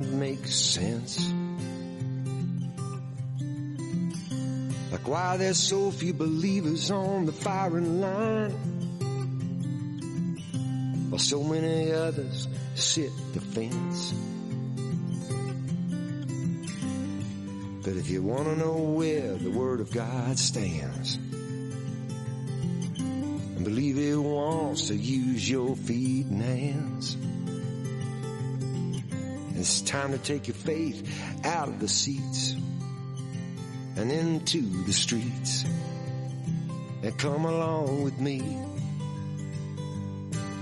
makes 0.00 0.54
sense. 0.54 1.32
Like 4.92 5.08
why 5.08 5.36
there's 5.36 5.58
so 5.58 5.90
few 5.90 6.14
believers 6.14 6.92
on 6.92 7.26
the 7.26 7.32
firing 7.32 8.00
line, 8.00 8.52
while 11.10 11.18
so 11.18 11.42
many 11.42 11.90
others 11.90 12.46
sit 12.76 13.10
the 13.34 13.40
fence. 13.40 14.14
But 17.82 17.96
if 17.96 18.08
you 18.08 18.22
want 18.22 18.44
to 18.44 18.56
know 18.56 18.76
where 18.76 19.34
the 19.34 19.50
Word 19.50 19.80
of 19.80 19.90
God 19.90 20.38
stands, 20.38 21.16
and 23.56 23.64
believe 23.64 23.98
it 23.98 24.14
wants 24.14 24.86
to 24.88 24.94
use 24.94 25.50
your 25.50 25.74
feet 25.74 26.26
and 26.26 26.40
hands, 26.40 27.16
it's 29.58 29.80
time 29.80 30.12
to 30.12 30.18
take 30.18 30.46
your 30.46 30.54
faith 30.54 31.02
out 31.44 31.68
of 31.68 31.80
the 31.80 31.88
seats 31.88 32.54
and 33.96 34.12
into 34.12 34.60
the 34.84 34.92
streets 34.92 35.64
and 37.02 37.18
come 37.18 37.44
along 37.44 38.04
with 38.04 38.18
me. 38.20 38.40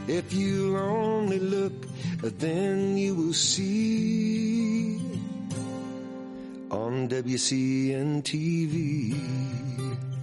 If 0.08 0.32
you 0.32 0.78
only 0.78 1.38
look, 1.38 1.74
then 2.22 2.96
you 2.96 3.14
will 3.14 3.34
see 3.34 4.96
on 6.70 7.08
WCN 7.08 8.22
TV. 8.22 10.15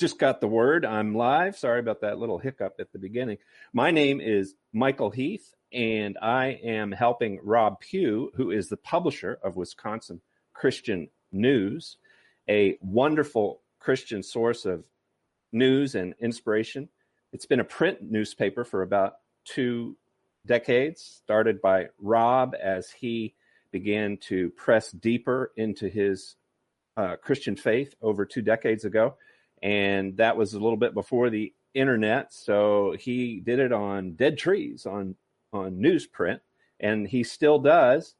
Just 0.00 0.18
got 0.18 0.40
the 0.40 0.48
word. 0.48 0.86
I'm 0.86 1.14
live. 1.14 1.58
Sorry 1.58 1.78
about 1.78 2.00
that 2.00 2.18
little 2.18 2.38
hiccup 2.38 2.76
at 2.80 2.90
the 2.90 2.98
beginning. 2.98 3.36
My 3.74 3.90
name 3.90 4.18
is 4.18 4.54
Michael 4.72 5.10
Heath, 5.10 5.54
and 5.74 6.16
I 6.22 6.58
am 6.64 6.90
helping 6.90 7.38
Rob 7.42 7.80
Pugh, 7.80 8.32
who 8.34 8.50
is 8.50 8.70
the 8.70 8.78
publisher 8.78 9.38
of 9.44 9.56
Wisconsin 9.56 10.22
Christian 10.54 11.10
News, 11.32 11.98
a 12.48 12.78
wonderful 12.80 13.60
Christian 13.78 14.22
source 14.22 14.64
of 14.64 14.84
news 15.52 15.94
and 15.94 16.14
inspiration. 16.18 16.88
It's 17.34 17.44
been 17.44 17.60
a 17.60 17.64
print 17.64 17.98
newspaper 18.00 18.64
for 18.64 18.80
about 18.80 19.16
two 19.44 19.98
decades, 20.46 21.20
started 21.22 21.60
by 21.60 21.88
Rob 21.98 22.54
as 22.58 22.90
he 22.90 23.34
began 23.70 24.16
to 24.28 24.48
press 24.52 24.92
deeper 24.92 25.52
into 25.58 25.90
his 25.90 26.36
uh, 26.96 27.16
Christian 27.16 27.54
faith 27.54 27.94
over 28.00 28.24
two 28.24 28.40
decades 28.40 28.86
ago, 28.86 29.16
and 29.62 30.16
that 30.16 30.36
was 30.36 30.54
a 30.54 30.60
little 30.60 30.76
bit 30.76 30.94
before 30.94 31.30
the 31.30 31.52
internet. 31.74 32.32
So 32.32 32.96
he 32.98 33.40
did 33.40 33.58
it 33.58 33.72
on 33.72 34.12
dead 34.12 34.38
trees 34.38 34.86
on 34.86 35.14
on 35.52 35.76
newsprint, 35.76 36.40
and 36.78 37.06
he 37.06 37.24
still 37.24 37.58
does. 37.58 38.14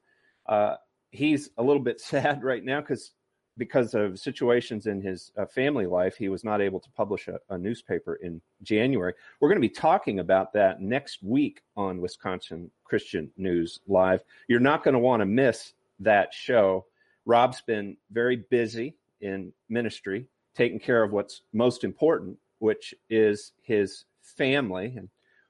Uh, 0.46 0.76
he's 1.10 1.50
a 1.58 1.62
little 1.62 1.82
bit 1.82 2.00
sad 2.00 2.42
right 2.42 2.64
now 2.64 2.80
because 2.80 3.12
because 3.56 3.94
of 3.94 4.18
situations 4.18 4.86
in 4.86 5.02
his 5.02 5.32
uh, 5.36 5.44
family 5.44 5.84
life, 5.84 6.16
he 6.16 6.30
was 6.30 6.44
not 6.44 6.62
able 6.62 6.80
to 6.80 6.88
publish 6.92 7.28
a, 7.28 7.38
a 7.50 7.58
newspaper 7.58 8.14
in 8.16 8.40
January. 8.62 9.12
We're 9.38 9.48
going 9.48 9.60
to 9.60 9.68
be 9.68 9.74
talking 9.74 10.20
about 10.20 10.52
that 10.54 10.80
next 10.80 11.22
week 11.22 11.60
on 11.76 12.00
Wisconsin 12.00 12.70
Christian 12.84 13.30
News 13.36 13.80
Live. 13.86 14.22
You're 14.48 14.60
not 14.60 14.82
going 14.82 14.94
to 14.94 14.98
want 14.98 15.20
to 15.20 15.26
miss 15.26 15.74
that 15.98 16.32
show. 16.32 16.86
Rob's 17.26 17.60
been 17.60 17.98
very 18.10 18.36
busy 18.36 18.96
in 19.20 19.52
ministry, 19.68 20.26
taking 20.54 20.80
care 20.80 21.02
of 21.02 21.12
what's 21.12 21.42
most 21.52 21.84
important, 21.84 22.38
which 22.58 22.94
is 23.08 23.52
his 23.62 24.04
family. 24.22 24.94
And 24.96 25.08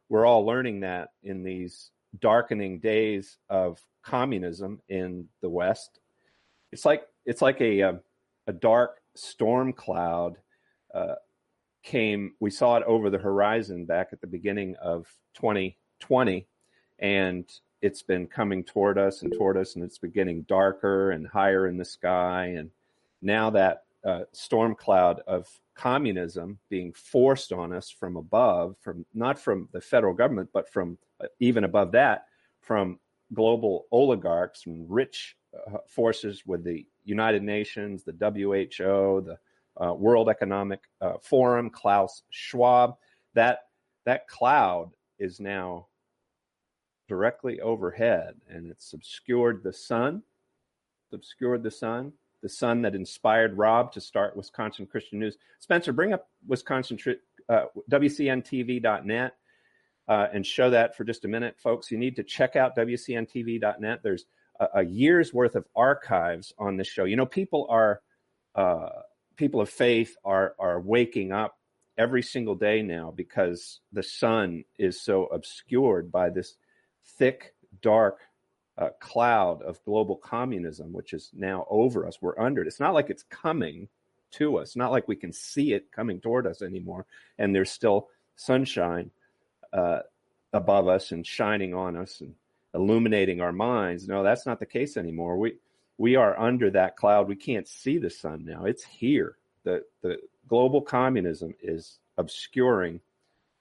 we're 0.09 0.27
all 0.27 0.45
learning 0.45 0.81
that 0.81 1.11
in 1.23 1.43
these 1.43 1.91
darkening 2.19 2.81
days 2.81 3.39
of 3.49 3.81
communism 4.03 4.81
in 4.89 5.29
the 5.41 5.49
West. 5.49 6.01
It's 6.73 6.85
like 6.85 7.07
it's 7.25 7.43
like 7.43 7.61
a 7.61 7.81
a, 7.81 8.01
a 8.47 8.53
dark 8.53 9.01
storm 9.15 9.73
cloud 9.73 10.37
uh, 10.95 11.17
came. 11.83 12.35
We 12.41 12.51
saw 12.51 12.77
it 12.77 12.85
over 12.85 13.11
the 13.11 13.19
horizon 13.19 13.85
back 13.85 14.09
at 14.13 14.21
the 14.21 14.27
beginning 14.27 14.77
of 14.77 15.07
2020, 15.35 16.47
and 16.99 17.45
it's 17.83 18.03
been 18.03 18.27
coming 18.27 18.65
toward 18.65 18.99
us 18.99 19.23
and 19.23 19.33
toward 19.33 19.57
us, 19.57 19.75
and 19.75 19.85
it's 19.85 19.99
been 19.99 20.11
getting 20.11 20.43
darker 20.43 21.13
and 21.13 21.27
higher 21.27 21.67
in 21.67 21.77
the 21.77 21.85
sky. 21.85 22.55
And 22.57 22.71
now 23.23 23.51
that 23.51 23.85
uh, 24.05 24.21
storm 24.33 24.75
cloud 24.75 25.21
of 25.27 25.47
communism 25.75 26.59
being 26.69 26.93
forced 26.93 27.53
on 27.53 27.73
us 27.73 27.91
from 27.91 28.17
above, 28.17 28.77
from 28.81 29.05
not 29.15 29.39
from 29.39 29.69
the 29.73 29.81
federal 29.81 30.15
government, 30.15 30.49
but 30.53 30.69
from 30.69 30.99
uh, 31.23 31.27
even 31.39 31.65
above 31.65 31.93
that, 31.93 32.27
from 32.61 32.99
global 33.35 33.87
oligarchs 33.91 34.67
and 34.67 34.91
rich 34.91 35.37
uh, 35.55 35.79
forces 35.87 36.43
with 36.47 36.65
the 36.65 36.87
United 37.05 37.43
Nations, 37.43 38.05
the 38.05 38.13
WHO, 38.13 39.25
the 39.27 39.39
uh, 39.83 39.93
World 39.95 40.29
Economic 40.29 40.81
uh, 41.01 41.15
Forum, 41.23 41.71
Klaus 41.71 42.23
Schwab. 42.31 42.95
That 43.35 43.61
that 44.05 44.29
cloud 44.29 44.91
is 45.19 45.41
now 45.41 45.87
directly 47.09 47.61
overhead, 47.61 48.35
and 48.49 48.71
it's 48.71 48.93
obscured 48.93 49.63
the 49.63 49.73
sun. 49.73 50.23
Obscured 51.13 51.63
the 51.63 51.71
sun, 51.71 52.13
the 52.43 52.49
sun 52.49 52.83
that 52.83 52.95
inspired 52.95 53.57
Rob 53.57 53.93
to 53.93 54.01
start 54.01 54.37
Wisconsin 54.37 54.87
Christian 54.87 55.19
News. 55.19 55.37
Spencer, 55.59 55.93
bring 55.93 56.13
up 56.13 56.29
Wisconsin 56.47 56.99
uh, 57.49 57.65
WCNTV.net 57.91 59.35
uh, 60.09 60.27
and 60.33 60.47
show 60.47 60.71
that 60.71 60.97
for 60.97 61.05
just 61.05 61.25
a 61.25 61.29
minute, 61.29 61.57
folks. 61.59 61.91
You 61.91 61.99
need 61.99 62.17
to 62.17 62.25
check 62.25 62.57
out 62.57 62.77
WCNTV.net. 62.77 64.01
There's 64.03 64.25
a, 64.59 64.69
a 64.77 64.85
year's 64.85 65.35
worth 65.35 65.55
of 65.55 65.67
archives 65.77 66.53
on 66.59 66.77
this 66.77 66.89
show. 66.89 67.05
You 67.05 67.17
know, 67.17 67.27
people 67.27 67.67
are 67.71 68.01
uh, 68.55 68.89
people 69.37 69.61
of 69.61 69.71
faith 69.71 70.17
are 70.25 70.55
are 70.59 70.81
waking 70.81 71.33
up 71.33 71.57
every 71.97 72.23
single 72.23 72.55
day 72.55 72.83
now 72.83 73.13
because 73.15 73.81
the 73.93 74.03
sun 74.03 74.65
is 74.79 75.01
so 75.01 75.27
obscured 75.27 76.11
by 76.11 76.31
this 76.31 76.57
thick, 77.19 77.55
dark 77.83 78.21
uh, 78.81 78.89
cloud 78.99 79.61
of 79.63 79.85
global 79.85 80.17
communism, 80.17 80.93
which 80.93 81.13
is 81.13 81.31
now 81.35 81.67
over 81.69 82.07
us. 82.07 82.19
We're 82.21 82.39
under 82.39 82.63
it. 82.63 82.67
It's 82.67 82.81
not 82.81 82.95
like 82.95 83.11
it's 83.11 83.25
coming 83.25 83.89
to 84.33 84.57
us, 84.57 84.75
not 84.75 84.91
like 84.91 85.07
we 85.07 85.17
can 85.17 85.33
see 85.33 85.75
it 85.75 85.93
coming 85.93 86.21
toward 86.21 86.47
us 86.47 86.63
anymore. 86.63 87.05
And 87.39 87.55
there's 87.55 87.71
still 87.71 88.09
sunshine 88.37 89.11
uh, 89.73 90.01
above 90.53 90.89
us 90.89 91.13
and 91.13 91.27
shining 91.27 91.75
on 91.75 91.95
us 91.97 92.23
and 92.23 92.35
illuminating 92.75 93.41
our 93.41 93.53
minds. 93.53 94.09
No, 94.09 94.23
that's 94.23 94.47
not 94.47 94.61
the 94.61 94.67
case 94.67 94.97
anymore. 94.97 95.37
We 95.37 95.57
we 95.99 96.17
are 96.17 96.39
under 96.41 96.71
that 96.71 96.97
cloud. 96.97 97.29
We 97.29 97.37
can't 97.37 97.69
see 97.69 97.99
the 97.99 98.09
sun 98.09 98.45
now. 98.47 98.65
It's 98.65 98.85
here. 98.85 99.37
The 99.65 99.85
the 100.01 100.19
global 100.49 100.81
communism 100.81 101.55
is 101.63 101.99
obscuring 102.17 103.01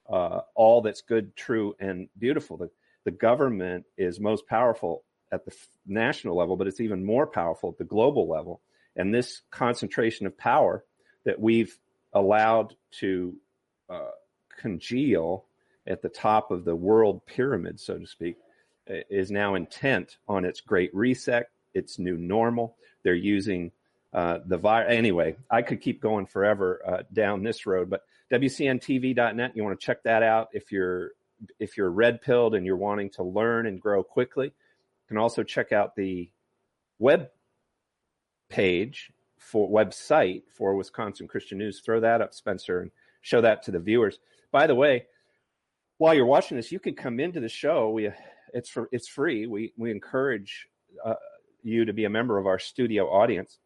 uh, 0.10 0.42
all 0.56 0.82
that's 0.82 1.02
good, 1.02 1.36
true, 1.36 1.76
and 1.80 2.08
beautiful. 2.18 2.56
The 2.56 2.70
the 3.04 3.12
government 3.12 3.86
is 3.98 4.20
most 4.20 4.48
powerful 4.48 5.04
at 5.32 5.46
the 5.46 5.56
national 5.86 6.36
level, 6.36 6.58
but 6.58 6.68
it's 6.68 6.82
even 6.82 7.06
more 7.06 7.28
powerful 7.28 7.70
at 7.70 7.78
the 7.78 7.84
global 7.84 8.28
level. 8.28 8.62
And 8.96 9.14
this 9.14 9.42
concentration 9.52 10.26
of 10.26 10.38
power 10.38 10.84
that 11.26 11.40
we've 11.40 11.78
allowed 12.14 12.76
to 13.00 13.36
uh, 13.90 14.12
congeal 14.58 15.46
at 15.88 16.02
the 16.02 16.10
top 16.10 16.52
of 16.52 16.66
the 16.66 16.76
world 16.76 17.26
pyramid, 17.26 17.80
so 17.80 17.98
to 17.98 18.08
speak, 18.08 18.38
is 18.88 19.30
now 19.32 19.56
intent 19.56 20.18
on 20.28 20.46
its 20.46 20.62
great 20.62 20.94
reset, 20.94 21.50
its 21.74 22.00
new 22.00 22.18
normal. 22.18 22.76
They're 23.04 23.14
using 23.14 23.72
uh, 24.14 24.40
the 24.46 24.58
virus. 24.58 24.94
Anyway, 24.96 25.36
I 25.50 25.62
could 25.62 25.82
keep 25.82 26.02
going 26.02 26.26
forever 26.26 26.82
uh, 26.86 27.04
down 27.14 27.44
this 27.44 27.66
road, 27.66 27.90
but 27.90 28.02
WCNTV.net, 28.32 29.56
you 29.56 29.64
want 29.64 29.80
to 29.80 29.86
check 29.86 30.04
that 30.04 30.24
out 30.24 30.50
if 30.54 30.72
you're 30.72 31.12
if 31.58 31.78
you're 31.78 31.90
red 31.90 32.22
pilled 32.22 32.54
and 32.54 32.66
you're 32.66 32.76
wanting 32.76 33.10
to 33.12 33.24
learn 33.24 33.66
and 33.66 33.80
grow 33.80 34.04
quickly, 34.04 34.52
can 35.10 35.18
also 35.18 35.44
check 35.44 35.74
out 35.74 35.96
the 35.96 36.32
web 36.98 37.30
page 38.50 39.12
for 39.38 39.70
website 39.70 40.44
for 40.56 40.76
Wisconsin 40.76 41.28
Christian 41.28 41.58
News. 41.58 41.82
Throw 41.82 42.00
that 42.00 42.22
up, 42.22 42.34
Spencer, 42.34 42.80
and 42.80 42.92
show 43.22 43.42
that 43.42 43.64
to 43.64 43.72
the 43.72 43.80
viewers. 43.80 44.20
By 44.52 44.68
the 44.68 44.76
way, 44.76 45.08
while 45.98 46.14
you're 46.14 46.26
watching 46.26 46.56
this, 46.56 46.72
you 46.72 46.80
can 46.80 46.96
come 46.96 47.20
into 47.20 47.42
the 47.42 47.50
show. 47.50 47.90
We 47.90 48.10
it's 48.54 48.70
for 48.70 48.88
it's 48.94 49.08
free. 49.08 49.46
We 49.48 49.74
we 49.76 49.92
encourage 49.92 50.68
uh, 51.04 51.16
you 51.64 51.86
to 51.86 51.94
be 51.94 52.06
a 52.06 52.10
member 52.10 52.38
of 52.38 52.48
our 52.48 52.60
studio 52.60 53.06
audience, 53.06 53.60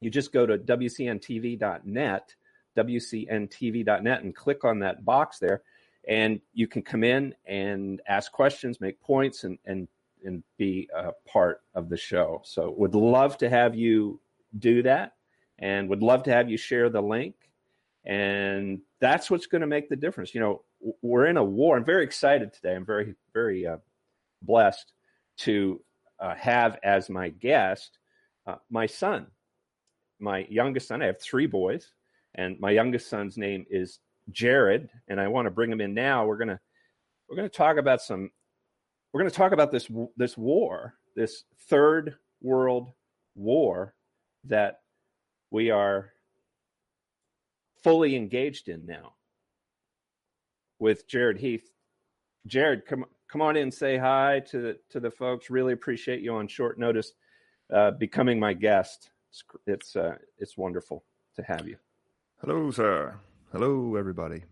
you 0.00 0.10
just 0.10 0.32
go 0.32 0.46
to 0.46 0.58
WCNTV.net, 0.58 2.34
WCNTV.net, 2.76 4.22
and 4.22 4.34
click 4.34 4.64
on 4.64 4.80
that 4.80 5.04
box 5.04 5.38
there. 5.38 5.62
And 6.08 6.40
you 6.54 6.66
can 6.66 6.82
come 6.82 7.04
in 7.04 7.34
and 7.46 8.00
ask 8.08 8.32
questions, 8.32 8.80
make 8.80 9.00
points, 9.00 9.44
and, 9.44 9.58
and, 9.66 9.86
and 10.24 10.42
be 10.58 10.88
a 10.94 11.12
part 11.26 11.60
of 11.74 11.88
the 11.88 11.96
show. 11.96 12.42
So, 12.44 12.74
would 12.76 12.94
love 12.94 13.38
to 13.38 13.48
have 13.48 13.74
you 13.74 14.20
do 14.58 14.82
that 14.82 15.12
and 15.58 15.88
would 15.88 16.02
love 16.02 16.24
to 16.24 16.32
have 16.32 16.50
you 16.50 16.56
share 16.56 16.88
the 16.88 17.02
link. 17.02 17.34
And 18.04 18.80
that's 19.00 19.30
what's 19.30 19.46
going 19.46 19.60
to 19.60 19.66
make 19.66 19.88
the 19.88 19.96
difference. 19.96 20.34
You 20.34 20.40
know, 20.40 20.62
we're 21.02 21.26
in 21.26 21.36
a 21.36 21.44
war. 21.44 21.76
I'm 21.76 21.84
very 21.84 22.04
excited 22.04 22.52
today. 22.52 22.74
I'm 22.74 22.86
very, 22.86 23.14
very 23.34 23.66
uh, 23.66 23.76
blessed 24.42 24.92
to 25.38 25.82
uh, 26.18 26.34
have 26.34 26.78
as 26.82 27.10
my 27.10 27.28
guest 27.28 27.98
uh, 28.46 28.56
my 28.70 28.86
son, 28.86 29.26
my 30.18 30.46
youngest 30.48 30.88
son. 30.88 31.02
I 31.02 31.06
have 31.06 31.20
three 31.20 31.46
boys, 31.46 31.92
and 32.34 32.58
my 32.60 32.70
youngest 32.70 33.08
son's 33.08 33.36
name 33.36 33.66
is 33.70 33.98
Jared, 34.30 34.88
and 35.08 35.20
I 35.20 35.28
want 35.28 35.46
to 35.46 35.50
bring 35.50 35.70
him 35.70 35.80
in 35.80 35.94
now. 35.94 36.26
We're 36.26 36.38
gonna 36.38 36.60
we're 37.28 37.36
gonna 37.36 37.48
talk 37.48 37.76
about 37.76 38.02
some. 38.02 38.30
We're 39.12 39.20
gonna 39.20 39.30
talk 39.30 39.52
about 39.52 39.72
this 39.72 39.88
this 40.16 40.36
war, 40.36 40.94
this 41.16 41.44
third 41.68 42.16
world 42.40 42.92
war 43.34 43.94
that 44.44 44.80
we 45.50 45.70
are 45.70 46.12
fully 47.82 48.16
engaged 48.16 48.68
in 48.68 48.86
now 48.86 49.14
with 50.78 51.08
Jared 51.08 51.38
Heath. 51.38 51.70
Jared, 52.46 52.86
come 52.86 53.04
come 53.28 53.42
on 53.42 53.56
in, 53.56 53.70
say 53.70 53.96
hi 53.96 54.40
to 54.50 54.60
the 54.60 54.78
to 54.90 55.00
the 55.00 55.10
folks. 55.10 55.50
Really 55.50 55.72
appreciate 55.72 56.20
you 56.20 56.34
on 56.34 56.46
short 56.46 56.78
notice 56.78 57.12
uh, 57.72 57.92
becoming 57.92 58.38
my 58.38 58.52
guest. 58.52 59.10
It's 59.30 59.44
it's, 59.66 59.96
uh, 59.96 60.16
it's 60.38 60.56
wonderful 60.56 61.04
to 61.36 61.42
have 61.42 61.66
you. 61.68 61.76
Hello, 62.40 62.70
sir. 62.70 63.16
Hello, 63.52 63.96
everybody. 63.96 64.44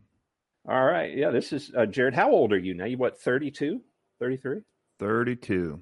All 0.68 0.84
right. 0.84 1.16
Yeah, 1.16 1.30
this 1.30 1.52
is 1.52 1.72
uh, 1.76 1.86
Jared. 1.86 2.14
How 2.14 2.30
old 2.30 2.52
are 2.52 2.58
you 2.58 2.74
now? 2.74 2.84
You 2.84 2.98
what, 2.98 3.20
32, 3.20 3.80
33? 4.18 4.60
32. 4.98 5.80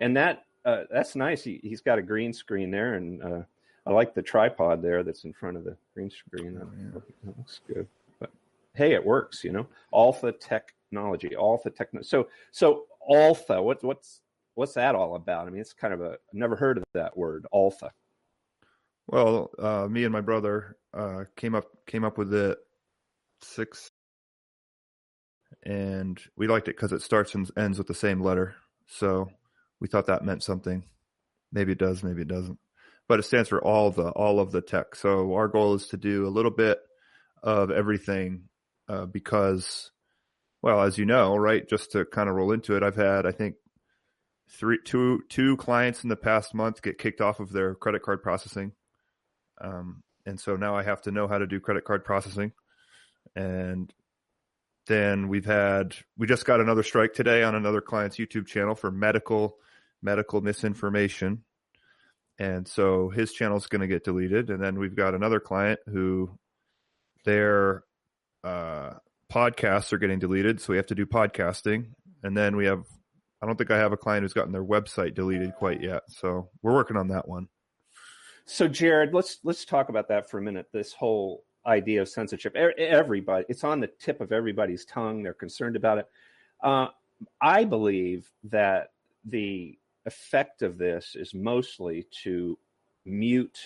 And 0.00 0.16
that 0.16 0.44
uh, 0.64 0.84
that's 0.90 1.16
nice. 1.16 1.42
He, 1.42 1.60
has 1.70 1.80
got 1.80 1.98
a 1.98 2.02
green 2.02 2.32
screen 2.32 2.70
there, 2.70 2.94
and 2.94 3.22
uh, 3.22 3.42
I 3.86 3.92
like 3.92 4.14
the 4.14 4.22
tripod 4.22 4.82
there 4.82 5.02
that's 5.02 5.24
in 5.24 5.32
front 5.32 5.56
of 5.56 5.64
the 5.64 5.76
green 5.94 6.10
screen. 6.10 6.54
That, 6.54 6.64
oh, 6.64 6.70
yeah. 6.78 7.00
that 7.24 7.38
looks 7.38 7.60
good. 7.66 7.86
But 8.18 8.30
hey, 8.74 8.92
it 8.92 9.04
works. 9.04 9.42
You 9.42 9.52
know, 9.52 9.66
Alpha 9.94 10.32
technology, 10.32 11.34
Alpha 11.34 11.70
technology. 11.70 12.08
So 12.08 12.28
so 12.50 12.84
Alpha. 13.10 13.62
What 13.62 13.82
what's 13.82 14.20
what's 14.54 14.74
that 14.74 14.94
all 14.94 15.14
about? 15.14 15.46
I 15.46 15.50
mean, 15.50 15.60
it's 15.60 15.72
kind 15.72 15.94
of 15.94 16.02
a 16.02 16.12
I've 16.12 16.34
never 16.34 16.56
heard 16.56 16.78
of 16.78 16.84
that 16.92 17.16
word, 17.16 17.46
Alpha. 17.54 17.92
Well, 19.06 19.50
uh, 19.58 19.88
me 19.88 20.04
and 20.04 20.12
my 20.12 20.20
brother 20.20 20.76
uh, 20.94 21.24
came 21.36 21.54
up 21.54 21.66
came 21.86 22.04
up 22.04 22.18
with 22.18 22.32
it 22.34 22.58
six, 23.42 23.90
and 25.62 26.20
we 26.36 26.46
liked 26.46 26.68
it 26.68 26.76
because 26.76 26.92
it 26.92 27.02
starts 27.02 27.34
and 27.34 27.50
ends 27.56 27.78
with 27.78 27.86
the 27.86 27.94
same 27.94 28.22
letter. 28.22 28.54
So 28.86 29.30
we 29.80 29.88
thought 29.88 30.06
that 30.06 30.24
meant 30.24 30.42
something. 30.42 30.84
Maybe 31.52 31.72
it 31.72 31.78
does, 31.78 32.02
maybe 32.02 32.22
it 32.22 32.28
doesn't. 32.28 32.58
But 33.08 33.18
it 33.18 33.24
stands 33.24 33.48
for 33.48 33.62
all 33.62 33.90
the 33.90 34.10
all 34.10 34.40
of 34.40 34.52
the 34.52 34.60
tech. 34.60 34.94
So 34.94 35.34
our 35.34 35.48
goal 35.48 35.74
is 35.74 35.88
to 35.88 35.96
do 35.96 36.26
a 36.26 36.30
little 36.30 36.50
bit 36.50 36.78
of 37.42 37.70
everything 37.70 38.44
uh, 38.88 39.06
because, 39.06 39.90
well, 40.62 40.82
as 40.82 40.96
you 40.96 41.06
know, 41.06 41.36
right, 41.36 41.68
just 41.68 41.92
to 41.92 42.04
kind 42.04 42.28
of 42.28 42.36
roll 42.36 42.52
into 42.52 42.76
it, 42.76 42.82
I've 42.82 42.96
had 42.96 43.26
I 43.26 43.32
think 43.32 43.56
three 44.48 44.78
two 44.84 45.22
two 45.28 45.56
clients 45.56 46.04
in 46.04 46.08
the 46.08 46.16
past 46.16 46.54
month 46.54 46.82
get 46.82 46.98
kicked 46.98 47.20
off 47.20 47.40
of 47.40 47.52
their 47.52 47.74
credit 47.74 48.02
card 48.02 48.22
processing 48.22 48.72
um, 49.60 50.02
and 50.26 50.40
so 50.40 50.56
now 50.56 50.76
I 50.76 50.82
have 50.82 51.02
to 51.02 51.10
know 51.10 51.28
how 51.28 51.38
to 51.38 51.46
do 51.46 51.60
credit 51.60 51.84
card 51.84 52.04
processing. 52.04 52.52
And 53.36 53.92
then 54.90 55.28
we've 55.28 55.46
had 55.46 55.94
we 56.18 56.26
just 56.26 56.44
got 56.44 56.60
another 56.60 56.82
strike 56.82 57.14
today 57.14 57.44
on 57.44 57.54
another 57.54 57.80
client's 57.80 58.16
YouTube 58.16 58.46
channel 58.46 58.74
for 58.74 58.90
medical 58.90 59.56
medical 60.02 60.40
misinformation. 60.40 61.44
And 62.40 62.66
so 62.66 63.08
his 63.08 63.32
channel 63.32 63.56
is 63.56 63.68
going 63.68 63.82
to 63.82 63.86
get 63.86 64.02
deleted. 64.02 64.50
And 64.50 64.60
then 64.60 64.78
we've 64.80 64.96
got 64.96 65.14
another 65.14 65.38
client 65.38 65.78
who 65.86 66.36
their 67.24 67.84
uh, 68.42 68.94
podcasts 69.32 69.92
are 69.92 69.98
getting 69.98 70.18
deleted. 70.18 70.60
So 70.60 70.72
we 70.72 70.78
have 70.78 70.86
to 70.86 70.94
do 70.94 71.06
podcasting. 71.06 71.90
And 72.24 72.36
then 72.36 72.56
we 72.56 72.64
have, 72.64 72.82
I 73.40 73.46
don't 73.46 73.56
think 73.56 73.70
I 73.70 73.78
have 73.78 73.92
a 73.92 73.96
client 73.96 74.24
who's 74.24 74.32
gotten 74.32 74.52
their 74.52 74.64
website 74.64 75.14
deleted 75.14 75.52
quite 75.54 75.82
yet. 75.82 76.02
So 76.08 76.48
we're 76.62 76.74
working 76.74 76.96
on 76.96 77.08
that 77.08 77.28
one. 77.28 77.48
So, 78.46 78.66
Jared, 78.66 79.14
let's 79.14 79.38
let's 79.44 79.64
talk 79.64 79.90
about 79.90 80.08
that 80.08 80.28
for 80.28 80.38
a 80.38 80.42
minute. 80.42 80.66
This 80.72 80.92
whole 80.92 81.44
idea 81.66 82.02
of 82.02 82.08
censorship. 82.08 82.56
Everybody, 82.56 83.44
it's 83.48 83.64
on 83.64 83.80
the 83.80 83.86
tip 83.86 84.20
of 84.20 84.32
everybody's 84.32 84.84
tongue. 84.84 85.22
They're 85.22 85.34
concerned 85.34 85.76
about 85.76 85.98
it. 85.98 86.08
Uh, 86.62 86.88
I 87.40 87.64
believe 87.64 88.30
that 88.44 88.92
the 89.24 89.78
effect 90.06 90.62
of 90.62 90.78
this 90.78 91.14
is 91.14 91.34
mostly 91.34 92.06
to 92.22 92.58
mute 93.04 93.58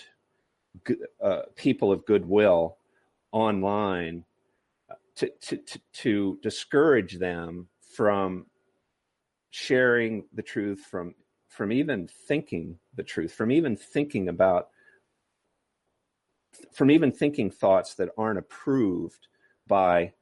uh, 1.23 1.41
people 1.55 1.91
of 1.91 2.05
goodwill 2.05 2.77
online 3.31 4.25
uh, 4.89 4.95
to, 5.15 5.31
to, 5.41 5.57
to, 5.57 5.79
to 5.93 6.39
discourage 6.41 7.17
them 7.17 7.67
from 7.95 8.45
sharing 9.51 10.25
the 10.33 10.41
truth 10.41 10.85
from 10.91 11.15
from 11.47 11.71
even 11.71 12.09
thinking 12.27 12.77
the 12.95 13.03
truth 13.03 13.31
from 13.31 13.51
even 13.51 13.73
thinking 13.77 14.27
about 14.27 14.67
from 16.73 16.91
even 16.91 17.11
thinking 17.11 17.51
thoughts 17.51 17.95
that 17.95 18.09
aren't 18.17 18.39
approved 18.39 19.27
by 19.67 20.13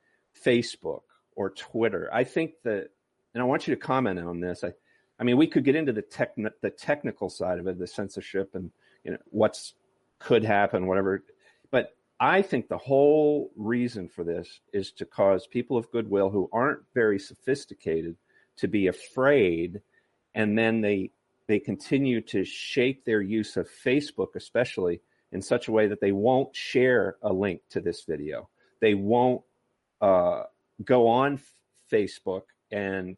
Facebook 0.44 1.02
or 1.36 1.50
Twitter. 1.50 2.10
I 2.14 2.24
think 2.24 2.54
that, 2.64 2.90
and 3.34 3.42
I 3.42 3.46
want 3.46 3.68
you 3.68 3.76
to 3.76 3.82
comment 3.82 4.20
on 4.20 4.40
this. 4.40 4.64
I, 4.64 4.74
I 5.20 5.24
mean, 5.24 5.38
we 5.38 5.48
could 5.48 5.64
get 5.64 5.76
into 5.76 5.94
the 5.94 6.02
tech, 6.02 6.36
the 6.36 6.70
technical 6.70 7.30
side 7.30 7.60
of 7.60 7.68
it, 7.68 7.80
the 7.80 7.88
censorship, 7.88 8.56
and 8.56 8.72
you 9.04 9.12
know 9.12 9.18
what's 9.26 9.74
could 10.20 10.44
happen, 10.44 10.88
whatever. 10.88 11.24
But 11.72 11.96
I 12.20 12.42
think 12.42 12.68
the 12.68 12.78
whole 12.78 13.52
reason 13.56 14.08
for 14.08 14.24
this 14.24 14.62
is 14.72 14.92
to 14.94 15.06
cause 15.06 15.48
people 15.48 15.78
of 15.78 15.92
goodwill 15.92 16.30
who 16.30 16.50
aren't 16.54 16.82
very 16.94 17.20
sophisticated 17.20 18.16
to 18.58 18.68
be 18.68 18.88
afraid, 18.88 19.82
and 20.36 20.58
then 20.58 20.82
they 20.82 21.12
they 21.48 21.60
continue 21.60 22.22
to 22.22 22.44
shape 22.44 23.04
their 23.04 23.22
use 23.22 23.58
of 23.58 23.70
Facebook, 23.70 24.36
especially 24.36 25.02
in 25.34 25.42
such 25.42 25.68
a 25.68 25.72
way 25.72 25.88
that 25.88 26.00
they 26.00 26.12
won't 26.12 26.56
share 26.56 27.18
a 27.22 27.34
link 27.34 27.62
to 27.72 27.82
this 27.82 28.04
video. 28.04 28.50
They 28.80 28.94
won't 28.94 29.42
uh, 30.00 30.44
go 30.86 31.08
on 31.08 31.42
Facebook 31.92 32.44
and 32.72 33.18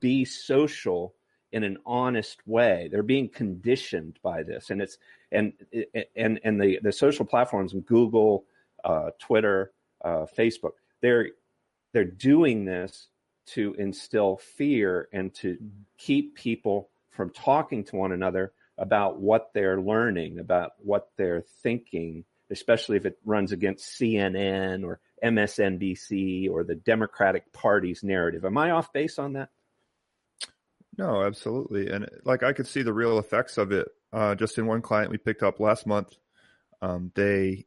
be 0.00 0.24
social 0.24 1.14
in 1.52 1.62
an 1.64 1.78
honest 1.86 2.46
way. 2.46 2.88
They're 2.90 3.02
being 3.02 3.28
conditioned 3.28 4.18
by 4.22 4.42
this, 4.42 4.70
and 4.70 4.82
it's 4.82 4.98
and 5.30 5.52
and 6.16 6.40
and 6.42 6.60
the 6.60 6.80
the 6.82 6.92
social 6.92 7.24
platforms, 7.24 7.74
Google, 7.86 8.44
uh, 8.84 9.10
Twitter, 9.18 9.72
uh, 10.04 10.26
Facebook, 10.36 10.72
they're 11.00 11.28
they're 11.92 12.04
doing 12.04 12.64
this 12.64 13.08
to 13.44 13.74
instill 13.78 14.38
fear 14.38 15.08
and 15.12 15.34
to 15.34 15.58
keep 15.98 16.34
people 16.34 16.88
from 17.10 17.30
talking 17.30 17.84
to 17.84 17.96
one 17.96 18.12
another 18.12 18.52
about 18.78 19.20
what 19.20 19.50
they're 19.54 19.80
learning, 19.80 20.38
about 20.38 20.72
what 20.78 21.08
they're 21.16 21.44
thinking, 21.62 22.24
especially 22.50 22.96
if 22.96 23.06
it 23.06 23.18
runs 23.24 23.52
against 23.52 23.98
CNN 23.98 24.84
or 24.84 25.00
MSNBC 25.22 26.50
or 26.50 26.64
the 26.64 26.74
Democratic 26.74 27.52
Party's 27.52 28.02
narrative. 28.02 28.44
Am 28.44 28.58
I 28.58 28.70
off 28.70 28.92
base 28.92 29.18
on 29.18 29.34
that? 29.34 29.50
No, 30.98 31.22
absolutely. 31.22 31.90
And 31.90 32.08
like 32.24 32.42
I 32.42 32.52
could 32.52 32.66
see 32.66 32.82
the 32.82 32.92
real 32.92 33.18
effects 33.18 33.56
of 33.56 33.72
it 33.72 33.88
uh, 34.12 34.34
just 34.34 34.58
in 34.58 34.66
one 34.66 34.82
client 34.82 35.10
we 35.10 35.18
picked 35.18 35.42
up 35.42 35.60
last 35.60 35.86
month. 35.86 36.14
Um, 36.82 37.12
they 37.14 37.66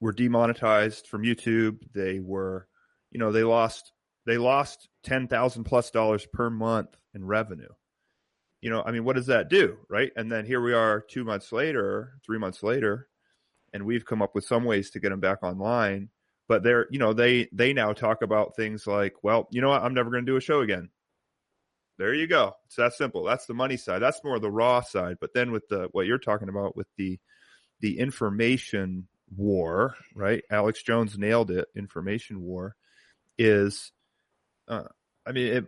were 0.00 0.12
demonetized 0.12 1.06
from 1.06 1.22
YouTube. 1.22 1.78
They 1.94 2.20
were, 2.20 2.66
you 3.10 3.18
know, 3.18 3.32
they 3.32 3.44
lost 3.44 3.92
they 4.26 4.36
lost 4.36 4.88
ten 5.02 5.28
thousand 5.28 5.64
plus 5.64 5.90
dollars 5.90 6.26
per 6.26 6.50
month 6.50 6.94
in 7.14 7.24
revenue 7.24 7.68
you 8.60 8.70
know, 8.70 8.82
I 8.84 8.90
mean, 8.90 9.04
what 9.04 9.16
does 9.16 9.26
that 9.26 9.48
do, 9.48 9.78
right? 9.88 10.10
And 10.16 10.30
then 10.30 10.44
here 10.44 10.60
we 10.60 10.72
are 10.72 11.00
two 11.00 11.24
months 11.24 11.52
later, 11.52 12.14
three 12.24 12.38
months 12.38 12.62
later, 12.62 13.08
and 13.72 13.84
we've 13.84 14.04
come 14.04 14.22
up 14.22 14.34
with 14.34 14.44
some 14.44 14.64
ways 14.64 14.90
to 14.90 15.00
get 15.00 15.10
them 15.10 15.20
back 15.20 15.42
online. 15.42 16.08
But 16.48 16.62
they're, 16.62 16.86
you 16.90 16.98
know, 16.98 17.12
they 17.12 17.48
they 17.52 17.72
now 17.72 17.92
talk 17.92 18.22
about 18.22 18.56
things 18.56 18.86
like, 18.86 19.14
well, 19.22 19.48
you 19.50 19.60
know 19.60 19.68
what, 19.68 19.82
I'm 19.82 19.94
never 19.94 20.10
going 20.10 20.24
to 20.24 20.32
do 20.32 20.36
a 20.36 20.40
show 20.40 20.60
again. 20.60 20.88
There 21.98 22.14
you 22.14 22.26
go. 22.26 22.54
It's 22.66 22.76
that 22.76 22.94
simple. 22.94 23.24
That's 23.24 23.46
the 23.46 23.54
money 23.54 23.76
side. 23.76 24.00
That's 24.00 24.22
more 24.24 24.38
the 24.38 24.50
raw 24.50 24.80
side. 24.80 25.18
But 25.20 25.34
then 25.34 25.50
with 25.52 25.68
the 25.68 25.88
what 25.92 26.06
you're 26.06 26.18
talking 26.18 26.48
about 26.48 26.76
with 26.76 26.86
the 26.96 27.18
the 27.80 27.98
information 27.98 29.08
war, 29.36 29.94
right? 30.14 30.42
Alex 30.50 30.82
Jones 30.82 31.18
nailed 31.18 31.50
it. 31.50 31.68
Information 31.76 32.40
war 32.40 32.76
is, 33.36 33.92
uh, 34.68 34.84
I 35.26 35.32
mean, 35.32 35.52
it 35.52 35.66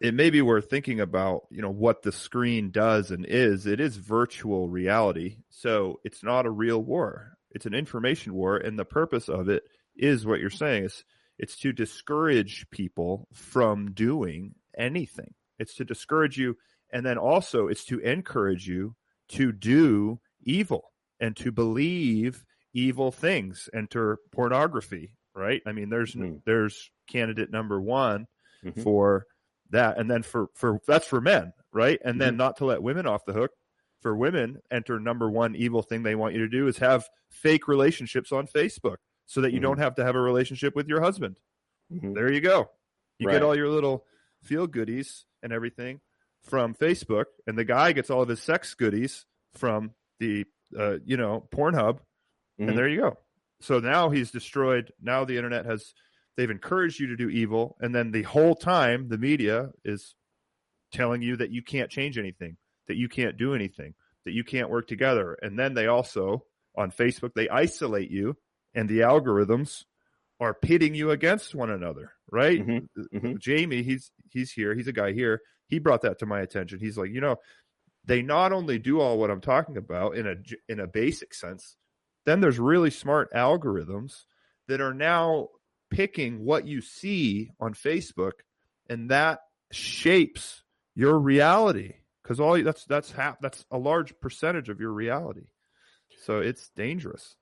it 0.00 0.14
may 0.14 0.30
be 0.30 0.42
worth 0.42 0.68
thinking 0.68 1.00
about, 1.00 1.42
you 1.50 1.62
know, 1.62 1.70
what 1.70 2.02
the 2.02 2.12
screen 2.12 2.70
does 2.70 3.10
and 3.10 3.24
is. 3.26 3.66
It 3.66 3.80
is 3.80 3.96
virtual 3.96 4.68
reality. 4.68 5.38
So 5.50 6.00
it's 6.04 6.22
not 6.22 6.46
a 6.46 6.50
real 6.50 6.82
war. 6.82 7.38
It's 7.50 7.66
an 7.66 7.74
information 7.74 8.34
war. 8.34 8.56
And 8.58 8.78
the 8.78 8.84
purpose 8.84 9.28
of 9.28 9.48
it 9.48 9.62
is 9.96 10.26
what 10.26 10.40
you're 10.40 10.50
saying 10.50 10.84
is 10.84 11.04
it's 11.38 11.56
to 11.58 11.72
discourage 11.72 12.66
people 12.70 13.28
from 13.32 13.92
doing 13.92 14.54
anything. 14.76 15.32
It's 15.58 15.74
to 15.76 15.84
discourage 15.84 16.36
you. 16.36 16.56
And 16.92 17.04
then 17.04 17.16
also 17.16 17.68
it's 17.68 17.84
to 17.86 17.98
encourage 18.00 18.68
you 18.68 18.96
to 19.30 19.50
do 19.52 20.20
evil 20.42 20.92
and 21.18 21.34
to 21.36 21.50
believe 21.50 22.44
evil 22.74 23.10
things, 23.10 23.70
enter 23.74 24.18
pornography, 24.32 25.12
right? 25.34 25.62
I 25.66 25.72
mean, 25.72 25.88
there's, 25.88 26.14
mm. 26.14 26.42
there's 26.44 26.90
candidate 27.08 27.50
number 27.50 27.80
one 27.80 28.26
mm-hmm. 28.62 28.82
for 28.82 29.24
that. 29.70 29.98
And 29.98 30.10
then 30.10 30.22
for, 30.22 30.48
for, 30.54 30.80
that's 30.86 31.06
for 31.06 31.20
men, 31.20 31.52
right? 31.72 32.00
And 32.04 32.14
mm-hmm. 32.14 32.20
then 32.20 32.36
not 32.36 32.58
to 32.58 32.64
let 32.64 32.82
women 32.82 33.06
off 33.06 33.24
the 33.24 33.32
hook. 33.32 33.52
For 34.02 34.14
women, 34.14 34.60
enter 34.70 35.00
number 35.00 35.28
one 35.28 35.56
evil 35.56 35.82
thing 35.82 36.02
they 36.02 36.14
want 36.14 36.34
you 36.34 36.40
to 36.40 36.48
do 36.48 36.68
is 36.68 36.78
have 36.78 37.08
fake 37.30 37.66
relationships 37.66 38.30
on 38.30 38.46
Facebook 38.46 38.96
so 39.24 39.40
that 39.40 39.52
you 39.52 39.56
mm-hmm. 39.56 39.64
don't 39.64 39.78
have 39.78 39.96
to 39.96 40.04
have 40.04 40.14
a 40.14 40.20
relationship 40.20 40.76
with 40.76 40.86
your 40.86 41.00
husband. 41.00 41.40
Mm-hmm. 41.92 42.12
There 42.12 42.32
you 42.32 42.40
go. 42.40 42.70
You 43.18 43.26
right. 43.26 43.34
get 43.34 43.42
all 43.42 43.56
your 43.56 43.68
little 43.68 44.04
feel 44.42 44.66
goodies 44.66 45.24
and 45.42 45.52
everything 45.52 46.00
from 46.42 46.74
Facebook, 46.74 47.24
and 47.46 47.58
the 47.58 47.64
guy 47.64 47.92
gets 47.92 48.10
all 48.10 48.22
of 48.22 48.28
his 48.28 48.42
sex 48.42 48.74
goodies 48.74 49.24
from 49.54 49.92
the 50.20 50.44
uh, 50.78 50.96
you 51.04 51.16
know 51.16 51.48
Pornhub, 51.52 51.98
and 52.58 52.68
mm-hmm. 52.68 52.76
there 52.76 52.88
you 52.88 53.00
go. 53.00 53.18
So 53.60 53.80
now 53.80 54.10
he's 54.10 54.30
destroyed. 54.30 54.92
Now 55.00 55.24
the 55.24 55.36
internet 55.36 55.66
has 55.66 55.94
they've 56.36 56.50
encouraged 56.50 57.00
you 57.00 57.08
to 57.08 57.16
do 57.16 57.28
evil, 57.28 57.76
and 57.80 57.94
then 57.94 58.10
the 58.10 58.22
whole 58.22 58.54
time 58.54 59.08
the 59.08 59.18
media 59.18 59.70
is 59.84 60.14
telling 60.92 61.22
you 61.22 61.36
that 61.36 61.50
you 61.50 61.62
can't 61.62 61.90
change 61.90 62.18
anything, 62.18 62.56
that 62.88 62.96
you 62.96 63.08
can't 63.08 63.36
do 63.36 63.54
anything, 63.54 63.94
that 64.24 64.32
you 64.32 64.44
can't 64.44 64.70
work 64.70 64.86
together, 64.86 65.36
and 65.42 65.58
then 65.58 65.74
they 65.74 65.86
also 65.86 66.44
on 66.76 66.90
Facebook 66.90 67.32
they 67.34 67.48
isolate 67.48 68.10
you, 68.10 68.36
and 68.74 68.88
the 68.88 69.00
algorithms 69.00 69.84
are 70.38 70.54
pitting 70.54 70.94
you 70.94 71.10
against 71.10 71.54
one 71.54 71.70
another, 71.70 72.12
right? 72.30 72.60
Mm-hmm. 72.60 73.16
Mm-hmm. 73.16 73.36
Jamie, 73.38 73.82
he's 73.82 74.10
he's 74.30 74.52
here. 74.52 74.74
He's 74.74 74.88
a 74.88 74.92
guy 74.92 75.12
here. 75.12 75.40
He 75.68 75.78
brought 75.78 76.02
that 76.02 76.18
to 76.20 76.26
my 76.26 76.40
attention. 76.40 76.78
He's 76.78 76.98
like, 76.98 77.10
you 77.10 77.20
know, 77.20 77.36
they 78.04 78.22
not 78.22 78.52
only 78.52 78.78
do 78.78 79.00
all 79.00 79.18
what 79.18 79.30
I'm 79.30 79.40
talking 79.40 79.76
about 79.76 80.16
in 80.16 80.26
a 80.26 80.34
in 80.68 80.80
a 80.80 80.86
basic 80.86 81.34
sense, 81.34 81.76
then 82.24 82.40
there's 82.40 82.58
really 82.58 82.90
smart 82.90 83.32
algorithms 83.32 84.24
that 84.68 84.80
are 84.80 84.94
now 84.94 85.48
picking 85.90 86.44
what 86.44 86.66
you 86.66 86.80
see 86.80 87.50
on 87.60 87.74
Facebook, 87.74 88.32
and 88.88 89.10
that 89.10 89.40
shapes 89.70 90.62
your 90.94 91.18
reality 91.18 91.94
because 92.22 92.40
all 92.40 92.60
that's 92.62 92.84
that's 92.84 93.12
half 93.12 93.40
that's 93.40 93.64
a 93.70 93.78
large 93.78 94.18
percentage 94.20 94.68
of 94.68 94.80
your 94.80 94.92
reality. 94.92 95.46
So 96.24 96.40
it's 96.40 96.70
dangerous. 96.70 97.36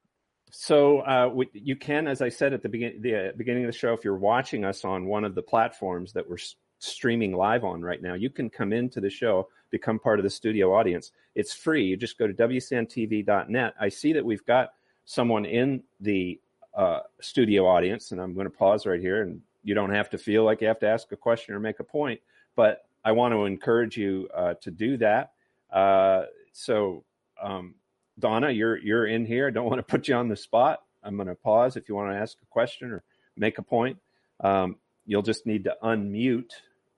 So 0.50 1.00
uh, 1.00 1.34
you 1.52 1.74
can, 1.74 2.06
as 2.06 2.22
I 2.22 2.28
said 2.28 2.52
at 2.52 2.62
the, 2.62 2.68
the 2.68 3.28
uh, 3.30 3.32
beginning 3.36 3.64
of 3.64 3.72
the 3.72 3.76
show, 3.76 3.92
if 3.92 4.04
you're 4.04 4.16
watching 4.16 4.64
us 4.64 4.84
on 4.84 5.06
one 5.06 5.24
of 5.24 5.34
the 5.34 5.42
platforms 5.42 6.12
that 6.12 6.28
we're 6.28 6.36
s- 6.36 6.54
streaming 6.78 7.32
live 7.32 7.64
on 7.64 7.82
right 7.82 8.00
now, 8.00 8.14
you 8.14 8.30
can 8.30 8.48
come 8.48 8.72
into 8.72 9.00
the 9.00 9.10
show, 9.10 9.48
become 9.70 9.98
part 9.98 10.20
of 10.20 10.22
the 10.22 10.30
studio 10.30 10.72
audience. 10.72 11.10
It's 11.34 11.52
free. 11.52 11.84
You 11.86 11.96
just 11.96 12.18
go 12.18 12.28
to 12.28 12.32
wcntv.net. 12.32 13.74
I 13.80 13.88
see 13.88 14.12
that 14.12 14.24
we've 14.24 14.44
got 14.44 14.70
someone 15.04 15.44
in 15.44 15.82
the 16.00 16.40
uh, 16.76 17.00
studio 17.20 17.66
audience, 17.66 18.10
and 18.12 18.20
I'm 18.20 18.34
going 18.34 18.46
to 18.46 18.56
pause 18.56 18.86
right 18.86 19.00
here. 19.00 19.22
And 19.22 19.40
you 19.62 19.74
don't 19.74 19.94
have 19.94 20.10
to 20.10 20.18
feel 20.18 20.44
like 20.44 20.60
you 20.60 20.68
have 20.68 20.80
to 20.80 20.88
ask 20.88 21.10
a 21.12 21.16
question 21.16 21.54
or 21.54 21.60
make 21.60 21.80
a 21.80 21.84
point, 21.84 22.20
but 22.56 22.84
I 23.04 23.12
want 23.12 23.32
to 23.32 23.44
encourage 23.44 23.96
you 23.96 24.28
uh, 24.34 24.54
to 24.62 24.70
do 24.70 24.96
that. 24.98 25.32
Uh, 25.72 26.24
so 26.52 27.04
um, 27.42 27.74
Donna, 28.18 28.50
you're 28.50 28.76
you're 28.78 29.06
in 29.06 29.26
here. 29.26 29.48
I 29.48 29.50
don't 29.50 29.66
want 29.66 29.78
to 29.78 29.82
put 29.82 30.08
you 30.08 30.14
on 30.14 30.28
the 30.28 30.36
spot. 30.36 30.80
I'm 31.02 31.16
going 31.16 31.28
to 31.28 31.34
pause 31.34 31.76
if 31.76 31.88
you 31.88 31.94
want 31.94 32.12
to 32.12 32.16
ask 32.16 32.36
a 32.42 32.46
question 32.46 32.90
or 32.90 33.02
make 33.36 33.58
a 33.58 33.62
point. 33.62 33.98
Um, 34.40 34.76
you'll 35.04 35.22
just 35.22 35.46
need 35.46 35.64
to 35.64 35.76
unmute. 35.82 36.50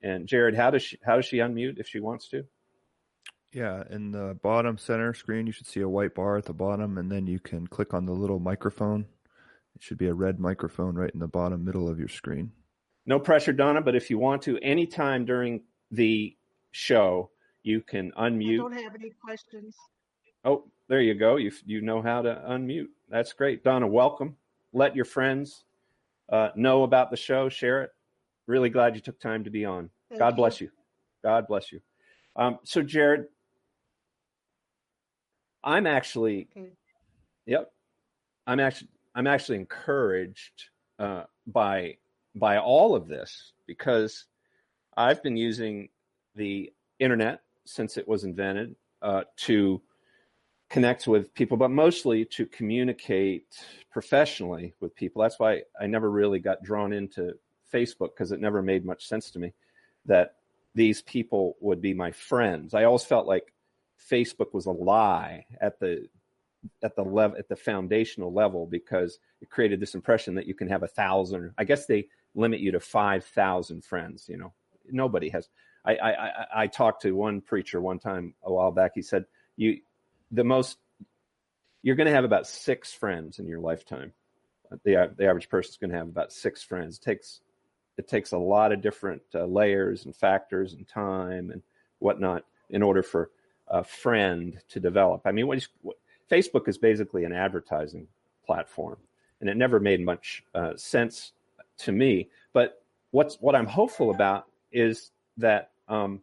And 0.03 0.27
Jared, 0.27 0.55
how 0.55 0.71
does 0.71 0.83
she 0.83 0.99
how 1.05 1.17
does 1.17 1.25
she 1.25 1.39
unmute 1.39 1.79
if 1.79 1.89
she 1.89 2.01
wants 2.01 2.29
to? 2.29 2.45
Yeah, 3.53 3.83
in 3.89 4.13
the 4.13 4.39
bottom 4.43 4.77
center 4.77 5.15
screen, 5.15 5.47
you 5.47 5.53
should 5.53 5.67
see 5.67 5.81
a 5.81 5.89
white 5.89 6.15
bar 6.15 6.37
at 6.37 6.45
the 6.45 6.53
bottom, 6.53 6.99
and 6.99 7.11
then 7.11 7.27
you 7.27 7.41
can 7.41 7.67
click 7.67 7.95
on 7.95 8.05
the 8.05 8.13
little 8.13 8.39
microphone. 8.39 9.07
It 9.77 9.83
should 9.83 9.99
be 9.99 10.07
a 10.07 10.15
red 10.15 10.41
microphone 10.41 10.95
right 10.95 11.11
in 11.13 11.21
the 11.21 11.29
bottom 11.29 11.63
middle 11.63 11.87
of 11.87 11.99
your 11.99 12.09
screen. 12.09 12.51
No 13.05 13.21
pressure, 13.21 13.53
Donna, 13.53 13.83
but 13.83 13.95
if 13.95 14.09
you 14.09 14.19
want 14.19 14.41
to, 14.43 14.59
anytime 14.61 15.27
during 15.27 15.65
the 15.91 16.35
show, 16.71 17.29
you 17.63 17.83
can 17.83 18.11
unmute. 18.13 18.55
I 18.55 18.57
don't 18.57 18.83
have 18.83 18.95
any 18.95 19.13
questions. 19.23 19.77
Oh, 20.47 20.65
there 20.89 21.03
you 21.03 21.13
go. 21.13 21.37
You 21.37 21.53
you 21.67 21.83
know 21.83 22.01
how 22.01 22.23
to 22.23 22.43
unmute. 22.49 22.89
That's 23.11 23.35
great, 23.35 23.63
Donna. 23.63 23.87
Welcome. 23.87 24.37
Let 24.73 24.97
your 24.97 25.05
friends 25.05 25.65
uh, 26.33 26.49
know 26.57 26.83
about 26.83 27.11
the 27.11 27.19
show. 27.19 27.51
Share 27.51 27.83
it. 27.83 27.91
Really 28.47 28.71
glad 28.71 28.95
you 28.95 29.03
took 29.03 29.21
time 29.21 29.45
to 29.45 29.51
be 29.51 29.67
on. 29.67 29.91
Thank 30.09 30.21
God 30.21 30.31
you. 30.31 30.37
bless 30.37 30.61
you. 30.63 30.71
God 31.23 31.47
bless 31.47 31.71
you. 31.71 31.81
Um, 32.35 32.61
so, 32.65 32.83
Jared, 32.83 33.27
I'm 35.63 35.87
actually, 35.87 36.49
okay. 36.57 36.71
yep, 37.45 37.71
I'm 38.47 38.61
actually 38.61 38.89
I'm 39.17 39.27
actually 39.27 39.57
encouraged 39.57 40.69
uh, 40.99 41.25
by 41.47 41.97
by 42.35 42.59
all 42.59 42.95
of 42.95 43.09
this 43.09 43.55
because 43.67 44.27
I've 44.95 45.23
been 45.23 45.39
using 45.39 45.89
the 46.35 46.71
internet 46.99 47.41
since 47.65 47.97
it 47.97 48.07
was 48.07 48.25
invented 48.25 48.77
uh, 49.01 49.23
to 49.37 49.81
connect 50.69 51.07
with 51.07 51.33
people, 51.33 51.57
but 51.57 51.71
mostly 51.71 52.27
to 52.27 52.45
communicate 52.45 53.47
professionally 53.91 54.75
with 54.81 54.95
people. 54.95 55.23
That's 55.23 55.39
why 55.39 55.63
I 55.81 55.87
never 55.87 56.11
really 56.11 56.39
got 56.39 56.63
drawn 56.63 56.93
into 56.93 57.39
Facebook 57.73 58.11
because 58.15 58.33
it 58.33 58.41
never 58.41 58.61
made 58.63 58.85
much 58.85 59.09
sense 59.09 59.31
to 59.31 59.39
me 59.39 59.55
that 60.05 60.37
these 60.75 61.01
people 61.03 61.57
would 61.61 61.81
be 61.81 61.95
my 61.95 62.11
friends. 62.11 62.75
I 62.75 62.85
always 62.85 63.05
felt 63.05 63.27
like 63.27 63.55
Facebook 64.11 64.53
was 64.53 64.67
a 64.67 64.73
lie 64.73 65.47
at 65.61 65.81
the 65.81 66.07
at 66.83 66.97
the 66.97 67.03
level 67.03 67.37
at 67.39 67.49
the 67.49 67.57
foundational 67.57 68.33
level 68.33 68.67
because 68.67 69.19
it 69.41 69.51
created 69.51 69.81
this 69.81 69.95
impression 69.95 70.35
that 70.35 70.47
you 70.47 70.55
can 70.55 70.69
have 70.69 70.83
a 70.83 70.89
thousand. 70.89 71.53
I 71.59 71.65
guess 71.65 71.87
they 71.87 72.09
limit 72.35 72.61
you 72.61 72.73
to 72.73 72.81
five 72.81 73.25
thousand 73.25 73.85
friends. 73.85 74.27
You 74.29 74.39
know, 74.39 74.53
nobody 74.91 75.29
has. 75.31 75.49
I, 75.85 75.97
I 75.97 76.11
I 76.11 76.47
I 76.55 76.67
talked 76.67 77.03
to 77.03 77.13
one 77.13 77.41
preacher 77.41 77.81
one 77.81 77.99
time 77.99 78.35
a 78.43 78.53
while 78.53 78.73
back. 78.73 78.93
He 78.95 79.03
said 79.03 79.27
you 79.57 79.81
the 80.31 80.45
most 80.45 80.79
you're 81.83 81.97
going 81.97 82.09
to 82.09 82.15
have 82.15 82.25
about 82.25 82.47
six 82.47 82.93
friends 82.93 83.39
in 83.39 83.47
your 83.47 83.61
lifetime. 83.61 84.13
The 84.85 85.13
the 85.17 85.27
average 85.27 85.49
person 85.49 85.71
is 85.71 85.77
going 85.77 85.91
to 85.91 85.97
have 85.97 86.09
about 86.09 86.33
six 86.33 86.63
friends. 86.63 86.99
It 86.99 87.03
takes 87.03 87.41
it 87.97 88.09
takes 88.09 88.33
a 88.33 88.39
lot 88.39 88.73
of 88.73 88.83
different 88.83 89.23
uh, 89.35 89.45
layers 89.45 90.05
and 90.05 90.15
factors 90.15 90.73
and 90.73 90.87
time 90.87 91.51
and 91.51 91.63
whatnot 91.99 92.45
in 92.69 92.83
order 92.83 93.03
for 93.03 93.31
a 93.69 93.83
friend 93.83 94.59
to 94.69 94.81
develop. 94.81 95.23
I 95.25 95.33
mean, 95.33 95.47
what, 95.47 95.59
is, 95.59 95.69
what 95.83 95.97
Facebook 96.31 96.69
is 96.69 96.79
basically 96.79 97.25
an 97.25 97.33
advertising 97.33 98.09
platform, 98.45 98.99
and 99.41 99.49
it 99.49 99.57
never 99.57 99.81
made 99.81 100.05
much 100.05 100.45
uh, 100.55 100.77
sense 100.77 101.33
to 101.79 101.93
me. 101.93 102.29
But 102.53 102.83
what's 103.11 103.37
what 103.37 103.55
I'm 103.55 103.67
hopeful 103.67 104.11
about 104.11 104.47
is 104.73 105.11
that, 105.39 105.71
um, 105.89 106.23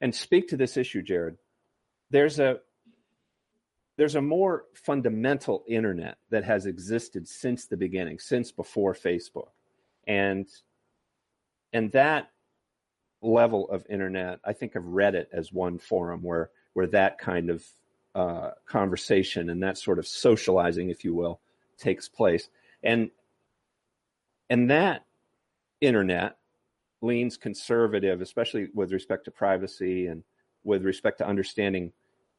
and 0.00 0.14
speak 0.14 0.48
to 0.48 0.56
this 0.56 0.76
issue, 0.76 1.02
Jared 1.02 1.36
there's 2.10 2.38
a 2.38 2.58
there's 3.96 4.14
a 4.14 4.22
more 4.22 4.64
fundamental 4.72 5.62
internet 5.66 6.16
that 6.30 6.44
has 6.44 6.66
existed 6.66 7.28
since 7.28 7.66
the 7.66 7.76
beginning, 7.76 8.18
since 8.18 8.50
before 8.50 8.94
Facebook. 8.94 9.50
And 10.06 10.46
and 11.72 11.92
that 11.92 12.30
level 13.22 13.68
of 13.70 13.86
internet, 13.88 14.40
I 14.44 14.54
think 14.54 14.74
of 14.74 14.84
Reddit 14.84 15.26
as 15.32 15.52
one 15.52 15.78
forum 15.78 16.22
where 16.22 16.50
where 16.72 16.88
that 16.88 17.18
kind 17.18 17.50
of 17.50 17.64
uh, 18.14 18.50
conversation 18.66 19.50
and 19.50 19.62
that 19.62 19.78
sort 19.78 19.98
of 19.98 20.06
socializing, 20.06 20.90
if 20.90 21.04
you 21.04 21.14
will, 21.14 21.40
takes 21.78 22.08
place. 22.08 22.48
And 22.82 23.10
and 24.48 24.70
that 24.70 25.04
internet 25.80 26.36
leans 27.02 27.36
conservative, 27.36 28.20
especially 28.20 28.68
with 28.74 28.92
respect 28.92 29.24
to 29.24 29.30
privacy 29.30 30.06
and 30.06 30.22
with 30.64 30.84
respect 30.84 31.18
to 31.18 31.26
understanding 31.26 31.92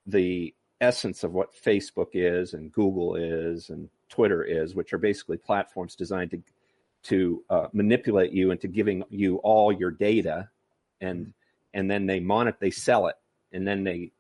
the 0.06 0.54
essence 0.80 1.24
of 1.24 1.32
what 1.32 1.56
Facebook 1.56 2.10
is 2.13 2.54
and 2.54 2.72
Google 2.72 3.16
is 3.16 3.70
and 3.70 3.90
Twitter 4.10 4.44
is, 4.44 4.75
which 4.75 4.94
are 4.94 4.98
basically 4.98 5.38
platforms 5.38 5.96
designed 5.96 6.32
to 6.32 6.42
to 7.04 7.44
uh, 7.50 7.68
manipulate 7.74 8.32
you 8.32 8.51
into 8.51 8.68
giving 8.68 9.04
you 9.10 9.38
all 9.38 9.72
your 9.72 9.90
data, 9.90 10.50
and 11.00 11.34
and 11.74 11.90
then 11.90 12.06
they 12.06 12.20
monitor, 12.20 12.58
they 12.60 12.70
sell 12.70 13.08
it, 13.08 13.16
and 13.51 13.68
then 13.68 13.84
they 13.84 14.12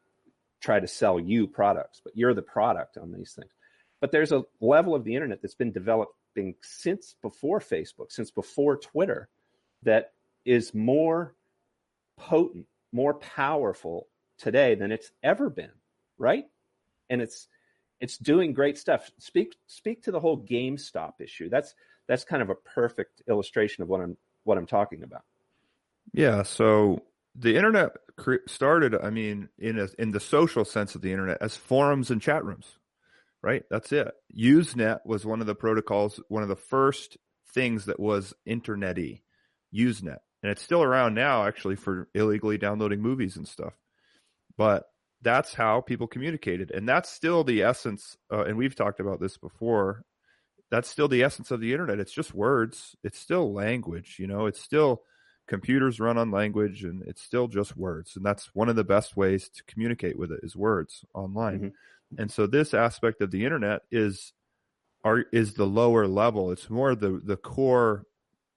try 0.61 0.79
to 0.79 0.87
sell 0.87 1.19
you 1.19 1.47
products, 1.47 2.01
but 2.03 2.15
you're 2.15 2.33
the 2.33 2.41
product 2.41 2.97
on 2.97 3.11
these 3.11 3.33
things. 3.33 3.51
But 3.99 4.11
there's 4.11 4.31
a 4.31 4.43
level 4.59 4.95
of 4.95 5.03
the 5.03 5.15
internet 5.15 5.41
that's 5.41 5.55
been 5.55 5.71
developing 5.71 6.55
since 6.61 7.15
before 7.21 7.59
Facebook, 7.59 8.11
since 8.11 8.31
before 8.31 8.77
Twitter, 8.77 9.29
that 9.83 10.11
is 10.45 10.73
more 10.73 11.35
potent, 12.17 12.65
more 12.91 13.13
powerful 13.15 14.07
today 14.37 14.75
than 14.75 14.91
it's 14.91 15.11
ever 15.23 15.49
been, 15.49 15.71
right? 16.17 16.45
And 17.09 17.21
it's 17.21 17.47
it's 17.99 18.17
doing 18.17 18.53
great 18.53 18.77
stuff. 18.77 19.11
Speak 19.19 19.55
speak 19.67 20.03
to 20.03 20.11
the 20.11 20.19
whole 20.19 20.43
GameStop 20.43 21.13
issue. 21.19 21.49
That's 21.49 21.75
that's 22.07 22.23
kind 22.23 22.41
of 22.41 22.49
a 22.49 22.55
perfect 22.55 23.21
illustration 23.29 23.83
of 23.83 23.89
what 23.89 24.01
I'm 24.01 24.17
what 24.43 24.57
I'm 24.57 24.65
talking 24.65 25.03
about. 25.03 25.23
Yeah. 26.13 26.43
So 26.43 27.03
the 27.35 27.55
internet 27.55 27.91
started, 28.47 28.95
I 28.95 29.09
mean, 29.09 29.49
in 29.57 29.79
a, 29.79 29.87
in 29.99 30.11
the 30.11 30.19
social 30.19 30.65
sense 30.65 30.95
of 30.95 31.01
the 31.01 31.11
internet, 31.11 31.37
as 31.41 31.55
forums 31.55 32.11
and 32.11 32.21
chat 32.21 32.43
rooms, 32.45 32.77
right? 33.41 33.63
That's 33.69 33.91
it. 33.91 34.11
Usenet 34.37 34.99
was 35.05 35.25
one 35.25 35.41
of 35.41 35.47
the 35.47 35.55
protocols, 35.55 36.19
one 36.27 36.43
of 36.43 36.49
the 36.49 36.55
first 36.55 37.17
things 37.53 37.85
that 37.85 37.99
was 37.99 38.33
internety. 38.47 39.21
Usenet, 39.73 40.19
and 40.43 40.51
it's 40.51 40.61
still 40.61 40.83
around 40.83 41.13
now, 41.13 41.45
actually, 41.45 41.75
for 41.75 42.09
illegally 42.13 42.57
downloading 42.57 43.01
movies 43.01 43.37
and 43.37 43.47
stuff. 43.47 43.73
But 44.57 44.83
that's 45.21 45.53
how 45.53 45.81
people 45.81 46.07
communicated, 46.07 46.71
and 46.71 46.87
that's 46.87 47.09
still 47.09 47.43
the 47.43 47.61
essence. 47.61 48.17
Uh, 48.31 48.43
and 48.43 48.57
we've 48.57 48.75
talked 48.75 48.99
about 48.99 49.19
this 49.21 49.37
before. 49.37 50.03
That's 50.69 50.89
still 50.89 51.07
the 51.07 51.23
essence 51.23 51.51
of 51.51 51.59
the 51.59 51.71
internet. 51.73 51.99
It's 51.99 52.13
just 52.13 52.33
words. 52.33 52.95
It's 53.03 53.19
still 53.19 53.53
language. 53.53 54.15
You 54.19 54.27
know, 54.27 54.45
it's 54.45 54.61
still 54.61 55.03
computers 55.51 55.99
run 55.99 56.17
on 56.17 56.31
language 56.31 56.85
and 56.85 57.03
it's 57.03 57.21
still 57.21 57.45
just 57.45 57.75
words 57.75 58.15
and 58.15 58.25
that's 58.25 58.55
one 58.55 58.69
of 58.69 58.77
the 58.77 58.85
best 58.85 59.17
ways 59.17 59.49
to 59.49 59.61
communicate 59.65 60.17
with 60.17 60.31
it 60.31 60.39
is 60.43 60.55
words 60.55 61.03
online 61.13 61.59
mm-hmm. 61.59 62.21
and 62.21 62.31
so 62.31 62.47
this 62.47 62.73
aspect 62.73 63.19
of 63.19 63.31
the 63.31 63.43
internet 63.43 63.81
is 63.91 64.31
are 65.03 65.25
is 65.33 65.55
the 65.55 65.65
lower 65.65 66.07
level 66.07 66.51
it's 66.51 66.69
more 66.69 66.95
the 66.95 67.19
the 67.25 67.35
core 67.35 68.05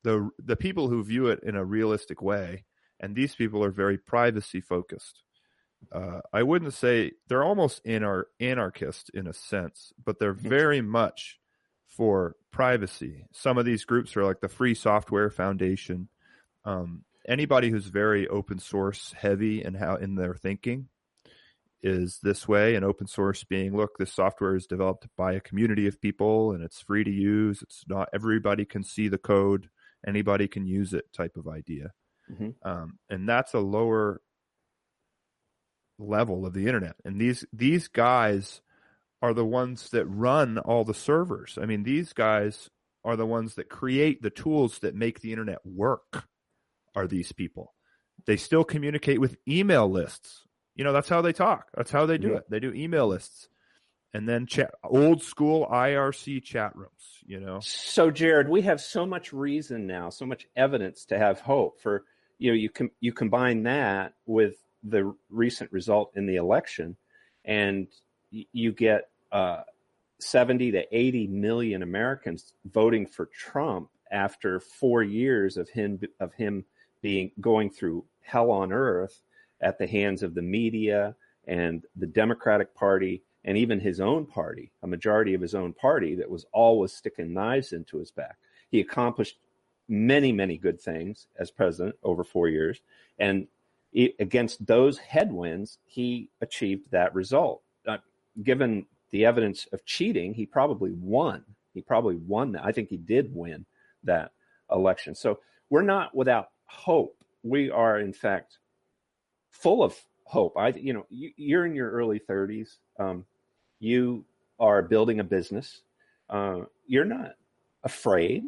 the 0.05 0.31
the 0.39 0.55
people 0.55 0.89
who 0.89 1.03
view 1.03 1.27
it 1.27 1.41
in 1.43 1.57
a 1.57 1.65
realistic 1.65 2.23
way 2.23 2.65
and 3.01 3.17
these 3.17 3.35
people 3.35 3.65
are 3.65 3.73
very 3.73 3.99
privacy 3.99 4.61
focused 4.61 5.25
uh, 5.93 6.21
I 6.33 6.45
wouldn't 6.45 6.75
say 6.75 7.11
they're 7.27 7.45
almost 7.45 7.85
anar- 7.85 8.25
anarchist 8.41 9.11
in 9.11 9.27
a 9.27 9.35
sense, 9.35 9.93
but 10.03 10.19
they're 10.19 10.33
mm-hmm. 10.33 10.49
very 10.49 10.81
much 10.81 11.39
for 11.87 12.37
privacy. 12.51 13.27
Some 13.33 13.59
of 13.59 13.67
these 13.67 13.85
groups 13.85 14.17
are 14.17 14.25
like 14.25 14.41
the 14.41 14.49
Free 14.49 14.75
Software 14.75 15.29
Foundation, 15.29 16.09
um, 16.65 17.05
anybody 17.27 17.71
who's 17.71 17.87
very 17.87 18.29
open 18.29 18.59
source 18.59 19.15
heavy 19.17 19.63
in 19.63 19.75
how 19.75 19.97
in 19.97 20.15
their 20.15 20.35
thinking 20.35 20.89
is 21.83 22.19
this 22.23 22.49
way 22.49 22.75
and 22.75 22.85
open 22.85 23.07
source 23.07 23.45
being 23.45 23.77
look 23.77 23.99
this 23.99 24.13
software 24.13 24.57
is 24.57 24.67
developed 24.67 25.07
by 25.19 25.35
a 25.35 25.41
community 25.41 25.87
of 25.87 26.01
people 26.01 26.53
and 26.53 26.65
it's 26.65 26.81
free 26.81 27.05
to 27.05 27.11
use. 27.11 27.61
It's 27.63 27.85
not 27.87 28.09
everybody 28.13 28.65
can 28.65 28.83
see 28.83 29.09
the 29.09 29.19
code. 29.19 29.69
Anybody 30.07 30.49
can 30.49 30.67
use 30.67 30.95
it 30.95 31.13
type 31.13 31.37
of 31.37 31.47
idea. 31.47 31.93
Mm-hmm. 32.33 32.67
um, 32.67 32.99
and 33.11 33.29
that's 33.29 33.53
a 33.53 33.59
lower 33.59 34.23
level 35.99 36.47
of 36.47 36.55
the 36.55 36.67
internet. 36.67 36.97
And 37.05 37.21
these 37.21 37.45
these 37.53 37.89
guys 37.89 38.63
are 39.21 39.35
the 39.35 39.45
ones 39.45 39.91
that 39.91 40.07
run 40.07 40.57
all 40.57 40.85
the 40.85 40.95
servers. 40.95 41.59
I 41.61 41.67
mean 41.67 41.83
these 41.83 42.15
guys 42.15 42.71
are 43.05 43.17
the 43.17 43.27
ones 43.27 43.57
that 43.57 43.69
create 43.69 44.23
the 44.23 44.31
tools 44.31 44.79
that 44.79 44.95
make 44.95 45.21
the 45.21 45.33
internet 45.33 45.59
work 45.67 46.25
are 46.95 47.07
these 47.07 47.33
people. 47.33 47.75
They 48.27 48.37
still 48.37 48.65
communicate 48.65 49.21
with 49.21 49.37
email 49.47 49.91
lists. 49.91 50.45
You 50.75 50.85
know, 50.85 50.93
that's 50.93 51.09
how 51.09 51.23
they 51.23 51.33
talk. 51.33 51.69
That's 51.75 51.91
how 51.91 52.07
they 52.07 52.19
do 52.19 52.31
yeah. 52.31 52.37
it. 52.37 52.51
They 52.51 52.61
do 52.61 52.73
email 52.73 53.07
lists 53.07 53.49
and 54.15 54.29
then 54.29 54.47
chat 54.47 54.73
old 54.85 55.23
school 55.23 55.67
IRC 55.67 56.43
chat 56.45 56.75
rooms, 56.77 57.19
you 57.27 57.41
know. 57.41 57.59
So 57.61 58.11
Jared, 58.11 58.49
we 58.49 58.63
have 58.63 58.81
so 58.81 59.05
much 59.05 59.33
reason 59.33 59.87
now, 59.87 60.09
so 60.09 60.25
much 60.25 60.47
evidence 60.57 61.05
to 61.07 61.19
have 61.19 61.41
hope 61.41 61.81
for 61.81 62.05
you 62.39 62.51
know, 62.51 62.57
you 62.57 62.71
com- 62.71 62.91
you 63.01 63.13
combine 63.13 63.65
that 63.65 64.15
with 64.27 64.57
the 64.83 65.15
recent 65.31 65.71
result 65.73 66.13
in 66.15 66.27
the 66.27 66.37
election 66.37 66.97
and 67.45 67.89
y- 68.33 68.47
you 68.53 68.73
get 68.73 69.09
uh, 69.33 69.63
70 70.21 70.73
to 70.73 70.85
80 70.97 71.27
million 71.29 71.83
Americans 71.83 72.53
voting 72.65 73.07
for 73.07 73.27
Trump 73.27 73.89
after 74.11 74.61
4 74.61 75.03
years 75.03 75.57
of 75.57 75.69
him 75.69 76.01
of 76.21 76.33
him 76.35 76.65
being 77.05 77.31
going 77.39 77.69
through 77.69 78.03
hell 78.23 78.51
on 78.51 78.73
earth 78.73 79.21
at 79.61 79.77
the 79.77 79.87
hands 79.87 80.23
of 80.23 80.35
the 80.35 80.41
media 80.41 81.15
and 81.47 81.85
the 81.97 82.07
Democratic 82.07 82.75
Party 82.75 83.23
and 83.45 83.59
even 83.59 83.79
his 83.79 84.01
own 84.01 84.25
party, 84.25 84.73
a 84.83 84.87
majority 84.87 85.35
of 85.35 85.43
his 85.43 85.55
own 85.55 85.75
party 85.75 86.15
that 86.15 86.31
was 86.31 86.47
always 86.51 86.95
sticking 86.95 87.35
knives 87.35 87.75
into 87.75 87.99
his 87.99 88.11
back. 88.11 88.39
He 88.71 88.81
accomplished 88.81 89.37
many, 89.87 90.33
many 90.33 90.57
good 90.57 90.81
things 90.81 91.27
as 91.39 91.51
president 91.51 91.95
over 92.03 92.25
four 92.25 92.49
years. 92.49 92.81
And 93.19 93.49
against 94.19 94.65
those 94.65 94.97
headwinds, 94.97 95.77
he 95.85 96.31
achieved 96.41 96.91
that 96.91 97.15
result. 97.15 97.61
Uh, 97.87 97.99
given 98.43 98.87
the 99.11 99.27
evidence 99.27 99.69
of 99.75 99.85
cheating, 99.85 100.33
he 100.33 100.47
probably 100.47 100.93
won. 100.93 101.45
He 101.75 101.83
probably 101.83 102.17
won 102.17 102.53
that. 102.53 102.65
I 102.65 102.73
think 102.73 102.89
he 102.89 102.97
did 102.97 103.35
win 103.35 103.67
that 104.05 104.33
election. 104.73 105.15
So 105.15 105.41
we're 105.69 105.83
not 105.83 106.15
without 106.15 106.49
hope. 106.67 107.17
We 107.43 107.71
are, 107.71 108.01
in 108.01 108.13
fact, 108.13 108.59
full 109.51 109.83
of 109.83 109.97
hope. 110.25 110.57
I, 110.57 110.69
you 110.69 110.93
know, 110.93 111.07
you, 111.11 111.59
are 111.59 111.67
in 111.67 111.75
your 111.75 111.91
early 111.91 112.21
30s. 112.21 112.77
Um, 112.99 113.25
you 113.81 114.25
are 114.59 114.83
building 114.83 115.21
a 115.21 115.25
business. 115.25 115.83
Uh, 116.29 116.61
you're 116.87 117.05
not 117.05 117.35
afraid, 117.83 118.45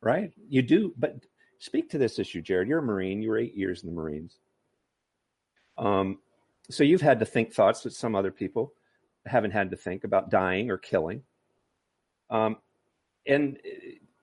right? 0.00 0.32
You 0.48 0.62
do, 0.62 0.94
but 0.98 1.16
speak 1.58 1.90
to 1.90 1.98
this 1.98 2.18
issue, 2.18 2.40
Jared. 2.40 2.68
You're 2.68 2.78
a 2.78 2.82
Marine. 2.82 3.22
You 3.22 3.30
were 3.30 3.38
eight 3.38 3.56
years 3.56 3.82
in 3.82 3.88
the 3.88 3.94
Marines. 3.94 4.38
Um, 5.76 6.18
so 6.70 6.84
you've 6.84 7.00
had 7.00 7.20
to 7.20 7.26
think 7.26 7.52
thoughts 7.52 7.82
that 7.82 7.92
some 7.92 8.14
other 8.14 8.30
people 8.30 8.72
haven't 9.26 9.52
had 9.52 9.70
to 9.70 9.76
think 9.76 10.04
about 10.04 10.30
dying 10.30 10.70
or 10.70 10.78
killing. 10.78 11.22
Um, 12.30 12.56
and 13.26 13.58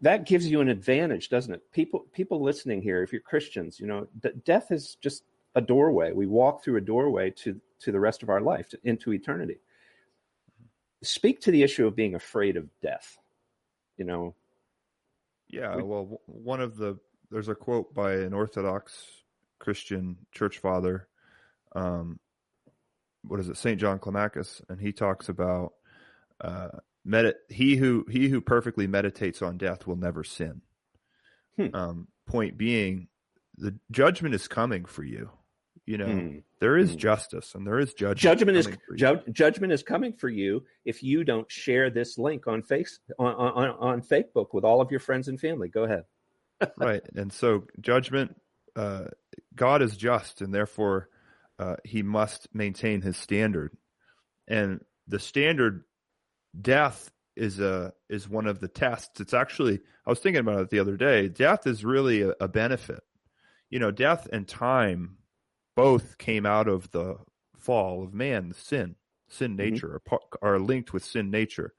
that 0.05 0.27
gives 0.27 0.47
you 0.47 0.61
an 0.61 0.69
advantage, 0.69 1.29
doesn't 1.29 1.51
it? 1.51 1.71
People 1.71 2.05
people 2.13 2.39
listening 2.39 2.79
here, 2.79 3.01
if 3.01 3.11
you're 3.11 3.21
Christians, 3.21 3.79
you 3.79 3.87
know, 3.87 4.07
d- 4.21 4.29
death 4.45 4.71
is 4.71 4.97
just 5.01 5.23
a 5.55 5.61
doorway. 5.61 6.11
We 6.11 6.27
walk 6.27 6.63
through 6.63 6.77
a 6.77 6.81
doorway 6.81 7.31
to 7.31 7.59
to 7.79 7.91
the 7.91 7.99
rest 7.99 8.21
of 8.21 8.29
our 8.29 8.39
life, 8.39 8.69
to, 8.69 8.79
into 8.83 9.13
eternity. 9.13 9.57
Speak 11.01 11.41
to 11.41 11.51
the 11.51 11.63
issue 11.63 11.87
of 11.87 11.95
being 11.95 12.13
afraid 12.13 12.55
of 12.55 12.69
death. 12.81 13.17
You 13.97 14.05
know. 14.05 14.35
Yeah, 15.49 15.77
well, 15.77 16.21
one 16.27 16.61
of 16.61 16.77
the 16.77 16.99
there's 17.31 17.49
a 17.49 17.55
quote 17.55 17.91
by 17.95 18.13
an 18.13 18.33
Orthodox 18.33 19.07
Christian 19.57 20.17
church 20.31 20.59
father. 20.59 21.07
Um, 21.75 22.19
what 23.23 23.39
is 23.39 23.49
it, 23.49 23.57
Saint 23.57 23.79
John 23.79 23.97
Climacus, 23.97 24.61
and 24.69 24.79
he 24.79 24.91
talks 24.91 25.29
about 25.29 25.73
uh, 26.41 26.69
Medi- 27.05 27.33
he 27.49 27.75
who 27.75 28.05
he 28.09 28.27
who 28.29 28.41
perfectly 28.41 28.87
meditates 28.87 29.41
on 29.41 29.57
death 29.57 29.85
will 29.85 29.95
never 29.95 30.23
sin. 30.23 30.61
Hmm. 31.55 31.67
Um, 31.73 32.07
point 32.25 32.57
being, 32.57 33.07
the 33.57 33.75
judgment 33.91 34.33
is 34.33 34.47
coming 34.47 34.85
for 34.85 35.03
you. 35.03 35.29
You 35.85 35.99
know, 35.99 36.07
hmm. 36.07 36.37
there 36.59 36.77
is 36.77 36.91
hmm. 36.91 36.97
justice 36.97 37.53
and 37.53 37.65
there 37.65 37.77
is 37.77 37.93
judgment. 37.93 38.19
Judgment 38.19 38.57
is 38.57 38.67
ju- 38.95 39.21
judgment 39.31 39.71
is 39.71 39.83
coming 39.83 40.13
for 40.13 40.29
you 40.29 40.65
if 40.83 41.03
you 41.03 41.23
don't 41.23 41.49
share 41.51 41.91
this 41.91 42.17
link 42.17 42.47
on 42.47 42.63
face 42.63 42.99
on, 43.19 43.35
on 43.35 43.69
on 43.79 44.01
Facebook 44.01 44.47
with 44.53 44.63
all 44.63 44.81
of 44.81 44.89
your 44.89 44.99
friends 44.99 45.27
and 45.27 45.39
family. 45.39 45.69
Go 45.69 45.83
ahead. 45.83 46.05
right, 46.77 47.03
and 47.15 47.31
so 47.31 47.65
judgment. 47.79 48.35
Uh, 48.75 49.05
God 49.55 49.81
is 49.81 49.95
just, 49.95 50.41
and 50.41 50.53
therefore 50.53 51.07
uh, 51.59 51.77
He 51.85 52.03
must 52.03 52.49
maintain 52.53 53.01
His 53.01 53.15
standard, 53.15 53.77
and 54.47 54.81
the 55.07 55.19
standard 55.19 55.85
death 56.61 57.11
is 57.35 57.59
a 57.59 57.93
is 58.09 58.29
one 58.29 58.47
of 58.47 58.59
the 58.59 58.67
tests. 58.67 59.19
It's 59.19 59.33
actually 59.33 59.79
I 60.05 60.09
was 60.09 60.19
thinking 60.19 60.39
about 60.41 60.61
it 60.61 60.69
the 60.69 60.79
other 60.79 60.97
day. 60.97 61.27
Death 61.27 61.67
is 61.67 61.83
really 61.83 62.21
a, 62.21 62.33
a 62.39 62.47
benefit. 62.47 63.01
You 63.69 63.79
know, 63.79 63.91
death 63.91 64.27
and 64.31 64.47
time 64.47 65.17
both 65.75 66.17
came 66.17 66.45
out 66.45 66.67
of 66.67 66.91
the 66.91 67.17
fall 67.57 68.03
of 68.03 68.13
man, 68.13 68.53
sin, 68.53 68.95
sin 69.27 69.51
mm-hmm. 69.51 69.69
nature 69.73 70.01
mm-hmm. 70.07 70.15
are, 70.41 70.53
are 70.53 70.59
linked 70.59 70.93
with 70.93 71.03
sin 71.03 71.29
nature. 71.29 71.73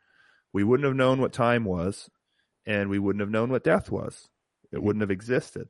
We 0.52 0.64
wouldn't 0.64 0.86
have 0.86 0.96
known 0.96 1.20
what 1.20 1.32
time 1.32 1.64
was, 1.64 2.10
and 2.64 2.90
we 2.90 2.98
wouldn't 2.98 3.20
have 3.20 3.30
known 3.30 3.50
what 3.50 3.64
death 3.64 3.90
was. 3.90 4.28
It 4.70 4.76
mm-hmm. 4.76 4.86
wouldn't 4.86 5.02
have 5.02 5.10
existed. 5.10 5.68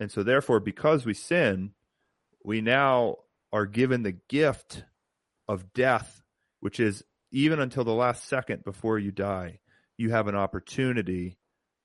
And 0.00 0.10
so, 0.10 0.22
therefore, 0.22 0.60
because 0.60 1.06
we 1.06 1.14
sin, 1.14 1.72
we 2.44 2.60
now 2.60 3.16
are 3.52 3.66
given 3.66 4.02
the 4.02 4.16
gift 4.28 4.84
of 5.46 5.72
death, 5.72 6.22
which 6.60 6.80
is 6.80 7.04
even 7.32 7.58
until 7.60 7.84
the 7.84 7.92
last 7.92 8.28
second 8.28 8.62
before 8.64 8.98
you 8.98 9.10
die, 9.10 9.58
you 9.96 10.10
have 10.10 10.28
an 10.28 10.36
opportunity 10.36 11.36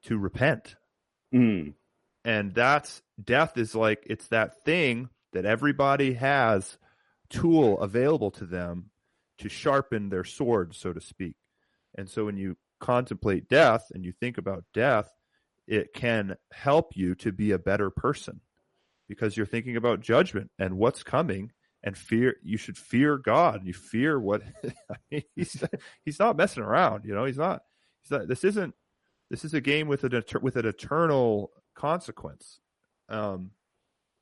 to 0.04 0.18
repent. 0.18 0.76
Mm. 1.34 1.74
And 2.24 2.54
that's 2.54 3.02
death 3.24 3.58
is 3.58 3.74
like 3.74 4.04
it's 4.08 4.28
that 4.28 4.64
thing 4.64 5.10
that 5.34 5.46
everybody 5.46 6.14
has 6.14 6.78
tool 7.30 7.80
available 7.80 8.32
to 8.32 8.46
them 8.46 8.92
to 9.40 9.50
sharpen 9.50 10.10
their 10.10 10.24
sword, 10.24 10.76
so 10.76 10.94
to 10.94 11.02
speak. 11.02 11.36
And 11.96 12.10
so 12.10 12.26
when 12.26 12.38
you 12.38 12.58
contemplate 12.80 13.50
death 13.50 13.88
and 13.94 14.06
you 14.06 14.12
think 14.12 14.38
about 14.38 14.66
death, 14.74 15.10
it 15.68 15.94
can 15.94 16.38
help 16.52 16.96
you 16.96 17.16
to 17.16 17.32
be 17.32 17.52
a 17.52 17.60
better 17.60 17.90
person. 17.90 18.42
because 19.08 19.38
you're 19.38 19.46
thinking 19.46 19.78
about 19.78 20.02
judgment 20.02 20.52
and 20.60 20.78
what's 20.78 21.04
coming 21.04 21.52
and 21.88 21.98
fear 21.98 22.36
you 22.44 22.58
should 22.58 22.78
fear 22.78 23.18
God. 23.18 23.62
You 23.66 23.74
fear 23.74 24.20
what 24.20 24.44
I 24.92 24.96
mean, 25.12 25.24
he's 25.36 25.64
he's 26.04 26.20
not 26.20 26.36
messing 26.36 26.62
around, 26.64 27.06
you 27.06 27.16
know. 27.16 27.24
He's 27.24 27.38
not 27.38 27.64
he's 28.04 28.12
not 28.12 28.28
this 28.28 28.44
isn't 28.44 28.76
this 29.30 29.46
is 29.46 29.54
a 29.54 29.62
game 29.62 29.88
with 29.88 30.04
an 30.04 30.22
with 30.42 30.58
an 30.58 30.66
eternal 30.66 31.52
consequence. 31.76 32.60
Um 33.08 33.52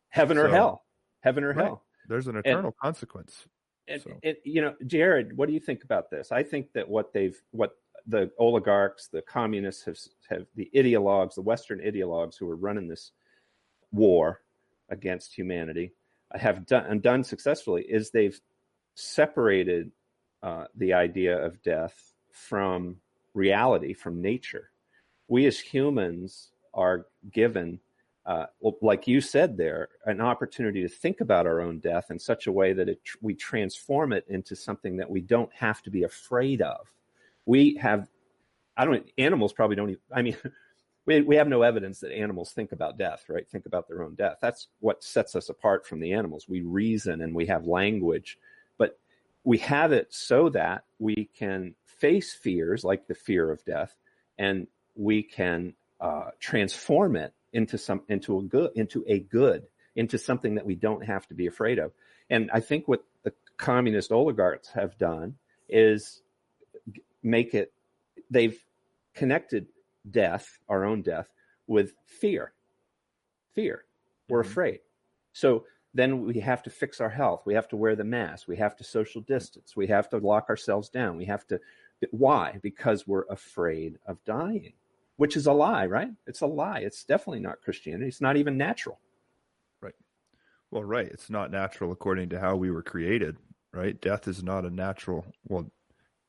heaven 0.09 0.37
or 0.37 0.47
so- 0.47 0.51
hell. 0.53 0.85
Heaven 1.21 1.43
or 1.43 1.53
Right. 1.53 1.65
hell. 1.65 1.83
there's 2.07 2.27
an 2.27 2.37
eternal 2.37 2.71
consequence. 2.79 3.47
And, 3.87 3.99
So- 4.01 4.19
and, 4.23 4.37
you 4.43 4.61
know, 4.61 4.75
Jared, 4.85 5.35
what 5.35 5.47
do 5.47 5.53
you 5.53 5.59
think 5.59 5.83
about 5.83 6.11
this? 6.11 6.31
I 6.31 6.43
think 6.43 6.71
that 6.73 6.87
what 6.87 7.11
they've, 7.13 7.39
what 7.49 7.77
the 8.05 8.31
oligarchs, 8.37 9.07
the 9.07 9.23
communists 9.23 9.83
have, 9.85 9.97
have 10.29 10.45
the 10.55 10.69
ideologues, 10.75 11.33
the 11.33 11.41
Western 11.41 11.79
ideologues 11.79 12.37
who 12.37 12.47
are 12.47 12.55
running 12.55 12.87
this 12.87 13.11
war 13.91 14.41
against 14.89 15.33
humanity 15.35 15.93
have 16.37 16.65
done 16.65 16.85
and 16.87 17.01
done 17.01 17.23
successfully 17.23 17.83
is 17.83 18.09
they've 18.09 18.39
separated 18.95 19.91
uh, 20.43 20.65
the 20.75 20.93
idea 20.93 21.37
of 21.37 21.61
death 21.61 22.13
from 22.31 22.97
reality, 23.33 23.93
from 23.93 24.21
nature. 24.21 24.69
We 25.27 25.45
as 25.45 25.59
humans 25.59 26.51
are 26.73 27.07
given 27.31 27.79
uh, 28.25 28.47
like 28.81 29.07
you 29.07 29.21
said 29.21 29.55
there, 29.55 29.89
an 30.05 30.19
opportunity 30.19 30.81
to 30.81 30.89
think 30.89 31.21
about 31.21 31.45
our 31.45 31.61
own 31.61 31.77
death 31.77 32.09
in 32.09 32.17
such 32.17 32.47
a 32.47 32.51
way 32.51 32.73
that 32.73 32.89
it, 32.89 32.99
we 33.21 33.35
transform 33.35 34.11
it 34.13 34.25
into 34.27 34.55
something 34.55 34.97
that 34.97 35.09
we 35.09 35.21
don't 35.21 35.53
have 35.53 35.83
to 35.83 35.91
be 35.91 36.03
afraid 36.03 36.61
of. 36.61 36.91
We 37.45 37.75
have, 37.75 38.07
I 38.75 38.85
don't, 38.85 39.07
animals 39.19 39.53
probably 39.53 39.75
don't 39.75 39.91
even, 39.91 40.01
I 40.11 40.23
mean, 40.23 40.37
we, 41.05 41.21
we 41.21 41.35
have 41.35 41.47
no 41.47 41.61
evidence 41.61 41.99
that 41.99 42.11
animals 42.11 42.51
think 42.51 42.71
about 42.71 42.97
death, 42.97 43.25
right? 43.29 43.47
Think 43.47 43.65
about 43.65 43.87
their 43.87 44.03
own 44.03 44.15
death. 44.15 44.37
That's 44.41 44.67
what 44.79 45.03
sets 45.03 45.35
us 45.35 45.49
apart 45.49 45.85
from 45.85 45.99
the 45.99 46.13
animals. 46.13 46.45
We 46.47 46.61
reason 46.61 47.21
and 47.21 47.35
we 47.35 47.45
have 47.47 47.65
language, 47.65 48.37
but 48.77 48.97
we 49.43 49.59
have 49.59 49.91
it 49.91 50.13
so 50.13 50.49
that 50.49 50.85
we 50.99 51.29
can 51.37 51.75
face 51.85 52.33
fears 52.33 52.83
like 52.83 53.07
the 53.07 53.15
fear 53.15 53.51
of 53.51 53.63
death 53.65 53.95
and 54.37 54.67
we 54.95 55.23
can 55.23 55.73
uh, 55.99 56.31
transform 56.39 57.15
it 57.15 57.33
into 57.53 57.77
some 57.77 58.01
into 58.09 58.39
a 58.39 58.43
good 58.43 58.71
into 58.75 59.05
a 59.07 59.19
good 59.19 59.65
into 59.95 60.17
something 60.17 60.55
that 60.55 60.65
we 60.65 60.75
don't 60.75 61.05
have 61.05 61.25
to 61.25 61.33
be 61.33 61.47
afraid 61.47 61.79
of 61.79 61.93
and 62.29 62.51
i 62.51 62.59
think 62.59 62.85
what 62.85 63.05
the 63.23 63.31
communist 63.55 64.11
oligarchs 64.11 64.67
have 64.73 64.97
done 64.97 65.35
is 65.69 66.21
make 67.23 67.53
it 67.53 67.71
they've 68.29 68.61
connected 69.13 69.67
death 70.11 70.59
our 70.69 70.83
own 70.83 71.01
death 71.01 71.31
with 71.67 71.93
fear 72.05 72.53
fear 73.53 73.85
we're 74.29 74.43
Mhm. 74.43 74.47
afraid 74.47 74.79
so 75.33 75.65
then 75.93 76.25
we 76.25 76.39
have 76.39 76.61
to 76.63 76.69
fix 76.69 76.99
our 76.99 77.09
health 77.09 77.45
we 77.45 77.53
have 77.53 77.67
to 77.67 77.77
wear 77.77 77.95
the 77.95 78.03
mask 78.03 78.47
we 78.47 78.57
have 78.57 78.75
to 78.75 78.83
social 78.83 79.21
distance 79.21 79.75
we 79.75 79.87
have 79.87 80.09
to 80.09 80.17
lock 80.17 80.49
ourselves 80.49 80.89
down 80.89 81.17
we 81.17 81.25
have 81.25 81.47
to 81.47 81.59
why 82.11 82.59
because 82.61 83.07
we're 83.07 83.25
afraid 83.29 83.97
of 84.05 84.23
dying 84.25 84.73
which 85.17 85.37
is 85.37 85.47
a 85.47 85.53
lie, 85.53 85.85
right? 85.85 86.09
It's 86.27 86.41
a 86.41 86.45
lie. 86.45 86.79
It's 86.79 87.03
definitely 87.03 87.39
not 87.39 87.61
Christianity. 87.61 88.07
It's 88.07 88.21
not 88.21 88.37
even 88.37 88.57
natural. 88.57 88.99
Right. 89.81 89.95
Well, 90.71 90.83
right. 90.83 91.07
It's 91.07 91.29
not 91.29 91.51
natural 91.51 91.91
according 91.91 92.29
to 92.29 92.39
how 92.39 92.55
we 92.55 92.71
were 92.71 92.83
created, 92.83 93.37
right? 93.73 93.99
Death 93.99 94.27
is 94.27 94.43
not 94.43 94.65
a 94.65 94.69
natural, 94.69 95.25
well, 95.47 95.71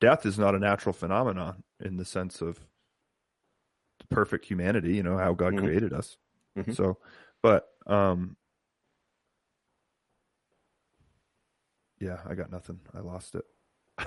death 0.00 0.24
is 0.24 0.38
not 0.38 0.54
a 0.54 0.58
natural 0.58 0.92
phenomenon 0.92 1.64
in 1.80 1.96
the 1.96 2.04
sense 2.04 2.40
of 2.40 2.60
perfect 4.11 4.45
humanity, 4.45 4.95
you 4.95 5.03
know, 5.03 5.16
how 5.19 5.35
God 5.35 5.55
Mhm. 5.55 5.59
created 5.64 5.92
us. 5.92 6.16
Mhm. 6.57 6.75
So, 6.75 6.99
but, 7.42 7.69
um, 7.87 8.37
yeah, 11.99 12.21
I 12.27 12.35
got 12.35 12.51
nothing. 12.51 12.81
I 12.95 13.01
lost 13.01 13.35
it. 13.35 13.45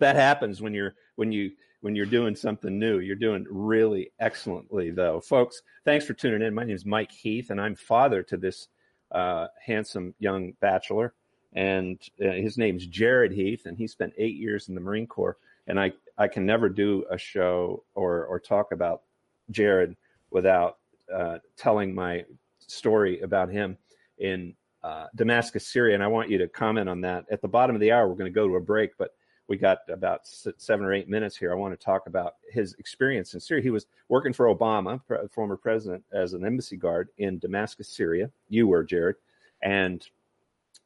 That 0.00 0.16
happens 0.16 0.60
when 0.60 0.74
you're 0.74 0.94
when 1.16 1.30
you 1.30 1.52
when 1.80 1.94
you're 1.94 2.04
doing 2.06 2.34
something 2.34 2.78
new. 2.78 2.98
You're 2.98 3.14
doing 3.14 3.46
really 3.48 4.10
excellently, 4.18 4.90
though, 4.90 5.20
folks. 5.20 5.62
Thanks 5.84 6.04
for 6.04 6.14
tuning 6.14 6.42
in. 6.42 6.52
My 6.54 6.64
name 6.64 6.74
is 6.74 6.84
Mike 6.84 7.12
Heath, 7.12 7.50
and 7.50 7.60
I'm 7.60 7.76
father 7.76 8.22
to 8.24 8.36
this 8.36 8.68
uh, 9.12 9.46
handsome 9.64 10.12
young 10.18 10.52
bachelor, 10.60 11.14
and 11.52 12.00
uh, 12.20 12.30
his 12.32 12.58
name's 12.58 12.86
Jared 12.86 13.30
Heath, 13.32 13.66
and 13.66 13.78
he 13.78 13.86
spent 13.86 14.14
eight 14.18 14.34
years 14.36 14.68
in 14.68 14.74
the 14.74 14.80
Marine 14.80 15.06
Corps. 15.06 15.36
And 15.68 15.78
I 15.78 15.92
I 16.16 16.28
can 16.28 16.46
never 16.46 16.68
do 16.68 17.04
a 17.10 17.18
show 17.18 17.84
or 17.94 18.26
or 18.26 18.38
talk 18.38 18.72
about 18.72 19.02
Jared 19.50 19.96
without 20.30 20.78
uh, 21.12 21.38
telling 21.56 21.94
my 21.94 22.24
story 22.58 23.20
about 23.20 23.50
him 23.50 23.76
in 24.18 24.54
uh, 24.82 25.06
Damascus, 25.14 25.66
Syria. 25.66 25.94
And 25.94 26.02
I 26.02 26.08
want 26.08 26.30
you 26.30 26.38
to 26.38 26.48
comment 26.48 26.88
on 26.88 27.00
that. 27.02 27.24
At 27.30 27.40
the 27.40 27.48
bottom 27.48 27.74
of 27.74 27.80
the 27.80 27.92
hour, 27.92 28.08
we're 28.08 28.16
going 28.16 28.30
to 28.30 28.34
go 28.34 28.46
to 28.46 28.56
a 28.56 28.60
break, 28.60 28.96
but 28.98 29.14
we 29.48 29.56
got 29.56 29.78
about 29.88 30.20
seven 30.24 30.86
or 30.86 30.92
eight 30.92 31.08
minutes 31.08 31.36
here. 31.36 31.52
I 31.52 31.56
want 31.56 31.78
to 31.78 31.84
talk 31.84 32.06
about 32.06 32.34
his 32.50 32.74
experience 32.74 33.34
in 33.34 33.40
Syria. 33.40 33.62
He 33.62 33.70
was 33.70 33.86
working 34.08 34.32
for 34.32 34.54
Obama, 34.54 35.00
former 35.30 35.56
president, 35.56 36.02
as 36.12 36.32
an 36.32 36.46
embassy 36.46 36.76
guard 36.76 37.08
in 37.18 37.38
Damascus, 37.38 37.88
Syria. 37.88 38.30
You 38.48 38.66
were, 38.68 38.84
Jared. 38.84 39.16
And 39.62 40.06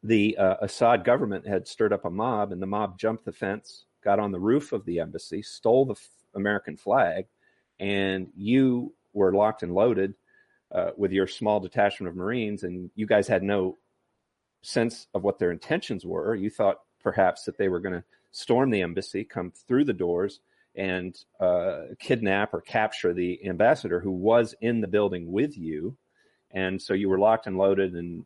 the 0.02 0.36
uh, 0.36 0.56
Assad 0.60 1.04
government 1.04 1.46
had 1.46 1.68
stirred 1.68 1.92
up 1.92 2.04
a 2.04 2.10
mob, 2.10 2.52
and 2.52 2.60
the 2.60 2.66
mob 2.66 2.98
jumped 2.98 3.24
the 3.24 3.32
fence, 3.32 3.84
got 4.08 4.18
on 4.18 4.32
the 4.32 4.40
roof 4.40 4.72
of 4.72 4.86
the 4.86 5.00
embassy, 5.00 5.42
stole 5.42 5.84
the 5.84 5.92
f- 5.92 6.08
American 6.34 6.78
flag, 6.78 7.26
and 7.78 8.28
you 8.34 8.94
were 9.12 9.34
locked 9.34 9.62
and 9.62 9.74
loaded 9.74 10.14
uh, 10.72 10.92
with 10.96 11.12
your 11.12 11.26
small 11.26 11.60
detachment 11.60 12.08
of 12.08 12.16
Marines, 12.16 12.62
and 12.62 12.90
you 12.94 13.06
guys 13.06 13.28
had 13.28 13.42
no 13.42 13.76
sense 14.62 15.08
of 15.12 15.24
what 15.24 15.38
their 15.38 15.50
intentions 15.50 16.06
were. 16.06 16.34
You 16.34 16.48
thought 16.48 16.78
perhaps 17.02 17.44
that 17.44 17.58
they 17.58 17.68
were 17.68 17.80
going 17.80 17.96
to 17.96 18.04
storm 18.30 18.70
the 18.70 18.80
embassy, 18.80 19.24
come 19.24 19.52
through 19.66 19.84
the 19.84 19.92
doors, 19.92 20.40
and 20.74 21.14
uh, 21.38 21.80
kidnap 21.98 22.54
or 22.54 22.62
capture 22.62 23.12
the 23.12 23.38
ambassador 23.46 24.00
who 24.00 24.10
was 24.10 24.54
in 24.62 24.80
the 24.80 24.88
building 24.88 25.30
with 25.30 25.54
you. 25.58 25.94
And 26.52 26.80
so 26.80 26.94
you 26.94 27.10
were 27.10 27.18
locked 27.18 27.46
and 27.46 27.58
loaded 27.58 27.92
and 27.94 28.24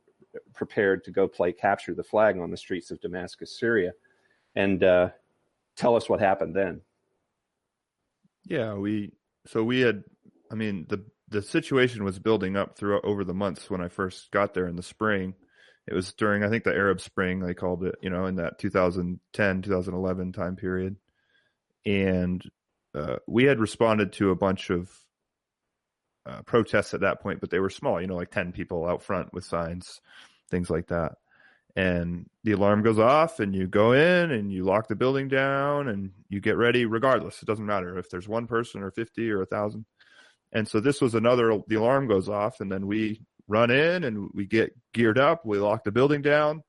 prepared 0.55 1.03
to 1.05 1.11
go 1.11 1.27
play 1.27 1.53
capture 1.53 1.93
the 1.93 2.05
flag 2.05 2.39
on 2.39 2.53
the 2.53 2.57
streets 2.57 2.93
of 2.93 3.01
Damascus, 3.01 3.59
Syria. 3.59 3.93
And 4.55 4.85
uh, 4.85 5.09
tell 5.77 5.97
us 5.97 6.09
what 6.09 6.21
happened 6.21 6.55
then. 6.55 6.83
Yeah, 8.45 8.75
we 8.75 9.13
so 9.47 9.63
we 9.63 9.81
had 9.81 10.05
I 10.51 10.55
mean 10.55 10.87
the 10.89 11.05
the 11.29 11.43
situation 11.43 12.05
was 12.05 12.19
building 12.19 12.57
up 12.57 12.77
throughout 12.77 13.05
over 13.05 13.25
the 13.25 13.35
months 13.35 13.71
when 13.71 13.81
I 13.81 13.89
first 13.89 14.31
got 14.31 14.55
there 14.55 14.67
in 14.67 14.77
the 14.77 14.83
spring. 14.83 15.35
It 15.87 15.95
was 15.95 16.13
during 16.13 16.45
I 16.45 16.49
think 16.49 16.65
the 16.65 16.75
Arab 16.75 17.01
Spring 17.01 17.41
they 17.41 17.55
called 17.55 17.85
it, 17.85 17.97
you 18.03 18.11
know, 18.11 18.27
in 18.27 18.37
that 18.37 18.59
2010 18.59 19.63
2011 19.63 20.33
time 20.33 20.57
period. 20.57 20.97
And 21.85 22.43
uh, 22.95 23.17
we 23.27 23.45
had 23.45 23.59
responded 23.59 24.13
to 24.15 24.31
a 24.31 24.37
bunch 24.37 24.71
of 24.71 24.91
uh, 26.27 26.43
protests 26.43 26.95
at 26.95 27.01
that 27.01 27.21
point, 27.21 27.41
but 27.41 27.51
they 27.51 27.59
were 27.59 27.71
small, 27.71 28.01
you 28.01 28.07
know, 28.07 28.17
like 28.17 28.31
10 28.31 28.53
people 28.53 28.87
out 28.87 29.03
front 29.03 29.33
with 29.33 29.45
signs, 29.45 30.01
things 30.51 30.71
like 30.71 30.89
that. 30.89 31.15
And 31.75 32.29
the 32.45 32.53
alarm 32.53 32.83
goes 32.83 32.99
off 32.99 33.41
and 33.41 33.55
you 33.55 33.67
go 33.67 33.93
in 33.93 34.31
and 34.31 34.53
you 34.53 34.65
lock 34.65 34.89
the 34.89 34.97
building 34.97 35.29
down 35.29 35.89
and 35.89 36.11
you 36.29 36.41
get 36.41 36.57
ready 36.57 36.85
regardless. 36.85 37.41
It 37.43 37.47
doesn't 37.47 37.65
matter 37.65 37.99
if 37.99 38.11
there's 38.11 38.29
one 38.29 38.47
person 38.47 38.83
or 38.83 38.91
50 38.91 39.31
or 39.31 39.43
a 39.43 39.47
thousand. 39.47 39.87
And 40.53 40.69
so 40.69 40.81
this 40.81 41.01
was 41.01 41.15
another, 41.15 41.61
the 41.67 41.77
alarm 41.77 42.09
goes 42.09 42.29
off 42.29 42.61
and 42.61 42.71
then 42.71 42.87
we 42.87 43.23
run 43.49 43.71
in 43.71 44.05
and 44.05 44.29
we 44.35 44.45
get 44.45 44.77
geared 44.93 45.19
up. 45.19 45.47
We 45.47 45.59
lock 45.59 45.85
the 45.85 45.93
building 45.93 46.21
down 46.21 46.63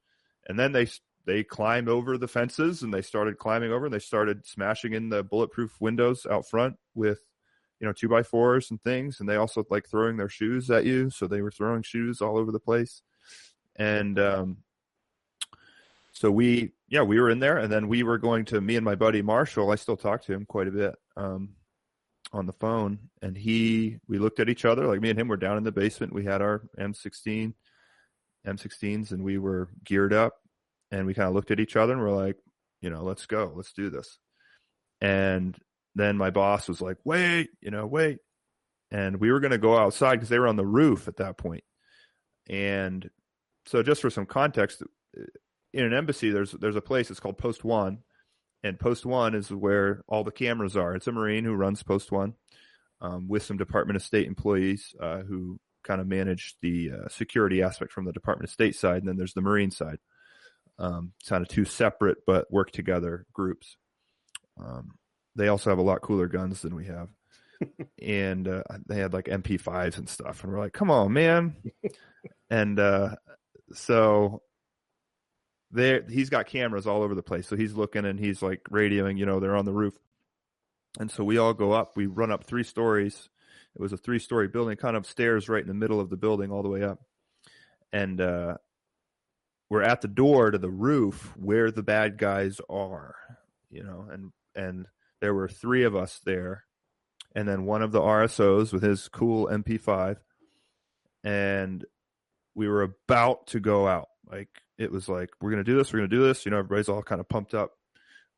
and 0.48 0.58
then 0.58 0.72
they, 0.72 0.88
they 1.26 1.44
climbed 1.44 1.90
over 1.90 2.18
the 2.18 2.28
fences 2.30 2.82
and 2.82 2.94
they 2.94 3.02
started 3.02 3.38
climbing 3.38 3.74
over 3.74 3.86
and 3.86 3.94
they 3.94 4.00
started 4.00 4.46
smashing 4.46 4.94
in 4.94 5.10
the 5.10 5.22
bulletproof 5.22 5.76
windows 5.82 6.26
out 6.30 6.48
front 6.48 6.78
with, 6.96 7.20
you 7.82 7.88
know, 7.88 7.94
two 7.94 8.08
by 8.08 8.24
fours 8.24 8.72
and 8.72 8.82
things. 8.82 9.20
And 9.20 9.28
they 9.28 9.36
also 9.36 9.66
like 9.70 9.90
throwing 9.90 10.16
their 10.16 10.30
shoes 10.30 10.72
at 10.72 10.86
you. 10.86 11.10
So 11.10 11.28
they 11.28 11.42
were 11.42 11.52
throwing 11.52 11.84
shoes 11.84 12.22
all 12.22 12.38
over 12.38 12.54
the 12.54 12.60
place. 12.60 13.02
And, 13.76 14.18
um, 14.18 14.58
so 16.14 16.32
we, 16.32 16.72
yeah, 16.88 17.02
we 17.02 17.20
were 17.20 17.30
in 17.30 17.40
there 17.40 17.58
and 17.58 17.72
then 17.72 17.88
we 17.88 18.04
were 18.04 18.20
going 18.20 18.46
to 18.46 18.62
me 18.62 18.76
and 18.76 18.86
my 18.86 18.96
buddy 18.96 19.22
Marshall. 19.22 19.72
I 19.72 19.76
still 19.76 19.98
talk 19.98 20.24
to 20.24 20.34
him 20.34 20.46
quite 20.46 20.68
a 20.68 20.72
bit, 20.72 20.96
um, 21.18 21.56
on 22.32 22.46
the 22.46 22.54
phone 22.54 22.98
and 23.22 23.36
he, 23.36 23.98
we 24.08 24.20
looked 24.20 24.40
at 24.40 24.50
each 24.50 24.64
other, 24.64 24.88
like 24.88 25.02
me 25.02 25.10
and 25.10 25.20
him 25.20 25.28
were 25.28 25.38
down 25.38 25.58
in 25.58 25.64
the 25.64 25.72
basement. 25.72 26.14
We 26.14 26.24
had 26.24 26.42
our 26.42 26.64
M16, 26.80 27.54
M16s 28.48 29.12
and 29.12 29.24
we 29.24 29.38
were 29.38 29.70
geared 29.84 30.14
up 30.14 30.36
and 30.92 31.06
we 31.06 31.14
kind 31.14 31.28
of 31.28 31.34
looked 31.34 31.52
at 31.52 31.60
each 31.60 31.76
other 31.76 31.94
and 31.94 32.02
we're 32.02 32.12
like, 32.12 32.38
you 32.82 32.90
know, 32.90 33.04
let's 33.04 33.26
go, 33.26 33.52
let's 33.56 33.74
do 33.74 33.90
this. 33.90 34.20
And 35.02 35.58
then 35.96 36.18
my 36.18 36.30
boss 36.30 36.68
was 36.68 36.82
like, 36.82 36.98
wait, 37.04 37.50
you 37.62 37.72
know, 37.72 37.86
wait. 37.86 38.20
And 38.92 39.20
we 39.20 39.32
were 39.32 39.40
going 39.40 39.52
to 39.52 39.58
go 39.58 39.78
outside 39.78 40.16
because 40.16 40.30
they 40.30 40.40
were 40.40 40.48
on 40.48 40.56
the 40.56 40.66
roof 40.66 41.08
at 41.08 41.18
that 41.18 41.38
point. 41.38 41.64
And 42.48 43.10
so 43.66 43.82
just 43.82 44.02
for 44.02 44.10
some 44.10 44.26
context, 44.26 44.84
in 45.74 45.84
an 45.84 45.94
embassy, 45.94 46.30
there's, 46.30 46.52
there's 46.52 46.76
a 46.76 46.82
place, 46.82 47.10
it's 47.10 47.20
called 47.20 47.38
post 47.38 47.64
one 47.64 48.00
and 48.64 48.80
post 48.80 49.06
one 49.06 49.36
is 49.36 49.50
where 49.50 50.02
all 50.08 50.24
the 50.24 50.32
cameras 50.32 50.78
are. 50.78 50.96
It's 50.96 51.08
a 51.08 51.12
Marine 51.12 51.44
who 51.44 51.54
runs 51.54 51.84
post 51.84 52.12
one, 52.12 52.34
um, 53.02 53.28
with 53.28 53.44
some 53.44 53.58
Department 53.58 53.98
of 53.98 54.04
State 54.04 54.26
employees, 54.26 54.96
uh, 55.00 55.20
who 55.20 55.60
kind 55.84 56.00
of 56.00 56.08
manage 56.08 56.56
the 56.62 56.92
uh, 56.92 57.10
security 57.10 57.62
aspect 57.62 57.92
from 57.92 58.06
the 58.06 58.14
Department 58.14 58.50
of 58.50 58.54
State 58.54 58.76
side, 58.76 59.00
and 59.00 59.08
then 59.08 59.18
there's 59.18 59.34
the 59.34 59.42
Marine 59.42 59.72
side. 59.72 60.00
Um, 60.80 61.12
kind 61.28 61.44
of 61.44 61.50
two 61.50 61.66
separate 61.66 62.20
but 62.26 62.52
work 62.52 62.72
together 62.72 63.28
groups. 63.32 63.78
Um, 64.60 64.94
they 65.36 65.50
also 65.50 65.70
have 65.70 65.78
a 65.78 65.84
lot 65.84 66.02
cooler 66.02 66.28
guns 66.28 66.62
than 66.62 66.74
we 66.74 66.86
have, 66.86 67.10
and 68.02 68.48
uh, 68.48 68.64
they 68.88 68.98
had 68.98 69.14
like 69.14 69.26
MP5s 69.26 69.98
and 69.98 70.08
stuff, 70.08 70.44
and 70.44 70.54
we're 70.54 70.60
like, 70.60 70.74
"Come 70.74 70.90
on, 70.90 71.12
man!" 71.12 71.56
and 72.50 72.80
uh, 72.80 73.16
so 73.74 74.42
there, 75.74 76.04
he's 76.08 76.30
got 76.30 76.46
cameras 76.46 76.86
all 76.86 77.02
over 77.02 77.16
the 77.16 77.24
place, 77.24 77.48
so 77.48 77.56
he's 77.56 77.74
looking 77.74 78.06
and 78.06 78.20
he's 78.20 78.42
like 78.42 78.64
radioing. 78.66 79.18
You 79.18 79.26
know, 79.26 79.40
they're 79.40 79.56
on 79.56 79.66
the 79.66 79.74
roof, 79.74 79.98
and 81.00 81.10
so 81.10 81.24
we 81.24 81.38
all 81.38 81.54
go 81.54 81.72
up. 81.72 81.98
We 81.98 82.06
run 82.06 82.32
up 82.32 82.44
three 82.44 82.64
stories. 82.64 83.30
It 83.76 83.82
was 83.82 83.92
a 83.92 83.98
three-story 83.98 84.50
building, 84.50 84.78
kind 84.78 84.96
of 84.96 85.08
stairs 85.08 85.50
right 85.50 85.62
in 85.62 85.68
the 85.68 85.74
middle 85.74 86.00
of 86.00 86.12
the 86.12 86.18
building, 86.18 86.52
all 86.52 86.62
the 86.62 86.70
way 86.70 86.84
up, 86.84 87.00
and 87.92 88.22
uh, 88.22 88.58
we're 89.70 89.82
at 89.82 90.02
the 90.02 90.08
door 90.08 90.52
to 90.52 90.60
the 90.60 90.70
roof 90.70 91.34
where 91.36 91.72
the 91.72 91.82
bad 91.82 92.20
guys 92.20 92.62
are. 92.70 93.16
You 93.72 93.84
know, 93.84 94.06
and 94.12 94.32
and 94.56 94.86
there 95.22 95.34
were 95.34 95.50
three 95.50 95.84
of 95.84 95.96
us 95.96 96.22
there, 96.24 96.66
and 97.36 97.48
then 97.48 97.66
one 97.66 97.82
of 97.82 97.92
the 97.92 98.02
RSOs 98.02 98.72
with 98.72 98.84
his 98.84 99.08
cool 99.08 99.48
MP5, 99.48 100.18
and 101.24 101.84
we 102.54 102.68
were 102.68 102.84
about 102.84 103.48
to 103.48 103.60
go 103.60 103.88
out. 103.88 104.10
Like 104.30 104.50
it 104.78 104.92
was 104.92 105.08
like 105.10 105.30
we're 105.42 105.52
gonna 105.52 105.64
do 105.64 105.78
this, 105.78 105.92
we're 105.92 106.00
gonna 106.00 106.08
do 106.08 106.24
this. 106.24 106.46
You 106.46 106.52
know, 106.52 106.60
everybody's 106.60 106.90
all 106.90 107.04
kind 107.04 107.22
of 107.22 107.30
pumped 107.30 107.54
up, 107.54 107.72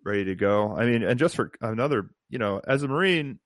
ready 0.03 0.25
to 0.25 0.35
go. 0.35 0.75
I 0.75 0.85
mean, 0.85 1.03
and 1.03 1.19
just 1.19 1.35
for 1.35 1.51
another, 1.61 2.09
you 2.29 2.39
know, 2.39 2.61
as 2.67 2.83
a 2.83 2.87
Marine, 2.87 3.39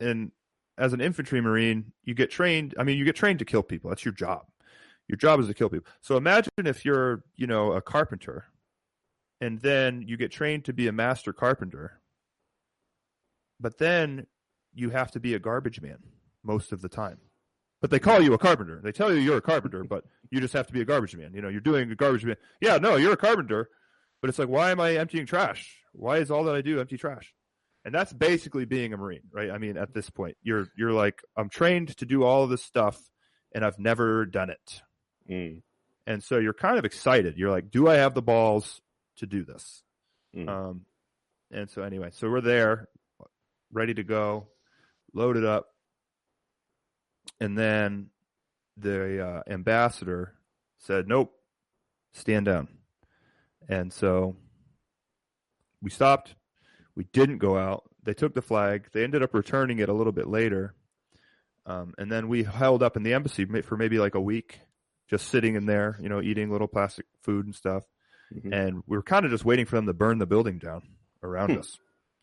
and 0.00 0.32
as 0.78 0.92
an 0.92 1.00
infantry 1.00 1.40
Marine, 1.40 1.92
you 2.04 2.14
get 2.14 2.30
trained. 2.30 2.74
I 2.78 2.84
mean, 2.84 2.98
you 2.98 3.04
get 3.04 3.16
trained 3.16 3.38
to 3.38 3.44
kill 3.44 3.62
people. 3.62 3.90
That's 3.90 4.04
your 4.04 4.14
job. 4.14 4.46
Your 5.08 5.16
job 5.16 5.40
is 5.40 5.46
to 5.48 5.54
kill 5.54 5.68
people. 5.68 5.90
So 6.00 6.16
imagine 6.16 6.50
if 6.58 6.84
you're, 6.84 7.24
you 7.36 7.46
know, 7.46 7.72
a 7.72 7.82
carpenter, 7.82 8.46
and 9.40 9.60
then 9.60 10.02
you 10.06 10.16
get 10.16 10.30
trained 10.30 10.64
to 10.66 10.72
be 10.72 10.88
a 10.88 10.92
master 10.92 11.32
carpenter, 11.32 12.00
but 13.60 13.78
then 13.78 14.26
you 14.74 14.90
have 14.90 15.10
to 15.12 15.20
be 15.20 15.34
a 15.34 15.38
garbage 15.38 15.80
man 15.80 15.98
most 16.42 16.72
of 16.72 16.80
the 16.80 16.88
time. 16.88 17.18
But 17.82 17.90
they 17.90 17.98
call 17.98 18.22
you 18.22 18.32
a 18.32 18.38
carpenter. 18.38 18.80
They 18.82 18.92
tell 18.92 19.12
you 19.12 19.18
you're 19.20 19.38
a 19.38 19.42
carpenter, 19.42 19.82
but 19.82 20.04
you 20.30 20.40
just 20.40 20.54
have 20.54 20.68
to 20.68 20.72
be 20.72 20.80
a 20.80 20.84
garbage 20.84 21.16
man. 21.16 21.34
You 21.34 21.42
know, 21.42 21.48
you're 21.48 21.60
doing 21.60 21.90
a 21.90 21.96
garbage 21.96 22.24
man. 22.24 22.36
Yeah, 22.60 22.78
no, 22.78 22.94
you're 22.94 23.12
a 23.12 23.16
carpenter, 23.16 23.68
but 24.20 24.30
it's 24.30 24.38
like, 24.38 24.48
why 24.48 24.70
am 24.70 24.78
I 24.78 24.94
emptying 24.94 25.26
trash? 25.26 25.76
Why 25.92 26.18
is 26.18 26.30
all 26.30 26.44
that 26.44 26.54
I 26.54 26.62
do 26.62 26.78
empty 26.78 26.96
trash? 26.96 27.34
And 27.84 27.92
that's 27.92 28.12
basically 28.12 28.64
being 28.64 28.92
a 28.92 28.96
Marine, 28.96 29.22
right? 29.32 29.50
I 29.50 29.58
mean, 29.58 29.76
at 29.76 29.92
this 29.92 30.08
point, 30.08 30.36
you're 30.44 30.68
you're 30.78 30.92
like, 30.92 31.20
I'm 31.36 31.48
trained 31.48 31.96
to 31.96 32.06
do 32.06 32.22
all 32.22 32.44
of 32.44 32.50
this 32.50 32.62
stuff, 32.62 32.96
and 33.52 33.64
I've 33.64 33.80
never 33.80 34.26
done 34.26 34.50
it. 34.50 34.82
Mm. 35.28 35.62
And 36.06 36.22
so 36.22 36.38
you're 36.38 36.54
kind 36.54 36.78
of 36.78 36.84
excited. 36.84 37.36
You're 37.36 37.50
like, 37.50 37.72
do 37.72 37.88
I 37.88 37.94
have 37.94 38.14
the 38.14 38.22
balls 38.22 38.80
to 39.16 39.26
do 39.26 39.44
this? 39.44 39.82
Mm. 40.36 40.48
Um, 40.48 40.82
and 41.50 41.68
so 41.68 41.82
anyway, 41.82 42.10
so 42.12 42.30
we're 42.30 42.40
there, 42.40 42.88
ready 43.72 43.94
to 43.94 44.04
go, 44.04 44.46
loaded 45.12 45.44
up, 45.44 45.66
and 47.42 47.58
then 47.58 48.10
the 48.76 49.24
uh, 49.26 49.42
ambassador 49.46 50.34
said, 50.78 51.08
"Nope, 51.08 51.34
stand 52.12 52.46
down." 52.46 52.68
And 53.68 53.92
so 53.92 54.36
we 55.82 55.90
stopped. 55.90 56.34
We 56.94 57.04
didn't 57.04 57.38
go 57.38 57.56
out. 57.58 57.84
They 58.02 58.14
took 58.14 58.34
the 58.34 58.42
flag. 58.42 58.88
They 58.92 59.04
ended 59.04 59.22
up 59.22 59.34
returning 59.34 59.78
it 59.78 59.88
a 59.88 59.92
little 59.92 60.12
bit 60.12 60.26
later, 60.28 60.74
um, 61.66 61.94
and 61.98 62.10
then 62.10 62.28
we 62.28 62.44
held 62.44 62.82
up 62.82 62.96
in 62.96 63.02
the 63.02 63.14
embassy 63.14 63.44
for 63.62 63.76
maybe 63.76 63.98
like 63.98 64.14
a 64.14 64.20
week, 64.20 64.60
just 65.08 65.28
sitting 65.28 65.54
in 65.56 65.66
there, 65.66 65.96
you 66.00 66.08
know, 66.08 66.20
eating 66.22 66.50
little 66.50 66.68
plastic 66.68 67.06
food 67.22 67.46
and 67.46 67.54
stuff. 67.54 67.84
Mhm. 68.32 68.52
And 68.52 68.82
we 68.86 68.96
were 68.96 69.02
kind 69.02 69.24
of 69.24 69.30
just 69.30 69.44
waiting 69.44 69.66
for 69.66 69.76
them 69.76 69.86
to 69.86 69.92
burn 69.92 70.18
the 70.18 70.26
building 70.26 70.58
down 70.58 70.82
around 71.22 71.50
Hmm. 71.52 71.58
us. 71.58 71.78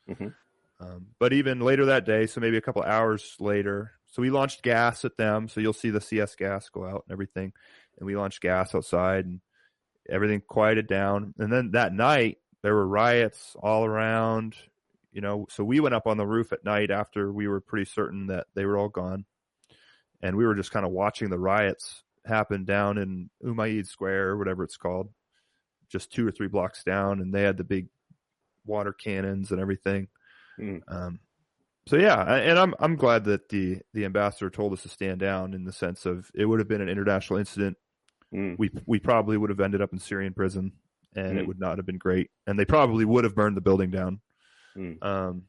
Mhm. 0.08 0.34
Um, 0.80 1.08
but 1.20 1.34
even 1.34 1.60
later 1.60 1.86
that 1.86 2.06
day, 2.06 2.26
so 2.26 2.40
maybe 2.42 2.58
a 2.58 2.62
couple 2.62 2.82
hours 2.84 3.36
later, 3.40 3.99
so 4.10 4.22
we 4.22 4.30
launched 4.30 4.64
gas 4.64 5.06
at 5.06 5.18
them. 5.18 5.48
So 5.48 5.62
you'll 5.62 5.74
see 5.74 5.92
the 5.92 6.02
CS 6.02 6.36
gas 6.36 6.70
go 6.70 6.86
out 6.86 7.04
and 7.08 7.12
everything. 7.12 7.54
And 7.98 8.06
we 8.06 8.16
launched 8.16 8.42
gas 8.42 8.74
outside 8.74 9.26
and 9.26 9.42
everything 10.10 10.42
quieted 10.48 10.88
down. 10.88 11.34
And 11.38 11.52
then 11.52 11.72
that 11.72 11.94
night, 11.94 12.38
there 12.62 12.74
were 12.74 12.88
riots 12.88 13.56
all 13.62 13.86
around, 13.86 14.56
you 15.12 15.22
know. 15.22 15.48
So 15.50 15.64
we 15.64 15.80
went 15.80 15.96
up 15.96 16.08
on 16.08 16.18
the 16.18 16.26
roof 16.26 16.52
at 16.52 16.66
night 16.66 16.92
after 16.92 17.32
we 17.32 17.48
were 17.48 17.62
pretty 17.62 17.86
certain 17.86 18.28
that 18.28 18.48
they 18.56 18.66
were 18.66 18.78
all 18.78 18.90
gone. 18.90 19.26
And 20.22 20.36
we 20.36 20.46
were 20.46 20.56
just 20.56 20.72
kind 20.72 20.86
of 20.86 20.92
watching 20.92 21.30
the 21.30 21.40
riots 21.40 22.04
happen 22.26 22.66
down 22.66 22.98
in 22.98 23.30
Umayyad 23.44 23.88
Square 23.88 24.30
or 24.30 24.38
whatever 24.38 24.64
it's 24.64 24.76
called, 24.76 25.10
just 25.90 26.12
two 26.12 26.28
or 26.28 26.32
three 26.32 26.48
blocks 26.48 26.84
down. 26.84 27.22
And 27.22 27.34
they 27.34 27.44
had 27.44 27.58
the 27.58 27.64
big 27.64 27.88
water 28.66 28.92
cannons 28.92 29.52
and 29.52 29.62
everything. 29.62 30.10
Mm. 30.60 30.82
Um, 30.90 31.20
so 31.90 31.98
yeah, 31.98 32.36
and 32.36 32.60
I'm 32.60 32.76
I'm 32.80 32.96
glad 32.96 33.24
that 33.24 33.50
the 33.50 33.80
the 33.96 34.06
ambassador 34.06 34.52
told 34.52 34.74
us 34.74 34.84
to 34.84 34.90
stand 34.90 35.20
down 35.20 35.56
in 35.56 35.64
the 35.64 35.72
sense 35.72 36.06
of 36.06 36.30
it 36.36 36.46
would 36.46 36.60
have 36.60 36.68
been 36.68 36.82
an 36.82 36.90
international 36.90 37.40
incident. 37.40 37.78
Mm. 38.32 38.60
We 38.60 38.70
we 38.86 39.00
probably 39.00 39.38
would 39.38 39.50
have 39.50 39.60
ended 39.60 39.82
up 39.82 39.92
in 39.92 39.98
Syrian 39.98 40.36
prison, 40.36 40.74
and 41.16 41.38
Mm. 41.38 41.40
it 41.40 41.48
would 41.48 41.60
not 41.60 41.80
have 41.80 41.88
been 41.88 41.98
great. 41.98 42.30
And 42.46 42.60
they 42.60 42.66
probably 42.66 43.06
would 43.06 43.24
have 43.24 43.34
burned 43.34 43.58
the 43.58 43.62
building 43.62 43.90
down. 43.90 44.20
Mm. 44.78 45.04
Um, 45.04 45.44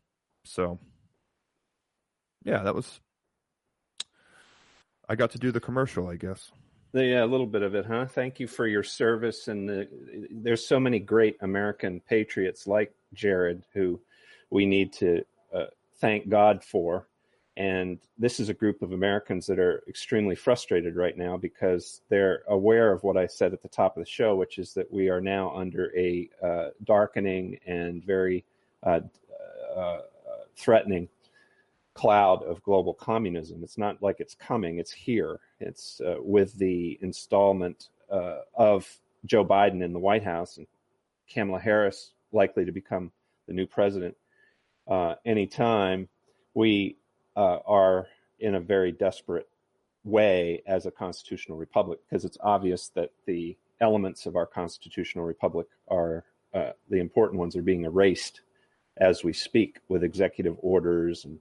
so 0.45 0.79
yeah, 2.43 2.63
that 2.63 2.75
was. 2.75 3.01
I 5.07 5.17
got 5.17 5.33
to 5.33 5.39
do 5.39 5.53
the 5.53 5.61
commercial, 5.61 6.09
I 6.09 6.17
guess. 6.17 6.53
Yeah, 6.95 7.23
a 7.23 7.27
little 7.27 7.47
bit 7.47 7.61
of 7.61 7.75
it, 7.75 7.85
huh? 7.85 8.07
Thank 8.07 8.41
you 8.41 8.47
for 8.47 8.67
your 8.67 8.83
service. 8.83 9.49
And 9.49 9.69
the, 9.69 9.89
there's 10.31 10.67
so 10.67 10.81
many 10.81 11.01
great 11.01 11.37
American 11.43 12.01
patriots 12.09 12.67
like 12.67 12.95
Jared 13.13 13.63
who 13.75 14.01
we 14.49 14.65
need 14.65 14.95
to 14.95 15.23
uh, 15.55 15.67
thank 16.01 16.29
God 16.29 16.65
for. 16.65 17.07
And 17.57 17.99
this 18.19 18.41
is 18.41 18.49
a 18.49 18.55
group 18.55 18.81
of 18.81 18.93
Americans 18.93 19.47
that 19.47 19.59
are 19.59 19.83
extremely 19.87 20.35
frustrated 20.35 20.97
right 20.97 21.17
now 21.17 21.37
because 21.37 22.01
they're 22.09 22.43
aware 22.49 22.93
of 22.93 23.03
what 23.03 23.17
I 23.17 23.27
said 23.27 23.53
at 23.53 23.61
the 23.61 23.69
top 23.69 23.97
of 23.97 24.03
the 24.03 24.11
show, 24.11 24.37
which 24.37 24.59
is 24.59 24.73
that 24.75 24.91
we 24.91 25.11
are 25.11 25.21
now 25.21 25.55
under 25.55 25.93
a 25.97 26.31
uh, 26.43 26.69
darkening 26.85 27.59
and 27.67 28.03
very 28.03 28.45
uh, 28.83 29.01
uh, 29.77 29.99
threatening 30.57 31.09
cloud 31.95 32.43
of 32.45 32.63
global 32.63 32.95
communism. 32.95 33.63
It's 33.63 33.77
not 33.77 34.03
like 34.03 34.21
it's 34.21 34.35
coming, 34.35 34.79
it's 34.79 34.93
here. 34.93 35.41
It's 35.59 36.01
uh, 36.01 36.17
with 36.21 36.55
the 36.55 36.99
installment 37.03 37.89
uh, 38.11 38.39
of 38.55 38.89
Joe 39.27 39.45
Biden 39.45 39.85
in 39.85 39.93
the 39.93 39.99
White 39.99 40.25
House 40.25 40.57
and 40.57 40.67
Kamala 41.31 41.61
Harris 41.61 42.13
likely 42.33 42.65
to 42.65 42.73
become 42.73 43.13
the 43.47 43.53
new 43.53 43.67
president 43.67 44.17
uh, 44.91 45.15
anytime. 45.25 46.09
We 46.53 46.97
uh, 47.37 47.59
are 47.65 48.09
in 48.41 48.57
a 48.57 48.61
very 48.61 48.93
desperate 48.93 49.49
way 50.05 50.63
as 50.67 50.87
a 50.87 50.91
constitutional 50.91 51.59
republic 51.59 52.01
because 52.09 52.25
it's 52.25 52.39
obvious 52.41 52.89
that 52.89 53.13
the 53.27 53.57
elements 53.81 54.27
of 54.27 54.37
our 54.37 54.47
constitutional 54.47 55.25
republic 55.25 55.69
are 55.89 56.25
uh, 56.53 56.71
the 56.89 56.99
important 56.99 57.39
ones 57.39 57.55
are 57.55 57.63
being 57.63 57.85
erased 57.85 58.41
as 58.97 59.23
we 59.23 59.33
speak 59.33 59.79
with 59.89 60.03
executive 60.03 60.57
orders 60.61 61.25
and 61.25 61.39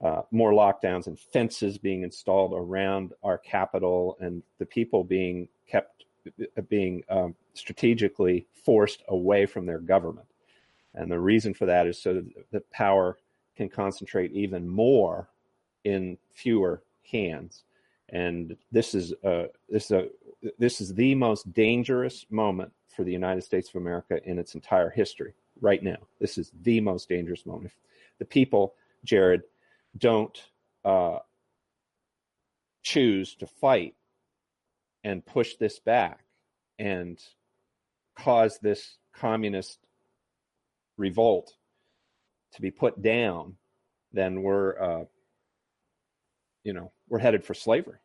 uh, 0.00 0.22
more 0.30 0.52
lockdowns 0.52 1.06
and 1.06 1.18
fences 1.18 1.78
being 1.78 2.02
installed 2.02 2.52
around 2.54 3.12
our 3.22 3.38
capital 3.38 4.16
and 4.20 4.42
the 4.58 4.66
people 4.66 5.04
being 5.04 5.48
kept 5.66 6.04
being 6.68 7.02
um, 7.08 7.34
strategically 7.54 8.46
forced 8.64 9.02
away 9.08 9.46
from 9.46 9.66
their 9.66 9.78
government 9.78 10.26
and 10.94 11.10
the 11.10 11.20
reason 11.20 11.54
for 11.54 11.66
that 11.66 11.86
is 11.86 12.00
so 12.00 12.14
that 12.14 12.50
the 12.50 12.60
power 12.72 13.18
can 13.56 13.68
concentrate 13.68 14.32
even 14.32 14.68
more 14.68 15.28
in 15.84 16.18
fewer 16.32 16.82
hands. 17.10 17.64
And 18.10 18.56
this 18.72 18.94
is 18.94 19.12
uh, 19.24 19.44
this 19.68 19.90
is 19.90 19.90
a 19.90 20.08
this 20.58 20.80
is 20.80 20.94
the 20.94 21.14
most 21.14 21.52
dangerous 21.52 22.24
moment 22.30 22.72
for 22.88 23.04
the 23.04 23.12
United 23.12 23.42
States 23.42 23.68
of 23.68 23.76
America 23.76 24.18
in 24.24 24.38
its 24.38 24.54
entire 24.54 24.90
history 24.90 25.34
right 25.60 25.82
now. 25.82 25.98
This 26.20 26.38
is 26.38 26.52
the 26.62 26.80
most 26.80 27.08
dangerous 27.08 27.44
moment. 27.44 27.66
If 27.66 27.76
the 28.18 28.24
people 28.24 28.74
Jared 29.04 29.42
don't 29.96 30.42
uh, 30.84 31.18
choose 32.82 33.34
to 33.36 33.46
fight 33.46 33.94
and 35.04 35.24
push 35.24 35.56
this 35.56 35.78
back 35.78 36.20
and 36.78 37.20
cause 38.16 38.58
this 38.62 38.96
communist 39.12 39.78
revolt 40.98 41.54
to 42.52 42.60
be 42.60 42.70
put 42.70 43.00
down, 43.00 43.56
then 44.12 44.42
we're, 44.42 44.80
uh, 44.80 45.04
you 46.64 46.72
know, 46.72 46.92
we're 47.08 47.18
headed 47.18 47.44
for 47.44 47.54
slavery. 47.54 47.98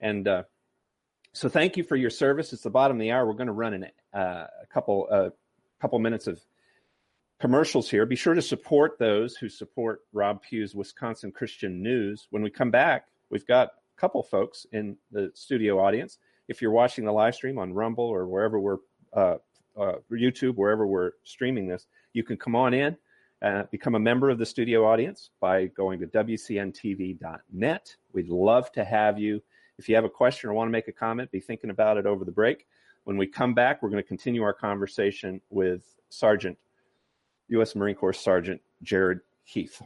And 0.00 0.26
uh, 0.26 0.42
so, 1.32 1.48
thank 1.48 1.76
you 1.76 1.84
for 1.84 1.96
your 1.96 2.10
service. 2.10 2.52
It's 2.52 2.62
the 2.62 2.70
bottom 2.70 2.96
of 2.96 3.00
the 3.00 3.12
hour. 3.12 3.26
We're 3.26 3.34
going 3.34 3.48
to 3.48 3.52
run 3.52 3.74
in 3.74 3.84
uh, 4.14 4.46
a 4.62 4.66
couple, 4.72 5.08
uh, 5.10 5.30
couple 5.80 5.98
minutes 5.98 6.26
of 6.26 6.40
commercials 7.40 7.90
here. 7.90 8.06
Be 8.06 8.16
sure 8.16 8.34
to 8.34 8.42
support 8.42 8.98
those 8.98 9.36
who 9.36 9.48
support 9.48 10.00
Rob 10.12 10.42
Pugh's 10.42 10.74
Wisconsin 10.74 11.32
Christian 11.32 11.82
News. 11.82 12.26
When 12.30 12.42
we 12.42 12.50
come 12.50 12.70
back, 12.70 13.06
we've 13.30 13.46
got 13.46 13.68
a 13.68 14.00
couple 14.00 14.22
folks 14.22 14.66
in 14.72 14.96
the 15.10 15.30
studio 15.34 15.78
audience. 15.80 16.18
If 16.48 16.62
you're 16.62 16.70
watching 16.70 17.04
the 17.04 17.12
live 17.12 17.34
stream 17.34 17.58
on 17.58 17.74
Rumble 17.74 18.06
or 18.06 18.26
wherever 18.26 18.58
we're 18.58 18.78
uh, 19.12 19.36
uh, 19.78 19.96
YouTube, 20.10 20.56
wherever 20.56 20.86
we're 20.86 21.12
streaming 21.24 21.66
this, 21.68 21.86
you 22.12 22.22
can 22.22 22.36
come 22.36 22.56
on 22.56 22.74
in, 22.74 22.96
uh, 23.42 23.64
become 23.70 23.94
a 23.94 24.00
member 24.00 24.30
of 24.30 24.38
the 24.38 24.46
studio 24.46 24.84
audience 24.84 25.30
by 25.40 25.66
going 25.66 26.00
to 26.00 26.06
WCNTV.net. 26.06 27.96
We'd 28.12 28.28
love 28.28 28.72
to 28.72 28.84
have 28.84 29.18
you. 29.18 29.42
If 29.78 29.88
you 29.88 29.94
have 29.94 30.04
a 30.04 30.10
question 30.10 30.50
or 30.50 30.54
want 30.54 30.68
to 30.68 30.72
make 30.72 30.88
a 30.88 30.92
comment, 30.92 31.30
be 31.30 31.40
thinking 31.40 31.70
about 31.70 31.96
it 31.96 32.06
over 32.06 32.24
the 32.24 32.32
break. 32.32 32.66
When 33.04 33.16
we 33.16 33.26
come 33.26 33.54
back, 33.54 33.82
we're 33.82 33.90
going 33.90 34.02
to 34.02 34.08
continue 34.08 34.42
our 34.42 34.52
conversation 34.52 35.40
with 35.50 35.82
Sergeant, 36.10 36.58
U.S. 37.48 37.76
Marine 37.76 37.94
Corps 37.94 38.12
Sergeant 38.12 38.60
Jared 38.82 39.20
Heath. 39.44 39.80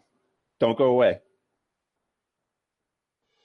Don't 0.58 0.78
go 0.78 0.86
away. 0.86 1.20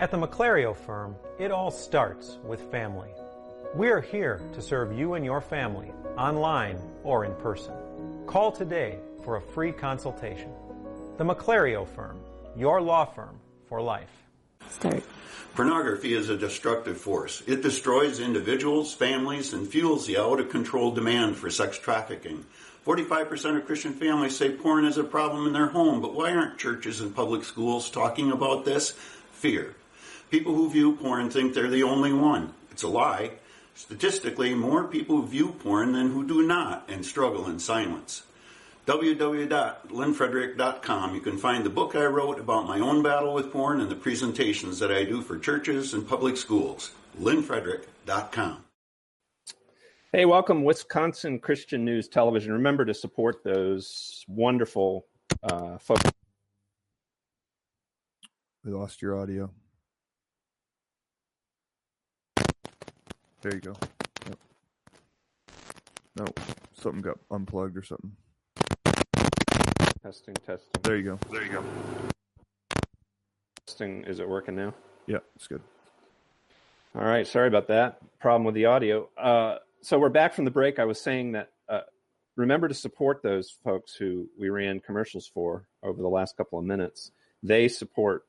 At 0.00 0.10
the 0.10 0.16
McClario 0.16 0.76
firm, 0.76 1.14
it 1.38 1.52
all 1.52 1.70
starts 1.70 2.38
with 2.42 2.68
family. 2.72 3.10
We 3.76 3.90
are 3.90 4.00
here 4.00 4.40
to 4.52 4.60
serve 4.60 4.92
you 4.92 5.14
and 5.14 5.24
your 5.24 5.40
family, 5.40 5.92
online 6.18 6.80
or 7.04 7.24
in 7.24 7.32
person. 7.36 7.74
Call 8.26 8.50
today 8.50 8.98
for 9.24 9.36
a 9.36 9.40
free 9.40 9.70
consultation. 9.70 10.50
The 11.16 11.24
McClario 11.24 11.86
firm, 11.86 12.18
your 12.56 12.82
law 12.82 13.04
firm 13.04 13.38
for 13.68 13.80
life. 13.80 14.10
Start. 14.68 15.04
Pornography 15.54 16.14
is 16.14 16.28
a 16.28 16.36
destructive 16.36 17.00
force. 17.00 17.44
It 17.46 17.62
destroys 17.62 18.18
individuals, 18.18 18.92
families, 18.92 19.52
and 19.52 19.68
fuels 19.68 20.08
the 20.08 20.18
out 20.18 20.40
of 20.40 20.50
control 20.50 20.90
demand 20.90 21.36
for 21.36 21.50
sex 21.50 21.78
trafficking. 21.78 22.44
45% 22.84 23.58
of 23.58 23.64
Christian 23.64 23.92
families 23.92 24.36
say 24.36 24.50
porn 24.50 24.86
is 24.86 24.98
a 24.98 25.04
problem 25.04 25.46
in 25.46 25.52
their 25.52 25.68
home, 25.68 26.00
but 26.00 26.14
why 26.14 26.32
aren't 26.32 26.58
churches 26.58 27.00
and 27.00 27.14
public 27.14 27.44
schools 27.44 27.90
talking 27.90 28.32
about 28.32 28.64
this? 28.64 28.90
Fear. 29.30 29.76
People 30.34 30.52
who 30.52 30.68
view 30.68 30.96
porn 30.96 31.30
think 31.30 31.54
they're 31.54 31.70
the 31.70 31.84
only 31.84 32.12
one. 32.12 32.54
It's 32.72 32.82
a 32.82 32.88
lie. 32.88 33.34
Statistically, 33.76 34.52
more 34.52 34.82
people 34.82 35.22
view 35.22 35.52
porn 35.52 35.92
than 35.92 36.10
who 36.10 36.26
do 36.26 36.44
not 36.44 36.84
and 36.88 37.06
struggle 37.06 37.46
in 37.46 37.60
silence 37.60 38.24
www.lynnfrederick.com. 38.84 41.14
You 41.14 41.20
can 41.20 41.38
find 41.38 41.64
the 41.64 41.70
book 41.70 41.94
I 41.94 42.06
wrote 42.06 42.40
about 42.40 42.66
my 42.66 42.80
own 42.80 43.00
battle 43.00 43.32
with 43.32 43.52
porn 43.52 43.80
and 43.80 43.88
the 43.88 43.94
presentations 43.94 44.80
that 44.80 44.90
I 44.90 45.04
do 45.04 45.22
for 45.22 45.38
churches 45.38 45.94
and 45.94 46.04
public 46.04 46.36
schools. 46.36 46.90
lynnfrederick.com. 47.20 48.64
Hey, 50.12 50.24
welcome, 50.24 50.64
Wisconsin 50.64 51.38
Christian 51.38 51.84
News 51.84 52.08
Television. 52.08 52.54
Remember 52.54 52.84
to 52.84 52.92
support 52.92 53.44
those 53.44 54.24
wonderful 54.26 55.06
uh, 55.44 55.78
folks. 55.78 56.10
We 58.64 58.72
lost 58.72 59.00
your 59.00 59.16
audio. 59.16 59.52
There 63.44 63.54
you 63.56 63.60
go. 63.60 63.74
Yep. 64.26 64.38
No, 66.16 66.24
something 66.72 67.02
got 67.02 67.18
unplugged 67.30 67.76
or 67.76 67.82
something. 67.82 68.12
Testing, 70.02 70.32
testing. 70.46 70.70
There 70.82 70.96
you 70.96 71.02
go. 71.02 71.18
There 71.30 71.44
you 71.44 71.52
go. 71.52 71.64
Testing. 73.66 74.04
Is 74.04 74.18
it 74.18 74.26
working 74.26 74.56
now? 74.56 74.72
Yeah, 75.06 75.18
it's 75.36 75.46
good. 75.46 75.60
All 76.94 77.04
right. 77.04 77.26
Sorry 77.26 77.46
about 77.46 77.68
that. 77.68 77.98
Problem 78.18 78.44
with 78.44 78.54
the 78.54 78.64
audio. 78.64 79.10
Uh, 79.14 79.58
so 79.82 79.98
we're 79.98 80.08
back 80.08 80.32
from 80.32 80.46
the 80.46 80.50
break. 80.50 80.78
I 80.78 80.86
was 80.86 80.98
saying 80.98 81.32
that 81.32 81.50
uh, 81.68 81.80
remember 82.36 82.68
to 82.68 82.74
support 82.74 83.22
those 83.22 83.54
folks 83.62 83.94
who 83.94 84.26
we 84.38 84.48
ran 84.48 84.80
commercials 84.80 85.26
for 85.26 85.66
over 85.82 86.00
the 86.00 86.08
last 86.08 86.38
couple 86.38 86.58
of 86.58 86.64
minutes. 86.64 87.10
They 87.42 87.68
support, 87.68 88.24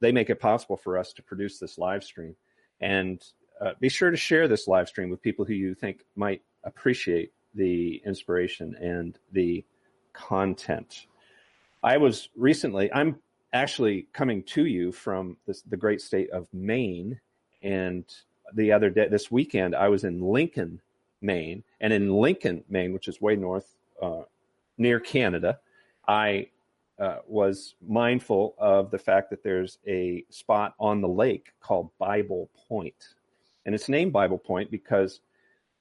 they 0.00 0.12
make 0.12 0.28
it 0.28 0.38
possible 0.38 0.76
for 0.76 0.98
us 0.98 1.14
to 1.14 1.22
produce 1.22 1.58
this 1.58 1.78
live 1.78 2.04
stream. 2.04 2.36
And 2.78 3.24
uh, 3.60 3.72
be 3.78 3.88
sure 3.88 4.10
to 4.10 4.16
share 4.16 4.48
this 4.48 4.66
live 4.66 4.88
stream 4.88 5.10
with 5.10 5.22
people 5.22 5.44
who 5.44 5.54
you 5.54 5.74
think 5.74 6.04
might 6.16 6.42
appreciate 6.64 7.32
the 7.54 8.00
inspiration 8.04 8.74
and 8.80 9.18
the 9.32 9.64
content. 10.12 11.06
I 11.82 11.96
was 11.96 12.28
recently, 12.36 12.92
I'm 12.92 13.16
actually 13.52 14.06
coming 14.12 14.42
to 14.44 14.66
you 14.66 14.92
from 14.92 15.36
this, 15.46 15.62
the 15.62 15.76
great 15.76 16.00
state 16.00 16.30
of 16.30 16.46
Maine. 16.52 17.20
And 17.62 18.04
the 18.54 18.72
other 18.72 18.90
day, 18.90 19.08
this 19.08 19.30
weekend, 19.30 19.74
I 19.74 19.88
was 19.88 20.04
in 20.04 20.20
Lincoln, 20.20 20.80
Maine. 21.20 21.64
And 21.80 21.92
in 21.92 22.12
Lincoln, 22.12 22.64
Maine, 22.68 22.92
which 22.92 23.08
is 23.08 23.20
way 23.20 23.36
north 23.36 23.74
uh, 24.00 24.22
near 24.78 25.00
Canada, 25.00 25.58
I 26.06 26.48
uh, 26.98 27.18
was 27.26 27.74
mindful 27.86 28.54
of 28.58 28.90
the 28.90 28.98
fact 28.98 29.30
that 29.30 29.42
there's 29.42 29.78
a 29.86 30.24
spot 30.28 30.74
on 30.78 31.00
the 31.00 31.08
lake 31.08 31.52
called 31.60 31.90
Bible 31.98 32.50
Point. 32.68 33.14
And 33.70 33.76
it's 33.76 33.88
named 33.88 34.12
Bible 34.12 34.36
Point 34.36 34.68
because 34.68 35.20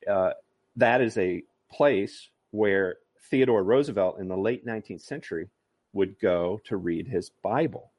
uh, 0.08 0.34
that 0.76 1.02
is 1.02 1.18
a 1.18 1.42
place 1.72 2.30
where 2.52 2.98
Theodore 3.32 3.64
Roosevelt 3.64 4.20
in 4.20 4.28
the 4.28 4.38
late 4.38 4.64
19th 4.64 5.02
century 5.02 5.50
would 5.94 6.20
go 6.20 6.62
to 6.66 6.78
read 6.78 7.08
his 7.08 7.32
Bible. 7.42 7.92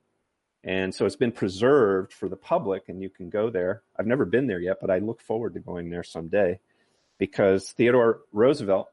And 0.62 0.94
so 0.94 1.06
it's 1.06 1.16
been 1.16 1.32
preserved 1.32 2.12
for 2.12 2.28
the 2.28 2.36
public, 2.36 2.84
and 2.88 3.02
you 3.02 3.10
can 3.10 3.30
go 3.30 3.50
there. 3.50 3.82
I've 3.98 4.06
never 4.06 4.24
been 4.24 4.46
there 4.46 4.60
yet, 4.60 4.76
but 4.80 4.92
I 4.92 4.98
look 4.98 5.20
forward 5.20 5.54
to 5.54 5.60
going 5.60 5.90
there 5.90 6.04
someday 6.04 6.60
because 7.18 7.72
Theodore 7.72 8.20
Roosevelt 8.32 8.86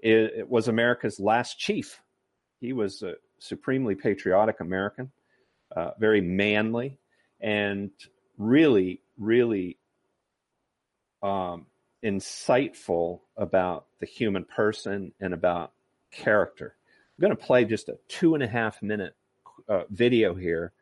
it, 0.00 0.50
was 0.50 0.68
America's 0.68 1.18
last 1.18 1.58
chief. 1.58 2.02
He 2.60 2.74
was 2.74 3.02
a 3.02 3.14
supremely 3.38 3.94
patriotic 3.94 4.60
American, 4.60 5.12
uh, 5.74 5.92
very 5.98 6.20
manly, 6.20 6.98
and 7.40 7.90
really, 8.36 9.00
really 9.16 9.78
um, 11.22 11.66
insightful 12.04 13.20
about 13.36 13.86
the 14.00 14.06
human 14.06 14.44
person 14.44 15.12
and 15.20 15.32
about 15.32 15.72
character. 16.10 16.74
I'm 17.18 17.22
going 17.22 17.36
to 17.36 17.42
play 17.42 17.64
just 17.64 17.88
a 17.88 17.98
two 18.08 18.34
and 18.34 18.42
a 18.42 18.48
half 18.48 18.82
minute 18.82 19.14
uh, 19.68 19.82
video 19.90 20.34
here, 20.34 20.72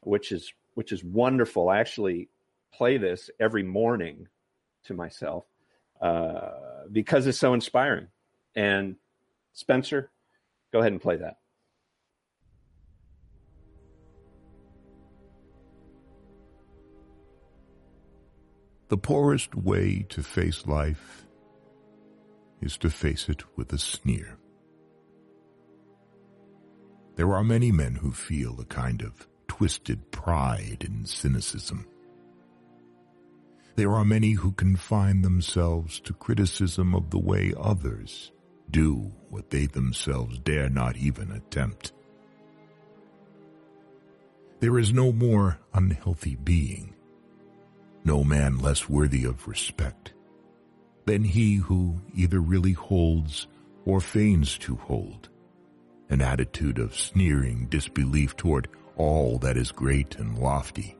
which 0.00 0.32
is 0.32 0.52
which 0.74 0.92
is 0.92 1.04
wonderful. 1.04 1.68
I 1.68 1.78
actually 1.78 2.28
play 2.72 2.98
this 2.98 3.30
every 3.38 3.62
morning 3.62 4.26
to 4.84 4.94
myself 4.94 5.44
uh, 6.00 6.50
because 6.90 7.26
it's 7.26 7.38
so 7.38 7.54
inspiring. 7.54 8.08
And 8.56 8.96
Spencer, 9.52 10.10
go 10.72 10.80
ahead 10.80 10.92
and 10.92 11.00
play 11.00 11.16
that. 11.16 11.38
The 18.94 18.98
poorest 18.98 19.56
way 19.56 20.06
to 20.10 20.22
face 20.22 20.68
life 20.68 21.26
is 22.60 22.76
to 22.76 22.90
face 22.90 23.28
it 23.28 23.42
with 23.56 23.72
a 23.72 23.78
sneer. 23.78 24.38
There 27.16 27.34
are 27.34 27.42
many 27.42 27.72
men 27.72 27.96
who 27.96 28.12
feel 28.12 28.60
a 28.60 28.64
kind 28.64 29.02
of 29.02 29.26
twisted 29.48 30.12
pride 30.12 30.84
in 30.86 31.06
cynicism. 31.06 31.88
There 33.74 33.90
are 33.90 34.04
many 34.04 34.34
who 34.34 34.52
confine 34.52 35.22
themselves 35.22 35.98
to 36.02 36.12
criticism 36.12 36.94
of 36.94 37.10
the 37.10 37.18
way 37.18 37.52
others 37.58 38.30
do 38.70 39.10
what 39.28 39.50
they 39.50 39.66
themselves 39.66 40.38
dare 40.38 40.70
not 40.70 40.96
even 40.96 41.32
attempt. 41.32 41.92
There 44.60 44.78
is 44.78 44.92
no 44.92 45.10
more 45.10 45.58
unhealthy 45.72 46.36
being, 46.36 46.94
no 48.04 48.22
man 48.22 48.58
less 48.58 48.88
worthy 48.88 49.24
of 49.24 49.48
respect 49.48 50.12
than 51.06 51.24
he 51.24 51.56
who 51.56 52.00
either 52.14 52.40
really 52.40 52.72
holds 52.72 53.46
or 53.84 54.00
feigns 54.00 54.56
to 54.58 54.76
hold 54.76 55.28
an 56.10 56.20
attitude 56.20 56.78
of 56.78 56.96
sneering 56.96 57.66
disbelief 57.66 58.36
toward 58.36 58.68
all 58.96 59.38
that 59.38 59.56
is 59.56 59.72
great 59.72 60.16
and 60.16 60.38
lofty, 60.38 60.96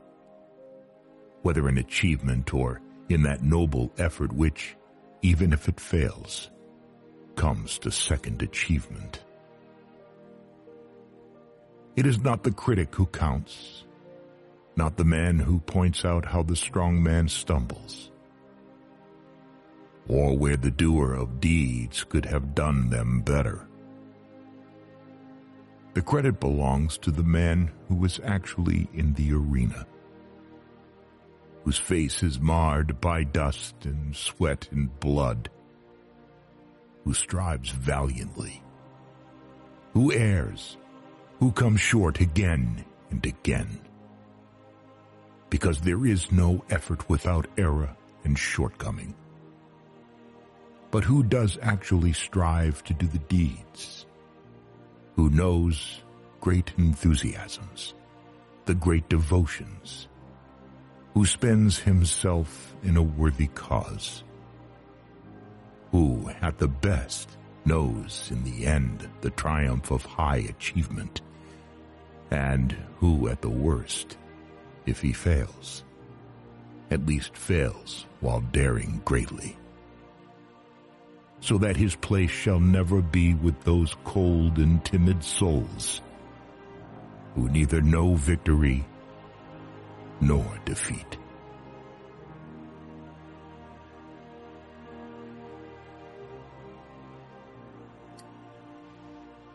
whether 1.42 1.68
in 1.68 1.78
achievement 1.78 2.52
or 2.52 2.80
in 3.08 3.22
that 3.22 3.42
noble 3.42 3.92
effort 3.98 4.32
which, 4.32 4.76
even 5.22 5.52
if 5.52 5.68
it 5.68 5.78
fails, 5.78 6.50
comes 7.36 7.78
to 7.78 7.90
second 7.90 8.42
achievement. 8.42 9.22
It 11.96 12.06
is 12.06 12.18
not 12.20 12.42
the 12.42 12.50
critic 12.50 12.94
who 12.94 13.06
counts, 13.06 13.84
not 14.76 14.96
the 14.96 15.04
man 15.04 15.38
who 15.38 15.60
points 15.60 16.04
out 16.04 16.24
how 16.24 16.42
the 16.42 16.56
strong 16.56 17.02
man 17.02 17.28
stumbles, 17.28 18.10
or 20.08 20.36
where 20.36 20.56
the 20.56 20.70
doer 20.70 21.12
of 21.12 21.40
deeds 21.40 22.04
could 22.04 22.24
have 22.24 22.54
done 22.54 22.90
them 22.90 23.20
better. 23.20 23.68
The 25.94 26.02
credit 26.02 26.40
belongs 26.40 26.98
to 26.98 27.12
the 27.12 27.22
man 27.22 27.70
who 27.88 27.94
was 27.94 28.20
actually 28.24 28.88
in 28.92 29.14
the 29.14 29.32
arena, 29.32 29.86
whose 31.62 31.78
face 31.78 32.22
is 32.22 32.40
marred 32.40 33.00
by 33.00 33.22
dust 33.22 33.76
and 33.84 34.14
sweat 34.14 34.68
and 34.72 34.98
blood, 34.98 35.50
who 37.04 37.14
strives 37.14 37.70
valiantly, 37.70 38.60
who 39.92 40.12
errs, 40.12 40.78
who 41.38 41.52
comes 41.52 41.80
short 41.80 42.20
again 42.20 42.84
and 43.10 43.24
again. 43.24 43.83
Because 45.50 45.80
there 45.80 46.06
is 46.06 46.32
no 46.32 46.64
effort 46.70 47.08
without 47.08 47.46
error 47.56 47.96
and 48.24 48.38
shortcoming. 48.38 49.14
But 50.90 51.04
who 51.04 51.22
does 51.22 51.58
actually 51.62 52.12
strive 52.12 52.82
to 52.84 52.94
do 52.94 53.06
the 53.06 53.18
deeds? 53.18 54.06
Who 55.16 55.30
knows 55.30 56.02
great 56.40 56.72
enthusiasms, 56.76 57.94
the 58.64 58.74
great 58.74 59.08
devotions, 59.08 60.08
who 61.14 61.24
spends 61.24 61.78
himself 61.78 62.76
in 62.82 62.96
a 62.96 63.02
worthy 63.02 63.46
cause, 63.48 64.24
who, 65.90 66.30
at 66.42 66.58
the 66.58 66.68
best, 66.68 67.38
knows 67.64 68.28
in 68.30 68.44
the 68.44 68.66
end 68.66 69.08
the 69.20 69.30
triumph 69.30 69.90
of 69.90 70.04
high 70.04 70.44
achievement, 70.48 71.22
and 72.30 72.76
who, 72.98 73.28
at 73.28 73.40
the 73.40 73.48
worst, 73.48 74.16
if 74.86 75.00
he 75.00 75.12
fails, 75.12 75.84
at 76.90 77.06
least 77.06 77.36
fails 77.36 78.06
while 78.20 78.40
daring 78.40 79.00
greatly, 79.04 79.56
so 81.40 81.58
that 81.58 81.76
his 81.76 81.94
place 81.96 82.30
shall 82.30 82.60
never 82.60 83.00
be 83.00 83.34
with 83.34 83.60
those 83.64 83.96
cold 84.04 84.58
and 84.58 84.84
timid 84.84 85.22
souls 85.22 86.00
who 87.34 87.48
neither 87.48 87.80
know 87.80 88.14
victory 88.14 88.84
nor 90.20 90.44
defeat. 90.64 91.18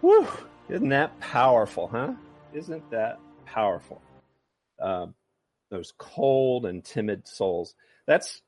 Whew, 0.01 0.27
isn't 0.69 0.89
that 0.89 1.19
powerful, 1.19 1.87
huh? 1.87 2.13
Isn't 2.53 2.89
that 2.91 3.19
powerful? 3.45 4.01
Um, 4.79 5.13
those 5.69 5.93
cold 5.97 6.65
and 6.65 6.83
timid 6.83 7.27
souls. 7.27 7.75
That's 8.07 8.41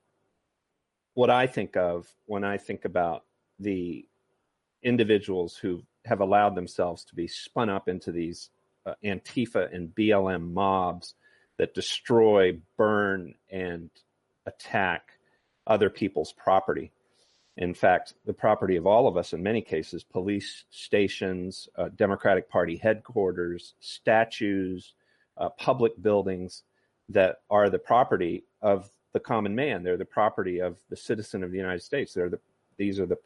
what 1.14 1.30
I 1.30 1.46
think 1.46 1.76
of 1.76 2.06
when 2.26 2.44
I 2.44 2.58
think 2.58 2.84
about 2.84 3.24
the 3.58 4.06
individuals 4.82 5.56
who 5.56 5.82
have 6.04 6.20
allowed 6.20 6.54
themselves 6.54 7.04
to 7.04 7.14
be 7.14 7.28
spun 7.28 7.70
up 7.70 7.88
into 7.88 8.10
these 8.10 8.50
uh, 8.84 8.94
Antifa 9.04 9.72
and 9.74 9.94
BLM 9.94 10.52
mobs 10.52 11.14
that 11.58 11.74
destroy, 11.74 12.58
burn, 12.76 13.34
and 13.50 13.90
attack 14.46 15.12
other 15.66 15.90
people's 15.90 16.32
property. 16.32 16.90
In 17.56 17.74
fact, 17.74 18.14
the 18.24 18.32
property 18.32 18.76
of 18.76 18.86
all 18.86 19.06
of 19.06 19.16
us 19.16 19.32
in 19.32 19.42
many 19.42 19.60
cases, 19.60 20.02
police 20.02 20.64
stations, 20.70 21.68
uh, 21.76 21.90
Democratic 21.94 22.48
Party 22.48 22.76
headquarters, 22.76 23.74
statues, 23.78 24.94
uh, 25.36 25.50
public 25.50 25.92
buildings 26.00 26.62
that 27.08 27.40
are 27.50 27.68
the 27.68 27.78
property 27.78 28.44
of 28.60 28.90
the 29.12 29.20
common 29.20 29.54
man. 29.54 29.82
They're 29.82 29.96
the 29.96 30.04
property 30.04 30.60
of 30.60 30.78
the 30.88 30.96
citizen 30.96 31.44
of 31.44 31.50
the 31.50 31.58
United 31.58 31.82
States. 31.82 32.14
They're 32.14 32.30
the, 32.30 32.40
these 32.76 32.98
are 32.98 33.06
the, 33.06 33.18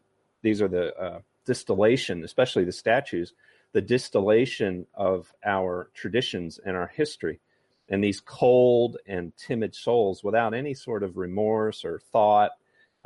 these 0.42 0.60
are 0.60 0.68
the 0.68 0.94
uh, 0.96 1.20
distillation, 1.44 2.24
especially 2.24 2.64
the 2.64 2.72
statues, 2.72 3.32
the 3.72 3.80
distillation 3.80 4.86
of 4.94 5.32
our 5.44 5.90
traditions 5.94 6.58
and 6.64 6.76
our 6.76 6.88
history. 6.88 7.40
And 7.88 8.02
these 8.02 8.20
cold 8.20 8.96
and 9.06 9.32
timid 9.36 9.74
souls, 9.74 10.24
without 10.24 10.54
any 10.54 10.74
sort 10.74 11.04
of 11.04 11.16
remorse 11.16 11.84
or 11.84 12.00
thought 12.10 12.50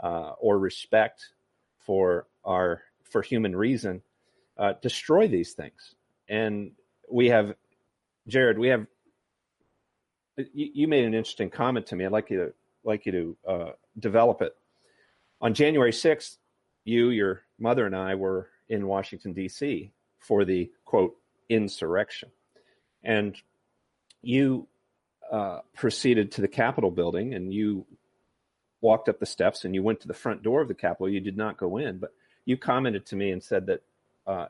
uh, 0.03 0.33
or 0.39 0.59
respect 0.59 1.29
for 1.79 2.27
our 2.45 2.83
for 3.03 3.21
human 3.21 3.55
reason, 3.55 4.03
uh, 4.57 4.75
destroy 4.81 5.29
these 5.29 5.53
things. 5.53 5.95
And 6.29 6.73
we 7.11 7.29
have, 7.29 7.55
Jared, 8.27 8.59
we 8.59 8.69
have. 8.69 8.87
You, 10.37 10.71
you, 10.75 10.89
made 10.89 11.05
an 11.05 11.15
interesting 11.15 11.51
comment 11.51 11.87
to 11.89 11.97
me. 11.97 12.05
I'd 12.05 12.13
like 12.13 12.31
you 12.31 12.39
to 12.39 12.53
like 12.85 13.07
you 13.07 13.13
to 13.13 13.37
uh, 13.49 13.71
develop 13.99 14.43
it. 14.43 14.55
On 15.41 15.55
January 15.55 15.93
sixth, 15.93 16.39
you, 16.85 17.11
your 17.11 17.43
mother, 17.59 17.87
and 17.87 17.95
I 17.95 18.15
were 18.15 18.49
in 18.69 18.87
Washington 18.87 19.33
D.C. 19.33 19.93
for 20.19 20.45
the 20.45 20.71
quote 20.85 21.17
insurrection, 21.49 22.31
and 23.03 23.37
you 24.23 24.69
uh, 25.31 25.61
proceeded 25.75 26.33
to 26.33 26.41
the 26.41 26.49
Capitol 26.49 26.91
building 26.91 27.35
and 27.35 27.55
you 27.55 27.87
walked 28.81 29.09
up 29.09 29.21
the 29.21 29.27
steps 29.27 29.65
and 29.65 29.75
you 29.75 29.83
went 29.83 30.01
to 30.01 30.09
the 30.09 30.15
front 30.15 30.43
door 30.43 30.61
of 30.61 30.69
the 30.69 30.75
Capitol. 30.75 31.09
You 31.09 31.21
did 31.21 31.37
not 31.37 31.57
go 31.57 31.77
in, 31.77 31.99
but 31.99 32.13
you 32.45 32.57
commented 32.57 33.07
to 33.07 33.17
me 33.17 33.31
and 33.31 33.43
said 33.43 33.67
that 33.67 33.83
uh, 34.27 34.47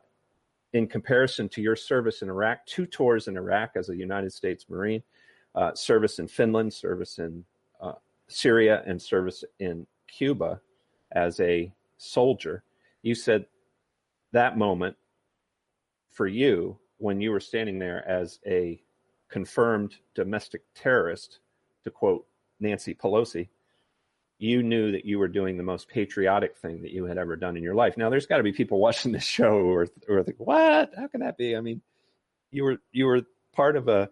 in 0.72 0.86
comparison 0.86 1.48
to 1.50 1.60
your 1.60 1.76
service 1.76 2.22
in 2.22 2.28
Iraq, 2.28 2.64
two 2.66 2.86
tours 2.86 3.28
in 3.28 3.36
Iraq 3.36 3.72
as 3.76 3.88
a 3.88 3.96
United 3.96 4.32
States 4.32 4.66
Marine, 4.68 5.02
uh, 5.54 5.74
service 5.74 6.18
in 6.18 6.28
Finland, 6.28 6.72
service 6.72 7.18
in 7.18 7.44
uh, 7.80 7.92
Syria, 8.28 8.82
and 8.86 9.00
service 9.00 9.44
in 9.58 9.86
Cuba 10.06 10.60
as 11.12 11.40
a 11.40 11.72
soldier, 11.98 12.62
you 13.02 13.14
said 13.14 13.46
that 14.32 14.56
moment 14.56 14.96
for 16.10 16.26
you 16.26 16.78
when 16.98 17.20
you 17.20 17.30
were 17.30 17.40
standing 17.40 17.78
there 17.78 18.06
as 18.06 18.38
a 18.46 18.80
confirmed 19.28 19.96
domestic 20.14 20.62
terrorist, 20.74 21.40
to 21.84 21.90
quote 21.90 22.26
Nancy 22.60 22.94
Pelosi, 22.94 23.48
you 24.38 24.62
knew 24.62 24.92
that 24.92 25.04
you 25.04 25.18
were 25.18 25.28
doing 25.28 25.56
the 25.56 25.62
most 25.62 25.88
patriotic 25.88 26.56
thing 26.56 26.82
that 26.82 26.92
you 26.92 27.04
had 27.04 27.18
ever 27.18 27.36
done 27.36 27.56
in 27.56 27.62
your 27.62 27.74
life. 27.74 27.96
Now, 27.96 28.10
there's 28.10 28.26
got 28.26 28.38
to 28.38 28.42
be 28.42 28.52
people 28.52 28.78
watching 28.80 29.12
this 29.12 29.24
show 29.24 29.58
who 29.58 29.72
are, 29.72 29.88
who 30.06 30.14
are 30.14 30.22
thinking, 30.22 30.46
"What? 30.46 30.92
How 30.96 31.08
can 31.08 31.20
that 31.20 31.38
be?" 31.38 31.56
I 31.56 31.60
mean, 31.60 31.80
you 32.50 32.64
were 32.64 32.78
you 32.92 33.06
were 33.06 33.22
part 33.52 33.76
of 33.76 33.88
a 33.88 34.10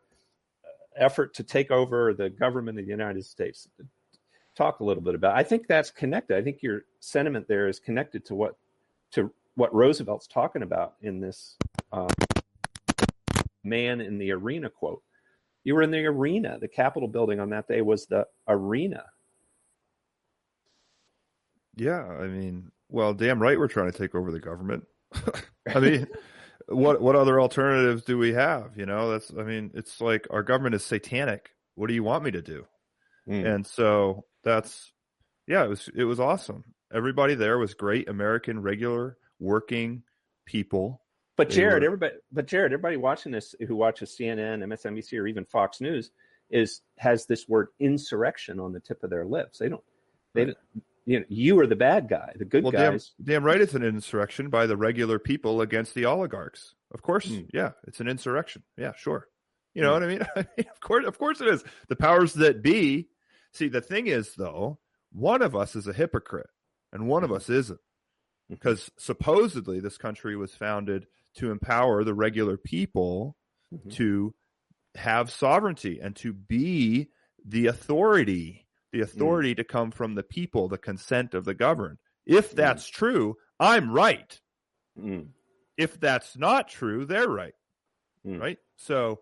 effort 0.99 1.35
to 1.35 1.43
take 1.43 1.71
over 1.71 2.15
the 2.15 2.31
government 2.31 2.79
of 2.79 2.85
the 2.85 2.91
United 2.91 3.25
States. 3.25 3.69
Talk 4.57 4.81
a 4.81 4.85
little 4.85 5.03
bit 5.03 5.15
about. 5.15 5.37
I 5.37 5.43
think 5.43 5.67
that's 5.67 5.91
connected. 5.91 6.37
I 6.37 6.43
think 6.43 6.63
your 6.63 6.83
sentiment 7.01 7.47
there 7.49 7.69
is 7.69 7.79
connected 7.79 8.25
to 8.27 8.35
what 8.35 8.57
to 9.13 9.33
what 9.55 9.75
Roosevelt's 9.75 10.27
talking 10.27 10.63
about 10.63 10.95
in 11.03 11.21
this 11.21 11.57
um, 11.93 12.09
"man 13.63 14.01
in 14.01 14.19
the 14.19 14.33
arena" 14.33 14.69
quote. 14.69 15.03
You 15.65 15.75
were 15.75 15.83
in 15.83 15.91
the 15.91 16.07
arena. 16.07 16.59
The 16.61 16.69
Capitol 16.69 17.09
building 17.09 17.41
on 17.41 17.51
that 17.51 17.69
day 17.69 17.83
was 17.83 18.07
the 18.07 18.27
arena 18.49 19.05
yeah, 21.79 22.05
I 22.05 22.27
mean, 22.27 22.71
well, 22.89 23.15
damn 23.15 23.41
right 23.41 23.59
we're 23.59 23.69
trying 23.69 23.91
to 23.91 23.97
take 23.97 24.15
over 24.15 24.33
the 24.33 24.41
government. 24.41 24.85
I 25.75 25.81
mean, 25.81 26.07
what 26.69 27.01
what 27.01 27.17
other 27.17 27.41
alternatives 27.41 28.05
do 28.05 28.19
we 28.19 28.35
have? 28.35 28.77
You 28.77 28.87
know, 28.87 29.11
that's 29.11 29.33
I 29.37 29.43
mean, 29.43 29.71
it's 29.75 30.01
like 30.01 30.27
our 30.31 30.43
government 30.43 30.75
is 30.75 30.85
satanic. 30.85 31.51
What 31.75 31.89
do 31.89 31.95
you 31.95 32.03
want 32.03 32.25
me 32.25 32.31
to 32.33 32.43
do? 32.43 32.67
Mm. 33.29 33.55
And 33.55 33.67
so 33.67 34.25
that's 34.45 34.93
yeah, 35.47 35.65
it 35.65 35.69
was 35.69 35.89
it 35.95 36.05
was 36.05 36.21
awesome. 36.21 36.65
Everybody 36.93 37.35
there 37.35 37.59
was 37.59 37.75
great 37.75 38.09
American 38.09 38.61
regular 38.61 39.17
working 39.39 40.03
people. 40.47 41.03
But 41.37 41.51
Jared, 41.51 41.83
were, 41.83 41.87
everybody 41.87 42.15
but 42.33 42.47
Jared, 42.47 42.73
everybody 42.73 42.97
watching 42.97 43.33
this 43.33 43.55
who 43.67 43.77
watches 43.77 44.17
CNN, 44.19 44.65
MSNBC 44.65 45.19
or 45.19 45.27
even 45.27 45.45
Fox 45.45 45.81
News 45.81 46.11
is 46.51 46.81
has 46.99 47.27
this 47.27 47.49
word 47.49 47.69
insurrection 47.79 48.59
on 48.61 48.73
the 48.73 48.81
tip 48.81 49.03
of 49.05 49.11
their 49.11 49.25
lips. 49.25 49.59
They 49.59 49.69
don't 49.69 49.85
they 50.35 50.55
you 51.09 51.21
know, 51.21 51.25
you 51.31 51.59
are 51.59 51.67
the 51.67 51.75
bad 51.75 52.07
guy. 52.07 52.35
The 52.37 52.45
good 52.45 52.65
well, 52.65 52.73
guys. 52.73 53.13
Damn, 53.17 53.27
damn, 53.37 53.45
right, 53.45 53.61
it's 53.63 53.73
an 53.73 53.83
insurrection 53.83 54.51
by 54.51 54.67
the 54.67 54.77
regular 54.77 55.19
people 55.19 55.63
against 55.63 55.95
the 55.95 56.05
oligarchs. 56.05 56.75
Of 56.93 57.01
course, 57.01 57.27
mm. 57.27 57.49
yeah, 57.55 57.71
it's 57.87 58.01
an 58.01 58.09
insurrection. 58.09 58.63
Yeah, 58.77 58.93
sure. 58.95 59.27
You 59.73 59.81
know 59.81 59.95
what 59.95 60.03
I 60.03 60.07
mean? 60.07 60.27
I 60.37 60.47
mean? 60.59 60.67
Of 60.71 60.81
course, 60.81 61.07
of 61.07 61.19
course 61.19 61.41
it 61.41 61.49
is. 61.49 61.65
The 61.89 61.97
powers 61.97 62.35
that 62.35 62.63
be. 62.63 63.09
See, 63.55 63.69
the 63.69 63.81
thing 63.81 64.07
is, 64.07 64.35
though, 64.37 64.81
one 65.11 65.41
of 65.41 65.57
us 65.57 65.75
is 65.75 65.87
a 65.87 65.95
hypocrite, 65.95 66.51
and 66.93 67.09
one 67.09 67.25
of 67.25 67.33
us 67.33 67.49
isn't, 67.49 67.81
because 68.51 68.91
supposedly 68.99 69.81
this 69.81 69.97
country 69.97 70.37
was 70.37 70.55
founded 70.55 71.07
to 71.37 71.51
empower 71.51 72.05
the 72.05 72.13
regular 72.13 72.59
people 72.59 73.35
Mhm. 73.73 73.95
to 73.95 74.35
have 74.95 75.31
sovereignty 75.31 76.01
and 76.01 76.15
to 76.17 76.35
be 76.35 77.09
the 77.47 77.67
authority, 77.67 78.68
the 78.93 79.01
authority 79.01 79.55
to 79.55 79.65
come 79.65 79.91
from 79.91 80.15
the 80.15 80.23
people, 80.23 80.69
the 80.69 80.79
consent 80.79 81.35
of 81.35 81.45
the 81.45 81.55
governed. 81.55 81.99
If 82.27 82.55
that's 82.55 82.89
true, 82.89 83.37
I'm 83.59 83.91
right. 83.91 84.41
Mm. 84.99 85.29
If 85.77 85.99
that's 86.01 86.37
not 86.37 86.69
true, 86.69 87.05
they're 87.05 87.29
right. 87.29 87.55
Mm. 88.27 88.41
Right? 88.41 88.59
So 88.77 89.21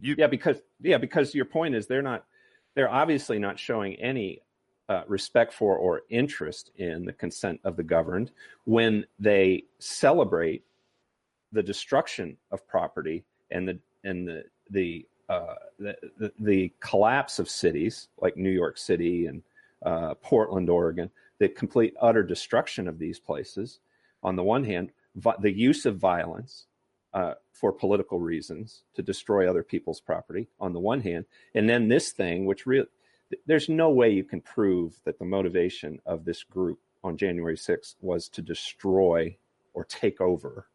you 0.00 0.14
Yeah, 0.18 0.26
because 0.26 0.58
yeah, 0.80 0.98
because 0.98 1.34
your 1.34 1.44
point 1.44 1.74
is 1.74 1.86
they're 1.86 2.02
not 2.02 2.24
they're 2.74 2.90
obviously 2.90 3.38
not 3.38 3.58
showing 3.58 3.94
any 3.96 4.42
uh, 4.88 5.02
respect 5.06 5.52
for 5.52 5.76
or 5.76 6.02
interest 6.10 6.70
in 6.76 7.04
the 7.04 7.12
consent 7.12 7.60
of 7.64 7.76
the 7.76 7.82
governed 7.82 8.30
when 8.64 9.06
they 9.18 9.64
celebrate 9.78 10.64
the 11.52 11.62
destruction 11.62 12.36
of 12.50 12.66
property 12.66 13.24
and 13.50 13.66
the 13.68 13.78
and 14.02 14.28
the 14.28 14.44
the 14.70 15.06
uh, 15.28 15.54
the, 15.78 15.96
the, 16.18 16.32
the 16.38 16.72
collapse 16.80 17.38
of 17.38 17.48
cities 17.48 18.08
like 18.20 18.36
New 18.36 18.50
York 18.50 18.78
City 18.78 19.26
and 19.26 19.42
uh, 19.84 20.14
Portland, 20.14 20.68
Oregon, 20.70 21.10
the 21.38 21.48
complete 21.48 21.94
utter 22.00 22.22
destruction 22.22 22.88
of 22.88 22.98
these 22.98 23.18
places. 23.18 23.80
On 24.22 24.36
the 24.36 24.42
one 24.42 24.64
hand, 24.64 24.92
vi- 25.14 25.36
the 25.40 25.52
use 25.52 25.86
of 25.86 25.98
violence 25.98 26.66
uh, 27.12 27.34
for 27.52 27.72
political 27.72 28.18
reasons 28.18 28.82
to 28.94 29.02
destroy 29.02 29.48
other 29.48 29.62
people's 29.62 30.00
property 30.00 30.48
on 30.58 30.72
the 30.72 30.80
one 30.80 31.00
hand, 31.00 31.26
and 31.54 31.68
then 31.68 31.88
this 31.88 32.10
thing, 32.10 32.44
which 32.44 32.66
really, 32.66 32.88
there's 33.46 33.68
no 33.68 33.90
way 33.90 34.10
you 34.10 34.24
can 34.24 34.40
prove 34.40 35.00
that 35.04 35.18
the 35.18 35.24
motivation 35.24 36.00
of 36.06 36.24
this 36.24 36.42
group 36.42 36.78
on 37.02 37.16
January 37.16 37.56
6th 37.56 37.94
was 38.00 38.28
to 38.28 38.42
destroy 38.42 39.36
or 39.74 39.84
take 39.84 40.20
over, 40.20 40.66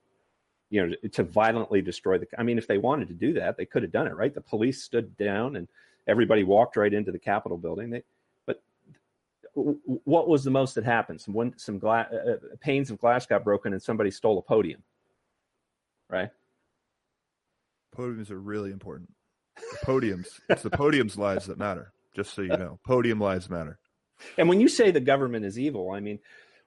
you 0.70 0.86
know, 0.86 0.96
to 1.12 1.24
violently 1.24 1.82
destroy 1.82 2.18
the. 2.18 2.28
I 2.38 2.44
mean, 2.44 2.58
if 2.58 2.68
they 2.68 2.78
wanted 2.78 3.08
to 3.10 3.14
do 3.14 3.34
that, 3.34 3.58
they 3.58 3.66
could 3.66 3.84
have 3.84 3.92
done 3.92 4.08
it, 4.08 4.16
right? 4.16 4.34
The 4.34 4.42
police 4.42 4.84
stood 4.84 5.18
down 5.18 5.56
and 5.56 5.68
everybody 6.08 6.44
walked 6.44 6.76
right 6.78 6.94
into 6.94 7.12
the 7.12 7.20
Capitol 7.20 7.58
building. 7.58 7.90
They, 7.90 8.04
but 8.46 8.62
what 9.54 10.28
was 10.28 10.44
the 10.44 10.52
most 10.52 10.76
that 10.76 10.86
happened? 10.86 11.22
Some 11.22 11.34
one, 11.34 11.54
some 11.58 11.80
gla- 11.80 12.10
uh, 12.12 12.56
panes 12.60 12.92
of 12.92 13.00
glass 13.00 13.26
got 13.26 13.44
broken 13.44 13.74
and 13.74 13.82
somebody 13.82 14.12
stole 14.12 14.38
a 14.38 14.42
podium, 14.42 14.84
right? 16.10 16.30
podiums 18.00 18.32
are 18.32 18.40
really 18.40 18.72
important. 18.72 19.12
The 19.56 19.86
podiums, 19.86 20.28
it's 20.50 20.64
the 20.64 20.70
podiums 20.70 21.18
lives 21.18 21.48
that 21.48 21.58
matter. 21.58 21.92
Just 22.16 22.34
so 22.34 22.42
you 22.42 22.50
know, 22.50 22.80
podium 22.86 23.20
lives 23.20 23.50
matter. 23.50 23.78
And 24.38 24.50
when 24.50 24.60
you 24.60 24.68
say 24.68 24.92
the 24.92 25.00
government 25.00 25.46
is 25.46 25.60
evil, 25.60 25.92
I 25.92 26.00
mean, 26.00 26.20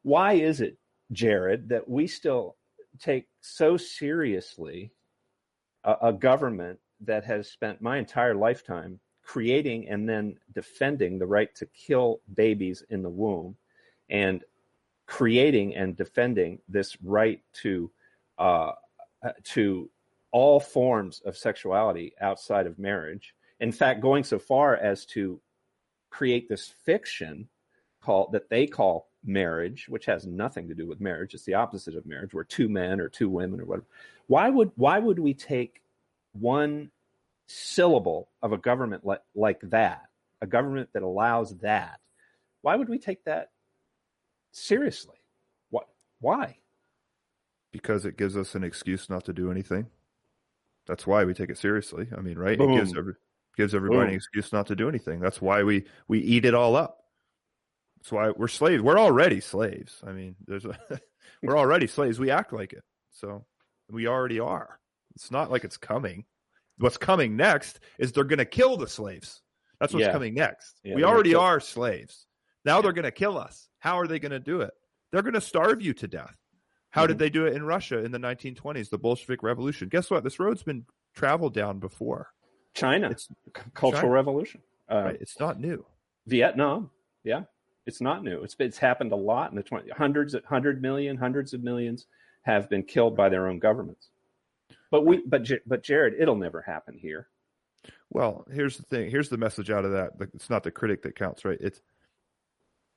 why 0.02 0.34
is 0.34 0.60
it, 0.60 0.78
Jared, 1.10 1.70
that 1.70 1.88
we 1.88 2.06
still 2.06 2.56
take 2.98 3.26
so 3.40 3.76
seriously 3.76 4.92
a, 5.84 5.96
a 6.02 6.12
government 6.12 6.78
that 7.00 7.24
has 7.24 7.50
spent 7.50 7.80
my 7.82 7.98
entire 7.98 8.34
lifetime 8.34 9.00
creating 9.22 9.88
and 9.88 10.08
then 10.08 10.36
defending 10.54 11.18
the 11.18 11.26
right 11.26 11.54
to 11.54 11.66
kill 11.66 12.20
babies 12.34 12.84
in 12.90 13.02
the 13.02 13.08
womb 13.08 13.56
and 14.10 14.44
creating 15.06 15.74
and 15.74 15.96
defending 15.96 16.58
this 16.68 16.96
right 17.02 17.40
to 17.52 17.90
uh, 18.38 18.72
to 19.44 19.90
all 20.32 20.58
forms 20.58 21.20
of 21.24 21.36
sexuality 21.36 22.14
outside 22.20 22.66
of 22.66 22.78
marriage. 22.78 23.34
In 23.60 23.70
fact, 23.70 24.00
going 24.00 24.24
so 24.24 24.38
far 24.38 24.76
as 24.76 25.04
to 25.06 25.40
create 26.10 26.48
this 26.48 26.68
fiction 26.84 27.48
called 28.02 28.32
that 28.32 28.48
they 28.48 28.66
call 28.66 29.08
marriage, 29.24 29.86
which 29.88 30.06
has 30.06 30.26
nothing 30.26 30.68
to 30.68 30.74
do 30.74 30.86
with 30.86 31.00
marriage. 31.00 31.34
It's 31.34 31.44
the 31.44 31.54
opposite 31.54 31.94
of 31.94 32.06
marriage, 32.06 32.34
where 32.34 32.44
two 32.44 32.68
men 32.68 33.00
or 33.00 33.08
two 33.08 33.28
women 33.28 33.60
or 33.60 33.64
whatever. 33.64 33.86
Why 34.26 34.50
would 34.50 34.70
why 34.76 34.98
would 34.98 35.18
we 35.18 35.34
take 35.34 35.82
one 36.32 36.90
syllable 37.46 38.28
of 38.42 38.52
a 38.52 38.58
government 38.58 39.04
like, 39.04 39.22
like 39.34 39.60
that, 39.64 40.02
a 40.40 40.46
government 40.46 40.90
that 40.92 41.02
allows 41.02 41.56
that? 41.58 42.00
Why 42.62 42.76
would 42.76 42.88
we 42.88 42.98
take 42.98 43.24
that 43.24 43.50
seriously? 44.52 45.16
What? 45.70 45.88
Why? 46.20 46.56
because 47.72 48.04
it 48.04 48.16
gives 48.16 48.36
us 48.36 48.54
an 48.54 48.62
excuse 48.62 49.10
not 49.10 49.24
to 49.24 49.32
do 49.32 49.50
anything. 49.50 49.86
That's 50.86 51.06
why 51.06 51.24
we 51.24 51.34
take 51.34 51.50
it 51.50 51.58
seriously. 51.58 52.06
I 52.16 52.20
mean, 52.20 52.38
right? 52.38 52.60
It 52.60 52.76
gives 52.76 52.96
every, 52.96 53.14
gives 53.56 53.74
everybody 53.74 54.10
an 54.10 54.14
excuse 54.14 54.52
not 54.52 54.66
to 54.66 54.76
do 54.76 54.88
anything. 54.88 55.20
That's 55.20 55.40
why 55.40 55.62
we 55.62 55.84
we 56.06 56.18
eat 56.20 56.44
it 56.44 56.54
all 56.54 56.76
up. 56.76 57.01
That's 58.02 58.10
why 58.12 58.30
we're 58.36 58.48
slaves. 58.48 58.82
We're 58.82 58.98
already 58.98 59.40
slaves. 59.40 60.02
I 60.04 60.10
mean, 60.12 60.34
there's 60.46 60.64
a 60.64 60.76
we're 61.42 61.56
already 61.56 61.86
slaves. 61.86 62.18
We 62.18 62.30
act 62.32 62.52
like 62.52 62.72
it. 62.72 62.82
So 63.12 63.44
we 63.90 64.08
already 64.08 64.40
are. 64.40 64.80
It's 65.14 65.30
not 65.30 65.50
like 65.52 65.62
it's 65.62 65.76
coming. 65.76 66.24
What's 66.78 66.96
coming 66.96 67.36
next 67.36 67.78
is 67.98 68.10
they're 68.12 68.24
going 68.24 68.38
to 68.40 68.44
kill 68.44 68.76
the 68.76 68.88
slaves. 68.88 69.40
That's 69.78 69.92
what's 69.94 70.06
Yeah. 70.06 70.12
coming 70.12 70.34
next. 70.34 70.80
Yeah, 70.82 70.96
we 70.96 71.04
already 71.04 71.34
are 71.36 71.60
slaves. 71.60 72.26
Now 72.64 72.80
they're 72.80 72.92
going 72.92 73.04
to 73.04 73.10
kill 73.12 73.38
us. 73.38 73.68
How 73.78 74.00
are 74.00 74.06
they 74.08 74.18
going 74.18 74.32
to 74.32 74.40
do 74.40 74.62
it? 74.62 74.72
They're 75.12 75.22
going 75.22 75.34
to 75.34 75.40
starve 75.40 75.80
you 75.82 75.92
to 75.94 76.08
death. 76.08 76.36
How 76.90 77.02
Mm-hmm. 77.02 77.08
did 77.08 77.18
they 77.18 77.30
do 77.30 77.46
it 77.46 77.54
in 77.54 77.62
Russia 77.64 77.98
in 78.04 78.10
the 78.10 78.18
1920s, 78.18 78.90
the 78.90 78.98
Bolshevik 78.98 79.42
Revolution? 79.44 79.88
Guess 79.88 80.10
what? 80.10 80.24
This 80.24 80.40
road's 80.40 80.62
been 80.64 80.86
traveled 81.14 81.54
down 81.54 81.78
before. 81.78 82.30
China, 82.74 83.10
It's 83.10 83.28
cultural 83.74 84.02
China. 84.02 84.12
revolution, 84.14 84.60
uh, 84.90 85.02
right. 85.04 85.18
It's 85.20 85.38
not 85.38 85.60
new. 85.60 85.84
Vietnam. 86.26 86.90
Yeah, 87.24 87.42
it's 87.86 88.00
not 88.00 88.22
new. 88.22 88.42
It's 88.42 88.56
it's 88.58 88.78
happened 88.78 89.12
a 89.12 89.16
lot 89.16 89.50
in 89.50 89.56
the 89.56 89.62
20, 89.62 89.90
hundreds, 89.90 90.34
hundred 90.46 90.80
million, 90.82 91.16
hundreds 91.16 91.52
of 91.54 91.62
millions 91.62 92.06
have 92.42 92.68
been 92.68 92.82
killed 92.82 93.16
by 93.16 93.28
their 93.28 93.48
own 93.48 93.58
governments. 93.58 94.08
But 94.90 95.06
we, 95.06 95.22
but 95.26 95.48
but 95.66 95.82
Jared, 95.82 96.14
it'll 96.18 96.36
never 96.36 96.60
happen 96.60 96.96
here. 96.96 97.28
Well, 98.10 98.46
here's 98.52 98.76
the 98.76 98.82
thing. 98.84 99.10
Here's 99.10 99.28
the 99.28 99.38
message 99.38 99.70
out 99.70 99.84
of 99.84 99.92
that. 99.92 100.12
It's 100.34 100.50
not 100.50 100.62
the 100.62 100.70
critic 100.70 101.02
that 101.02 101.16
counts, 101.16 101.44
right? 101.44 101.58
It's 101.60 101.80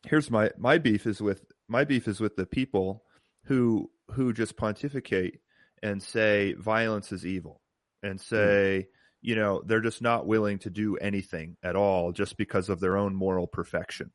here's 0.05 0.29
my 0.29 0.51
my 0.57 0.77
beef 0.77 1.05
is 1.05 1.21
with 1.21 1.45
my 1.67 1.83
beef 1.83 2.07
is 2.07 2.19
with 2.19 2.36
the 2.36 2.45
people 2.45 3.03
who 3.45 3.89
who 4.11 4.33
just 4.33 4.57
pontificate 4.57 5.39
and 5.81 6.01
say 6.01 6.53
violence 6.53 7.11
is 7.11 7.25
evil 7.25 7.61
and 8.03 8.19
hmm. 8.19 8.36
say 8.36 8.88
you 9.21 9.36
know 9.36 9.61
they're 9.65 9.81
just 9.81 10.01
not 10.01 10.27
willing 10.27 10.59
to 10.59 10.69
do 10.69 10.97
anything 10.97 11.57
at 11.63 11.75
all 11.75 12.11
just 12.11 12.38
because 12.38 12.69
of 12.69 12.79
their 12.79 12.97
own 12.97 13.15
moral 13.15 13.47
perfection. 13.47 14.11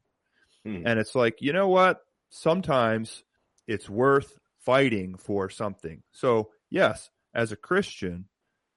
Hmm. 0.64 0.82
And 0.86 0.98
it's 0.98 1.14
like, 1.14 1.40
you 1.40 1.52
know 1.52 1.68
what? 1.68 2.00
Sometimes 2.30 3.22
it's 3.66 3.88
worth 3.88 4.38
fighting 4.64 5.16
for 5.16 5.48
something. 5.50 6.02
So, 6.12 6.50
yes, 6.70 7.11
as 7.34 7.52
a 7.52 7.56
Christian, 7.56 8.26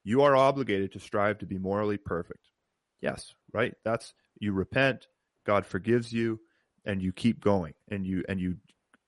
you 0.04 0.22
are 0.22 0.36
obligated 0.36 0.94
to 0.94 1.00
strive 1.00 1.40
to 1.40 1.46
be 1.46 1.58
morally 1.58 1.98
perfect. 1.98 2.50
Yes, 3.02 3.34
right? 3.52 3.74
That's 3.84 4.14
you 4.40 4.54
repent, 4.54 5.08
God 5.46 5.66
forgives 5.66 6.12
you, 6.14 6.40
and 6.86 7.02
you 7.02 7.12
keep 7.12 7.42
going 7.42 7.74
and 7.90 8.06
you 8.06 8.24
and 8.28 8.40
you 8.40 8.58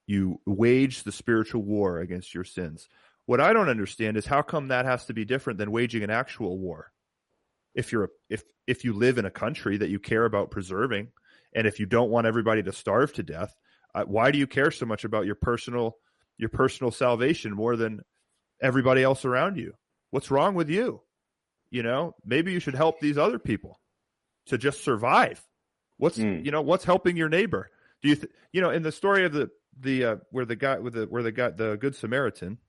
you 0.07 0.39
wage 0.45 1.03
the 1.03 1.11
spiritual 1.11 1.63
war 1.63 1.99
against 1.99 2.33
your 2.33 2.43
sins. 2.43 2.87
What 3.25 3.41
I 3.41 3.53
don't 3.53 3.69
understand 3.69 4.17
is 4.17 4.25
how 4.25 4.41
come 4.41 4.67
that 4.67 4.85
has 4.85 5.05
to 5.05 5.13
be 5.13 5.25
different 5.25 5.57
than 5.57 5.71
waging 5.71 6.03
an 6.03 6.09
actual 6.09 6.59
war? 6.59 6.91
If 7.73 7.91
you're 7.91 8.09
if 8.29 8.43
if 8.67 8.83
you 8.83 8.93
live 8.93 9.17
in 9.17 9.25
a 9.25 9.31
country 9.31 9.77
that 9.77 9.89
you 9.89 9.99
care 9.99 10.25
about 10.25 10.51
preserving 10.51 11.09
and 11.55 11.65
if 11.65 11.79
you 11.79 11.87
don't 11.87 12.11
want 12.11 12.27
everybody 12.27 12.61
to 12.61 12.71
starve 12.71 13.13
to 13.13 13.23
death, 13.23 13.55
uh, 13.95 14.03
why 14.03 14.29
do 14.29 14.37
you 14.37 14.45
care 14.45 14.69
so 14.69 14.85
much 14.85 15.03
about 15.05 15.25
your 15.25 15.35
personal 15.35 15.97
your 16.37 16.49
personal 16.49 16.91
salvation 16.91 17.53
more 17.53 17.75
than 17.77 18.01
everybody 18.61 19.01
else 19.01 19.25
around 19.25 19.57
you? 19.57 19.73
What's 20.11 20.29
wrong 20.29 20.53
with 20.53 20.69
you? 20.69 21.01
You 21.71 21.81
know, 21.81 22.13
maybe 22.23 22.51
you 22.53 22.59
should 22.59 22.75
help 22.75 22.99
these 22.99 23.17
other 23.17 23.39
people 23.39 23.79
to 24.47 24.57
just 24.57 24.83
survive. 24.83 25.41
What's 25.97 26.17
Mm. 26.17 26.45
you 26.45 26.51
know 26.51 26.61
what's 26.61 26.85
helping 26.85 27.17
your 27.17 27.29
neighbor? 27.29 27.71
Do 28.01 28.09
you 28.09 28.15
th- 28.15 28.31
you 28.51 28.61
know 28.61 28.69
in 28.69 28.83
the 28.83 28.91
story 28.91 29.25
of 29.25 29.31
the 29.33 29.49
the 29.79 30.05
uh, 30.05 30.15
where 30.29 30.45
the 30.45 30.55
guy 30.55 30.77
with 30.79 30.93
the 30.93 31.05
where 31.05 31.23
the 31.23 31.31
guy 31.31 31.49
the 31.49 31.77
good 31.77 31.95
Samaritan, 31.95 32.59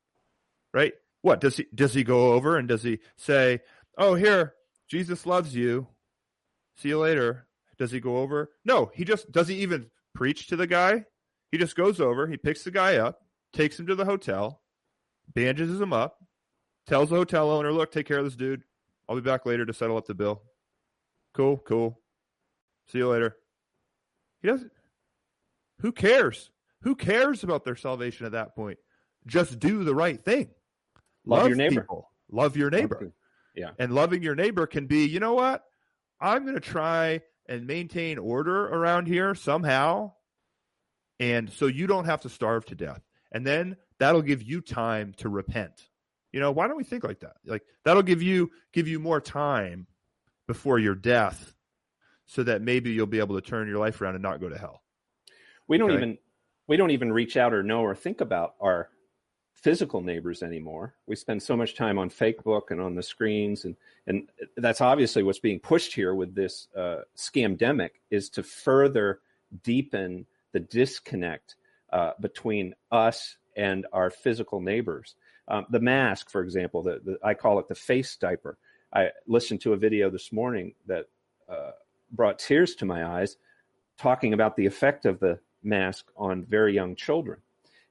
right? 0.73 0.95
What 1.23 1.41
does 1.41 1.57
he 1.57 1.67
does 1.75 1.93
he 1.93 2.05
go 2.05 2.33
over 2.35 2.57
and 2.57 2.69
does 2.69 2.85
he 2.85 3.01
say, 3.17 3.61
"Oh, 3.99 4.15
here, 4.15 4.55
Jesus 4.89 5.27
loves 5.27 5.55
you. 5.55 5.89
See 6.77 6.89
you 6.91 6.99
later." 7.01 7.47
Does 7.79 7.91
he 7.91 8.01
go 8.01 8.19
over? 8.19 8.51
No, 8.65 8.91
he 8.95 9.05
just 9.05 9.31
does 9.33 9.49
he 9.49 9.57
even 9.57 9.87
preach 10.15 10.47
to 10.49 10.57
the 10.57 10.67
guy? 10.67 11.05
He 11.53 11.59
just 11.59 11.77
goes 11.77 12.01
over, 12.01 12.27
he 12.27 12.37
picks 12.37 12.65
the 12.65 12.71
guy 12.71 12.97
up, 12.97 13.21
takes 13.53 13.79
him 13.79 13.87
to 13.87 13.95
the 13.95 14.05
hotel, 14.05 14.63
bandages 15.35 15.81
him 15.81 15.93
up, 15.93 16.19
tells 16.87 17.11
the 17.11 17.17
hotel 17.17 17.51
owner, 17.51 17.73
"Look, 17.73 17.93
take 17.93 18.07
care 18.07 18.19
of 18.19 18.25
this 18.25 18.37
dude. 18.37 18.63
I'll 19.09 19.17
be 19.17 19.23
back 19.23 19.47
later 19.47 19.65
to 19.65 19.73
settle 19.73 19.97
up 19.97 20.07
the 20.07 20.15
bill." 20.15 20.43
Cool, 21.35 21.59
cool. 21.59 22.01
See 22.89 22.99
you 22.99 23.09
later. 23.09 23.37
He 24.41 24.49
doesn't. 24.49 24.73
Who 25.81 25.93
cares? 25.93 26.51
Who 26.83 26.95
cares 26.95 27.43
about 27.43 27.65
their 27.65 27.77
salvation 27.77 28.27
at 28.27 28.33
that 28.33 28.55
point? 28.55 28.79
Just 29.27 29.59
do 29.59 29.85
the 29.85 29.95
right 29.95 30.25
thing. 30.25 30.51
Love 31.25 31.49
your 31.49 31.57
neighbor. 31.57 31.81
People. 31.83 32.11
Love 32.31 32.57
your 32.57 32.71
neighbor. 32.71 33.13
Yeah. 33.55 33.71
And 33.79 33.95
loving 33.95 34.23
your 34.23 34.35
neighbor 34.35 34.67
can 34.67 34.87
be, 34.87 35.07
you 35.07 35.19
know 35.19 35.35
what? 35.35 35.65
I'm 36.21 36.43
going 36.43 36.55
to 36.55 36.61
try 36.61 37.23
and 37.49 37.67
maintain 37.67 38.19
order 38.19 38.67
around 38.67 39.07
here 39.07 39.35
somehow. 39.35 40.13
And 41.19 41.51
so 41.51 41.67
you 41.67 41.87
don't 41.87 42.05
have 42.05 42.21
to 42.23 42.29
starve 42.29 42.67
to 42.67 42.75
death. 42.75 43.01
And 43.33 43.47
then 43.47 43.77
that'll 43.99 44.23
give 44.23 44.43
you 44.43 44.61
time 44.61 45.15
to 45.19 45.29
repent. 45.29 45.89
You 46.33 46.41
know, 46.41 46.51
why 46.51 46.69
don't 46.69 46.77
we 46.77 46.85
think 46.85 47.05
like 47.05 47.21
that? 47.21 47.37
Like 47.47 47.63
that'll 47.85 48.03
give 48.03 48.23
you 48.23 48.51
give 48.73 48.89
you 48.89 48.99
more 48.99 49.21
time 49.21 49.87
before 50.47 50.79
your 50.79 50.95
death 50.95 51.55
so 52.27 52.43
that 52.43 52.61
maybe 52.61 52.91
you'll 52.93 53.07
be 53.07 53.21
able 53.21 53.37
to 53.37 53.41
turn 53.41 53.69
your 53.69 53.79
life 53.79 54.01
around 54.01 54.15
and 54.15 54.23
not 54.23 54.41
go 54.41 54.49
to 54.49 54.59
hell. 54.59 54.83
We 55.69 55.79
don't 55.79 55.91
Okay. 55.91 55.99
even 55.99 56.19
we 56.67 56.77
don't 56.77 56.91
even 56.91 57.13
reach 57.13 57.37
out 57.37 57.55
or 57.55 57.63
know 57.63 57.81
or 57.83 57.95
think 57.95 58.21
about 58.21 58.55
our 58.61 58.91
physical 59.67 60.01
neighbors 60.01 60.45
anymore. 60.45 60.95
We 61.09 61.17
spend 61.17 61.43
so 61.43 61.57
much 61.57 61.75
time 61.75 61.99
on 61.99 62.09
Facebook 62.09 62.71
and 62.71 62.81
on 62.81 62.95
the 62.95 63.03
screens, 63.03 63.65
and 63.65 63.75
and 64.07 64.29
that's 64.57 64.81
obviously 64.81 65.25
what's 65.25 65.41
being 65.41 65.59
pushed 65.59 65.93
here 65.93 66.15
with 66.15 66.37
this 66.37 66.69
uh, 66.77 66.99
scamdemic 67.17 67.91
is 68.09 68.31
to 68.31 68.45
further 68.45 69.19
deepen 69.65 70.25
the 70.53 70.61
disconnect 70.61 71.57
uh, 71.93 72.13
between 72.21 72.77
us 72.93 73.39
and 73.57 73.89
our 73.93 74.09
physical 74.09 74.61
neighbors. 74.61 75.17
Um, 75.49 75.67
the 75.69 75.81
mask, 75.81 76.31
for 76.31 76.43
example, 76.43 76.85
the, 76.85 77.01
the 77.05 77.19
I 77.25 77.35
call 77.35 77.59
it 77.59 77.67
the 77.67 77.75
face 77.75 78.15
diaper. 78.15 78.59
I 78.93 79.11
listened 79.27 79.63
to 79.63 79.73
a 79.73 79.77
video 79.77 80.11
this 80.11 80.31
morning 80.31 80.75
that 80.87 81.07
uh, 81.49 81.73
brought 82.13 82.39
tears 82.39 82.77
to 82.77 82.85
my 82.85 83.05
eyes, 83.05 83.37
talking 83.99 84.33
about 84.33 84.55
the 84.55 84.67
effect 84.67 85.07
of 85.07 85.19
the 85.19 85.41
mask 85.65 86.07
on 86.17 86.45
very 86.45 86.73
young 86.73 86.95
children. 86.95 87.41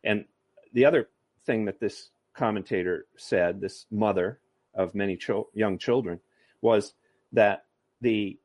And 0.06 0.24
the 0.72 0.86
other 0.86 1.10
thing 1.46 1.66
that 1.66 1.80
this 1.80 2.10
commentator 2.34 3.06
said, 3.18 3.62
this 3.62 3.86
mother 3.92 4.40
of 4.74 4.94
many 4.94 5.16
chil- 5.16 5.50
young 5.54 5.78
children, 5.78 6.20
was 6.62 6.94
that 7.32 7.66
the 8.02 8.38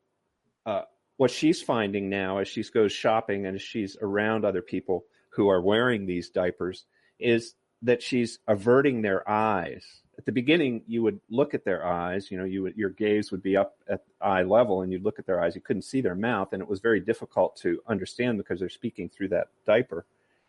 uh, 0.65 0.83
what 1.17 1.31
she's 1.31 1.61
finding 1.61 2.09
now 2.09 2.39
as 2.39 2.47
she 2.47 2.63
goes 2.63 2.91
shopping 2.91 3.45
and 3.45 3.55
as 3.55 3.61
she's 3.61 3.97
around 4.01 4.45
other 4.45 4.61
people 4.61 5.05
who 5.29 5.49
are 5.49 5.61
wearing 5.61 6.05
these 6.05 6.29
diapers 6.29 6.85
is 7.19 7.53
that 7.81 8.01
she's 8.01 8.39
averting 8.47 9.01
their 9.01 9.27
eyes. 9.29 9.85
At 10.17 10.25
the 10.25 10.31
beginning, 10.31 10.83
you 10.87 11.01
would 11.03 11.19
look 11.29 11.53
at 11.53 11.65
their 11.65 11.85
eyes. 11.85 12.29
You 12.29 12.37
know, 12.37 12.43
you 12.43 12.63
would, 12.63 12.75
your 12.75 12.89
gaze 12.89 13.31
would 13.31 13.41
be 13.41 13.57
up 13.57 13.75
at 13.89 14.03
eye 14.19 14.43
level, 14.43 14.81
and 14.81 14.91
you'd 14.91 15.03
look 15.03 15.19
at 15.19 15.25
their 15.25 15.41
eyes. 15.41 15.55
You 15.55 15.61
couldn't 15.61 15.81
see 15.83 16.01
their 16.01 16.15
mouth, 16.15 16.53
and 16.53 16.61
it 16.61 16.67
was 16.67 16.79
very 16.79 16.99
difficult 16.99 17.55
to 17.57 17.81
understand 17.87 18.37
because 18.37 18.59
they're 18.59 18.69
speaking 18.69 19.09
through 19.09 19.29
that 19.29 19.47
diaper. 19.65 20.05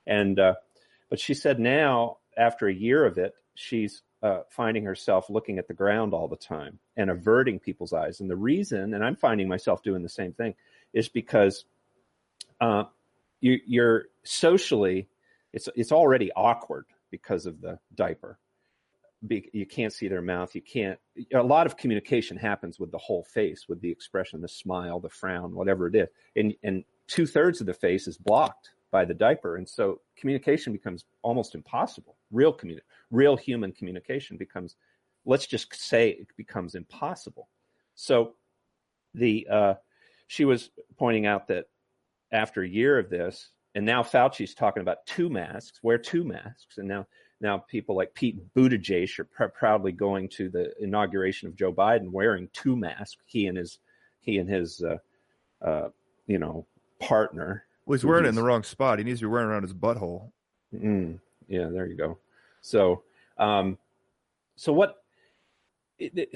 And 0.06 0.38
uh, 0.38 0.54
but 1.08 1.20
she 1.20 1.32
said 1.34 1.58
now, 1.58 2.18
after 2.36 2.68
a 2.68 2.74
year 2.74 3.04
of 3.04 3.18
it, 3.18 3.34
she's 3.54 4.02
uh, 4.22 4.40
finding 4.48 4.84
herself 4.84 5.28
looking 5.28 5.58
at 5.58 5.68
the 5.68 5.74
ground 5.74 6.14
all 6.14 6.28
the 6.28 6.36
time 6.36 6.78
and 6.96 7.10
averting 7.10 7.58
people's 7.58 7.92
eyes. 7.92 8.20
And 8.20 8.30
the 8.30 8.36
reason, 8.36 8.94
and 8.94 9.04
I'm 9.04 9.16
finding 9.16 9.48
myself 9.48 9.82
doing 9.82 10.02
the 10.02 10.08
same 10.08 10.32
thing, 10.32 10.54
is 10.92 11.08
because 11.08 11.64
uh, 12.60 12.84
you, 13.40 13.58
you're 13.66 14.04
socially, 14.22 15.08
it's 15.52 15.68
it's 15.74 15.92
already 15.92 16.30
awkward 16.32 16.86
because 17.10 17.46
of 17.46 17.60
the 17.60 17.78
diaper. 17.94 18.38
Be, 19.24 19.48
you 19.52 19.66
can't 19.66 19.92
see 19.92 20.08
their 20.08 20.22
mouth. 20.22 20.54
You 20.54 20.62
can't. 20.62 20.98
A 21.34 21.42
lot 21.42 21.66
of 21.66 21.76
communication 21.76 22.36
happens 22.36 22.80
with 22.80 22.90
the 22.90 22.98
whole 22.98 23.24
face, 23.24 23.66
with 23.68 23.80
the 23.80 23.90
expression, 23.90 24.40
the 24.40 24.48
smile, 24.48 24.98
the 24.98 25.08
frown, 25.08 25.54
whatever 25.54 25.86
it 25.88 25.94
is, 25.94 26.08
and 26.34 26.54
and 26.62 26.84
two 27.06 27.26
thirds 27.26 27.60
of 27.60 27.66
the 27.66 27.74
face 27.74 28.08
is 28.08 28.16
blocked 28.16 28.70
by 28.92 29.04
the 29.04 29.14
diaper, 29.14 29.56
and 29.56 29.68
so 29.68 30.00
communication 30.16 30.72
becomes 30.72 31.04
almost 31.22 31.56
impossible. 31.56 32.16
Real 32.30 32.52
communi- 32.52 32.78
real 33.10 33.36
human 33.36 33.72
communication 33.72 34.36
becomes, 34.36 34.76
let's 35.24 35.46
just 35.46 35.74
say, 35.74 36.10
it 36.10 36.28
becomes 36.36 36.76
impossible. 36.76 37.48
So, 37.96 38.34
the 39.14 39.48
uh, 39.50 39.74
she 40.28 40.44
was 40.44 40.70
pointing 40.96 41.26
out 41.26 41.48
that 41.48 41.66
after 42.30 42.62
a 42.62 42.68
year 42.68 42.98
of 42.98 43.10
this, 43.10 43.48
and 43.74 43.84
now 43.84 44.02
Fauci's 44.02 44.54
talking 44.54 44.82
about 44.82 45.04
two 45.06 45.28
masks, 45.28 45.80
wear 45.82 45.98
two 45.98 46.22
masks, 46.24 46.78
and 46.78 46.86
now 46.86 47.06
now 47.40 47.58
people 47.58 47.96
like 47.96 48.14
Pete 48.14 48.38
Buttigieg 48.54 49.18
are 49.18 49.24
pr- 49.24 49.44
proudly 49.46 49.92
going 49.92 50.28
to 50.30 50.48
the 50.48 50.72
inauguration 50.80 51.48
of 51.48 51.56
Joe 51.56 51.72
Biden 51.72 52.10
wearing 52.10 52.48
two 52.52 52.76
masks. 52.76 53.22
He 53.26 53.46
and 53.46 53.58
his 53.58 53.78
he 54.20 54.38
and 54.38 54.48
his 54.48 54.82
uh, 54.82 54.98
uh, 55.66 55.88
you 56.26 56.38
know 56.38 56.66
partner. 57.00 57.64
Well, 57.84 57.96
he's 57.96 58.04
wearing 58.04 58.24
it 58.24 58.28
in 58.28 58.34
the 58.34 58.42
wrong 58.42 58.62
spot. 58.62 58.98
He 58.98 59.04
needs 59.04 59.20
to 59.20 59.26
be 59.26 59.32
wearing 59.32 59.48
it 59.48 59.52
around 59.52 59.62
his 59.62 59.74
butthole. 59.74 60.30
Mm, 60.74 61.18
yeah, 61.48 61.68
there 61.68 61.86
you 61.86 61.96
go. 61.96 62.18
So, 62.60 63.02
um, 63.38 63.76
so 64.56 64.72
what? 64.72 65.02
It, 65.98 66.12
it, 66.16 66.34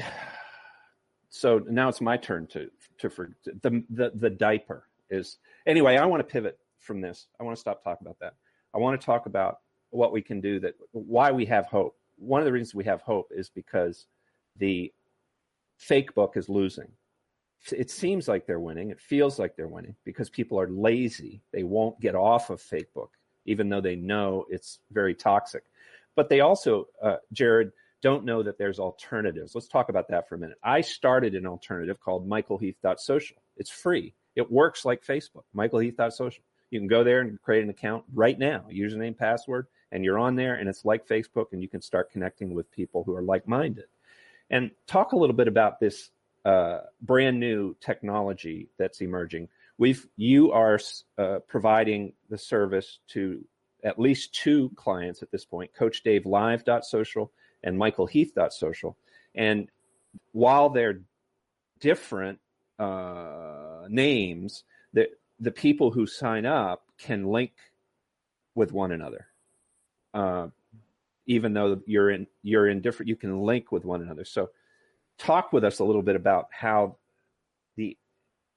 so 1.29 1.59
now 1.69 1.89
it's 1.89 2.01
my 2.01 2.17
turn 2.17 2.47
to 2.49 2.71
to 2.99 3.11
for 3.11 3.37
the 3.63 3.85
the 3.91 4.13
the 4.15 4.31
diaper 4.31 4.89
is 5.11 5.39
anyway. 5.67 5.97
I 5.97 6.07
want 6.07 6.21
to 6.21 6.33
pivot 6.33 6.59
from 6.81 7.01
this. 7.01 7.27
I 7.39 7.45
want 7.45 7.57
to 7.57 7.61
stop 7.61 7.83
talking 7.85 8.07
about 8.07 8.19
that. 8.21 8.35
I 8.75 8.79
want 8.79 9.01
to 9.01 9.05
talk 9.05 9.27
about 9.27 9.61
what 9.91 10.13
we 10.13 10.23
can 10.23 10.41
do 10.41 10.61
that 10.61 10.75
why 10.93 11.31
we 11.31 11.47
have 11.47 11.67
hope. 11.67 11.97
One 12.19 12.41
of 12.41 12.47
the 12.47 12.53
reasons 12.53 12.75
we 12.75 12.85
have 12.85 13.03
hope 13.03 13.31
is 13.31 13.49
because 13.49 14.07
the 14.57 14.93
fake 15.77 16.15
book 16.15 16.37
is 16.37 16.49
losing. 16.49 16.89
It 17.73 17.91
seems 17.91 18.29
like 18.29 18.47
they're 18.47 18.61
winning. 18.61 18.91
It 18.91 19.01
feels 19.01 19.39
like 19.39 19.57
they're 19.57 19.69
winning 19.69 19.97
because 20.05 20.31
people 20.31 20.61
are 20.61 20.69
lazy. 20.69 21.43
They 21.53 21.65
won't 21.65 22.01
get 22.01 22.15
off 22.15 22.51
of 22.51 22.63
Facebook, 22.63 23.09
even 23.45 23.69
though 23.69 23.81
they 23.81 23.97
know 23.97 24.45
it's 24.49 24.79
very 24.93 25.15
toxic. 25.15 25.65
But 26.15 26.29
they 26.29 26.41
also, 26.41 26.87
uh, 27.03 27.17
Jared, 27.33 27.73
don't 28.03 28.25
know 28.25 28.43
that 28.43 28.59
there's 28.59 28.79
alternatives. 28.79 29.55
Let's 29.55 29.69
talk 29.69 29.89
about 29.89 30.09
that 30.09 30.29
for 30.29 30.37
a 30.37 30.39
minute. 30.39 30.59
I 30.63 30.81
started 30.81 31.35
an 31.35 31.47
alternative 31.47 32.01
called 32.01 32.29
michaelheath.social. 32.29 33.39
It's 33.57 33.71
free. 33.71 34.15
It 34.37 34.51
works 34.51 34.85
like 34.85 35.05
Facebook, 35.05 35.45
michaelheath.social. 35.55 36.45
You 36.71 36.81
can 36.81 36.89
go 36.89 37.05
there 37.05 37.21
and 37.21 37.41
create 37.43 37.65
an 37.65 37.71
account 37.71 38.05
right 38.13 38.39
now, 38.39 38.67
username, 38.71 39.17
password, 39.17 39.67
and 39.93 40.05
you're 40.05 40.19
on 40.19 40.37
there 40.37 40.57
and 40.57 40.69
it's 40.69 40.85
like 40.85 41.09
Facebook 41.09 41.47
and 41.53 41.63
you 41.63 41.69
can 41.69 41.81
start 41.81 42.11
connecting 42.11 42.53
with 42.55 42.71
people 42.71 43.05
who 43.05 43.15
are 43.15 43.23
like-minded. 43.23 43.87
And 44.51 44.71
talk 44.87 45.13
a 45.13 45.17
little 45.17 45.35
bit 45.35 45.49
about 45.49 45.81
this 45.81 46.11
uh, 46.47 46.83
brand 47.03 47.41
new 47.41 47.75
technology 47.81 48.69
that's 48.79 49.01
emerging. 49.01 49.49
We've 49.79 50.07
you 50.17 50.53
are 50.53 50.79
uh, 51.19 51.41
providing 51.49 52.13
the 52.31 52.39
service 52.39 53.01
to 53.09 53.45
at 53.83 53.99
least 53.99 54.33
two 54.33 54.71
clients 54.77 55.23
at 55.25 55.33
this 55.33 55.45
point, 55.45 55.75
Coach 55.75 56.05
Dave 56.05 56.25
Live.social 56.25 57.33
and 57.65 57.77
Michael 57.77 58.07
Heath.social. 58.07 58.97
And 59.35 59.69
while 60.31 60.71
they're 60.71 61.01
different 61.81 62.39
uh, 62.79 63.87
names, 63.89 64.63
the 64.93 65.09
the 65.41 65.51
people 65.51 65.91
who 65.91 66.07
sign 66.07 66.47
up 66.47 66.85
can 66.97 67.27
link 67.27 67.53
with 68.55 68.73
one 68.73 68.93
another. 68.93 69.27
Uh, 70.15 70.47
even 71.27 71.55
though 71.55 71.83
you're 71.87 72.11
in 72.11 72.29
you're 72.45 72.69
in 72.69 72.81
different, 72.83 73.09
you 73.09 73.17
can 73.17 73.41
link 73.41 73.73
with 73.73 73.85
one 73.85 74.01
another. 74.01 74.25
So, 74.25 74.51
talk 75.19 75.53
with 75.53 75.65
us 75.65 75.79
a 75.79 75.85
little 75.85 76.03
bit 76.03 76.17
about 76.17 76.49
how 76.51 76.97
the 77.77 77.97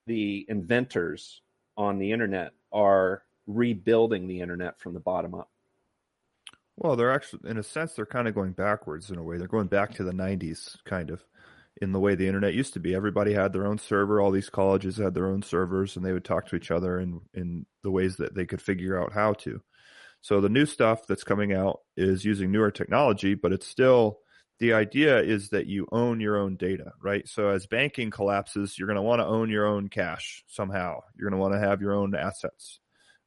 the 0.08 0.46
inventors 0.50 1.42
on 1.78 2.00
the 2.00 2.12
internet 2.12 2.52
are 2.72 3.24
rebuilding 3.48 4.28
the 4.28 4.42
internet 4.42 4.80
from 4.80 4.94
the 4.94 5.00
bottom 5.00 5.34
up. 5.34 5.50
Well, 6.78 6.96
they're 6.96 7.12
actually, 7.12 7.50
in 7.50 7.58
a 7.58 7.64
sense, 7.64 7.94
they're 7.94 8.06
kind 8.06 8.28
of 8.28 8.34
going 8.34 8.54
backwards 8.54 9.12
in 9.12 9.18
a 9.18 9.24
way. 9.24 9.38
They're 9.38 9.48
going 9.48 9.68
back 9.68 9.94
to 9.96 10.04
the 10.04 10.14
90s, 10.14 10.78
kind 10.86 11.10
of, 11.10 11.22
in 11.82 11.92
the 11.92 12.00
way 12.00 12.16
the 12.16 12.28
internet 12.28 12.54
used 12.54 12.74
to 12.74 12.80
be. 12.80 12.96
Everybody 12.96 13.34
had 13.34 13.52
their 13.52 13.68
own 13.68 13.80
server. 13.80 14.22
All 14.22 14.32
these 14.32 14.50
colleges 14.50 14.96
had 14.96 15.14
their 15.14 15.28
own 15.28 15.42
servers, 15.42 15.98
and 15.98 16.06
they 16.06 16.14
would 16.14 16.24
talk 16.24 16.48
to 16.48 16.56
each 16.56 16.72
other 16.72 17.00
in, 17.00 17.20
in 17.34 17.66
the 17.84 17.92
ways 17.92 18.16
that 18.18 18.34
they 18.34 18.46
could 18.46 18.62
figure 18.62 19.00
out 19.00 19.12
how 19.12 19.34
to. 19.34 19.62
So 20.22 20.40
the 20.40 20.50
new 20.50 20.66
stuff 20.66 21.06
that's 21.06 21.24
coming 21.24 21.54
out 21.54 21.82
is 21.98 22.24
using 22.24 22.52
newer 22.52 22.72
technology, 22.72 23.36
but 23.36 23.52
it's 23.52 23.68
still 23.68 24.20
the 24.60 24.74
idea 24.74 25.20
is 25.20 25.50
that 25.50 25.68
you 25.68 25.88
own 25.92 26.20
your 26.20 26.38
own 26.38 26.58
data, 26.58 26.92
right? 27.02 27.28
So 27.28 27.50
as 27.50 27.66
banking 27.66 28.12
collapses, 28.12 28.78
you're 28.78 28.88
going 28.88 28.98
to 28.98 29.02
want 29.02 29.22
to 29.22 29.26
own 29.26 29.50
your 29.50 29.66
own 29.66 29.88
cash 29.88 30.44
somehow. 30.48 31.00
You're 31.16 31.30
going 31.30 31.40
to 31.40 31.42
want 31.42 31.54
to 31.54 31.68
have 31.68 31.82
your 31.82 31.94
own 31.94 32.14
assets 32.14 32.80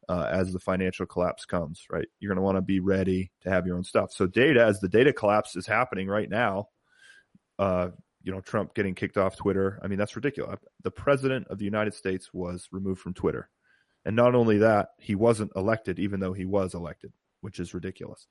uh, 0.08 0.28
as 0.30 0.52
the 0.52 0.60
financial 0.60 1.06
collapse 1.06 1.46
comes, 1.46 1.86
right? 1.90 2.06
You're 2.20 2.28
going 2.28 2.36
to 2.36 2.42
want 2.42 2.56
to 2.56 2.62
be 2.62 2.80
ready 2.80 3.30
to 3.42 3.50
have 3.50 3.66
your 3.66 3.76
own 3.76 3.84
stuff. 3.84 4.12
So 4.12 4.26
data, 4.26 4.62
as 4.62 4.80
the 4.80 4.88
data 4.88 5.12
collapse 5.12 5.56
is 5.56 5.66
happening 5.66 6.06
right 6.06 6.28
now, 6.28 6.68
uh, 7.58 7.88
you 8.22 8.30
know, 8.30 8.40
Trump 8.40 8.74
getting 8.74 8.94
kicked 8.94 9.16
off 9.16 9.36
Twitter. 9.36 9.80
I 9.82 9.88
mean, 9.88 9.98
that's 9.98 10.16
ridiculous. 10.16 10.60
The 10.82 10.90
president 10.90 11.48
of 11.48 11.58
the 11.58 11.64
United 11.64 11.94
States 11.94 12.32
was 12.32 12.68
removed 12.72 13.00
from 13.00 13.14
Twitter. 13.14 13.48
And 14.04 14.14
not 14.14 14.34
only 14.34 14.58
that, 14.58 14.90
he 14.98 15.14
wasn't 15.14 15.52
elected, 15.56 15.98
even 15.98 16.20
though 16.20 16.32
he 16.32 16.44
was 16.44 16.74
elected, 16.74 17.12
which 17.40 17.58
is 17.58 17.72
ridiculous. 17.72 18.26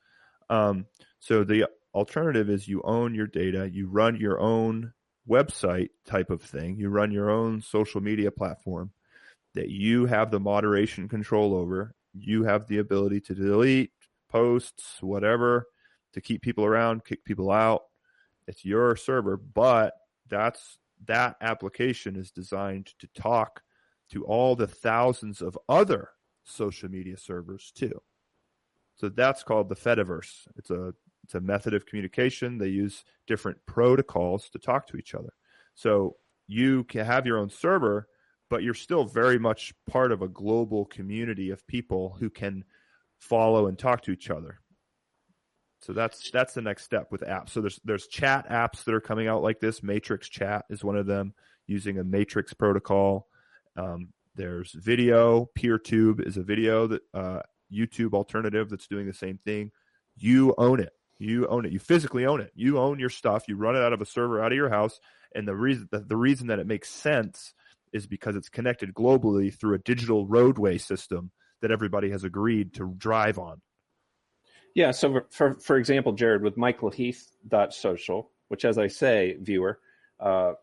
Um, 0.49 0.85
so 1.19 1.43
the 1.43 1.67
alternative 1.93 2.49
is 2.49 2.67
you 2.67 2.81
own 2.83 3.13
your 3.13 3.27
data, 3.27 3.69
you 3.71 3.87
run 3.87 4.15
your 4.15 4.39
own 4.39 4.93
website 5.29 5.89
type 6.05 6.29
of 6.29 6.41
thing, 6.41 6.77
you 6.77 6.89
run 6.89 7.11
your 7.11 7.29
own 7.29 7.61
social 7.61 8.01
media 8.01 8.31
platform 8.31 8.91
that 9.53 9.69
you 9.69 10.05
have 10.05 10.31
the 10.31 10.39
moderation 10.39 11.07
control 11.07 11.53
over. 11.53 11.93
You 12.13 12.43
have 12.43 12.67
the 12.67 12.79
ability 12.79 13.21
to 13.21 13.35
delete 13.35 13.91
posts, 14.29 14.97
whatever, 15.01 15.67
to 16.13 16.21
keep 16.21 16.41
people 16.41 16.65
around, 16.65 17.05
kick 17.05 17.23
people 17.25 17.51
out. 17.51 17.83
It's 18.47 18.65
your 18.65 18.95
server, 18.95 19.37
but 19.37 19.93
that's 20.29 20.77
that 21.05 21.35
application 21.41 22.15
is 22.15 22.31
designed 22.31 22.93
to 22.99 23.07
talk 23.15 23.61
to 24.11 24.23
all 24.25 24.55
the 24.55 24.67
thousands 24.67 25.41
of 25.41 25.57
other 25.69 26.09
social 26.43 26.89
media 26.89 27.17
servers 27.17 27.71
too. 27.73 28.01
So 28.95 29.09
that's 29.09 29.43
called 29.43 29.69
the 29.69 29.75
Fediverse. 29.75 30.47
It's 30.57 30.69
a 30.69 30.93
it's 31.23 31.35
a 31.35 31.41
method 31.41 31.73
of 31.73 31.85
communication. 31.85 32.57
They 32.57 32.67
use 32.67 33.03
different 33.27 33.57
protocols 33.65 34.49
to 34.49 34.59
talk 34.59 34.87
to 34.87 34.97
each 34.97 35.13
other. 35.13 35.33
So 35.75 36.17
you 36.47 36.83
can 36.85 37.05
have 37.05 37.25
your 37.25 37.37
own 37.37 37.49
server, 37.49 38.07
but 38.49 38.63
you're 38.63 38.73
still 38.73 39.05
very 39.05 39.39
much 39.39 39.73
part 39.89 40.11
of 40.11 40.21
a 40.21 40.27
global 40.27 40.85
community 40.85 41.49
of 41.49 41.65
people 41.67 42.17
who 42.19 42.29
can 42.29 42.65
follow 43.19 43.67
and 43.67 43.77
talk 43.77 44.01
to 44.03 44.11
each 44.11 44.29
other. 44.29 44.59
So 45.81 45.93
that's 45.93 46.29
that's 46.29 46.53
the 46.53 46.61
next 46.61 46.83
step 46.83 47.11
with 47.11 47.21
apps. 47.21 47.49
So 47.49 47.61
there's 47.61 47.79
there's 47.83 48.07
chat 48.07 48.47
apps 48.49 48.83
that 48.83 48.93
are 48.93 49.01
coming 49.01 49.27
out 49.27 49.41
like 49.41 49.59
this. 49.59 49.81
Matrix 49.81 50.29
Chat 50.29 50.65
is 50.69 50.83
one 50.83 50.95
of 50.95 51.07
them, 51.07 51.33
using 51.65 51.97
a 51.97 52.03
Matrix 52.03 52.53
protocol. 52.53 53.27
Um, 53.75 54.09
there's 54.35 54.73
video. 54.73 55.49
PeerTube 55.57 56.25
is 56.25 56.37
a 56.37 56.43
video 56.43 56.87
that 56.87 57.01
uh, 57.13 57.41
YouTube 57.73 58.13
alternative 58.13 58.69
that's 58.69 58.87
doing 58.87 59.07
the 59.07 59.13
same 59.13 59.39
thing. 59.43 59.71
You 60.15 60.53
own 60.57 60.79
it. 60.79 60.93
You 61.21 61.47
own 61.47 61.65
it. 61.65 61.71
You 61.71 61.79
physically 61.79 62.25
own 62.25 62.41
it. 62.41 62.51
You 62.55 62.79
own 62.79 62.99
your 62.99 63.09
stuff. 63.09 63.47
You 63.47 63.55
run 63.55 63.75
it 63.75 63.83
out 63.83 63.93
of 63.93 64.01
a 64.01 64.05
server 64.05 64.43
out 64.43 64.51
of 64.51 64.55
your 64.55 64.69
house. 64.69 64.99
And 65.35 65.47
the 65.47 65.55
reason 65.55 65.87
the, 65.91 65.99
the 65.99 66.17
reason 66.17 66.47
that 66.47 66.59
it 66.59 66.65
makes 66.65 66.89
sense 66.89 67.53
is 67.93 68.07
because 68.07 68.35
it's 68.35 68.49
connected 68.49 68.93
globally 68.93 69.53
through 69.53 69.75
a 69.75 69.79
digital 69.79 70.25
roadway 70.25 70.77
system 70.77 71.31
that 71.61 71.71
everybody 71.71 72.09
has 72.09 72.23
agreed 72.23 72.73
to 72.73 72.93
drive 72.97 73.37
on. 73.37 73.61
Yeah. 74.73 74.91
So 74.91 75.21
for 75.29 75.53
for 75.55 75.77
example, 75.77 76.13
Jared, 76.13 76.41
with 76.41 76.57
Michael 76.57 76.89
Heath. 76.89 77.27
Social, 77.69 78.31
which 78.47 78.65
as 78.65 78.77
I 78.77 78.87
say, 78.87 79.37
viewer, 79.39 79.79
uh, 80.19 80.53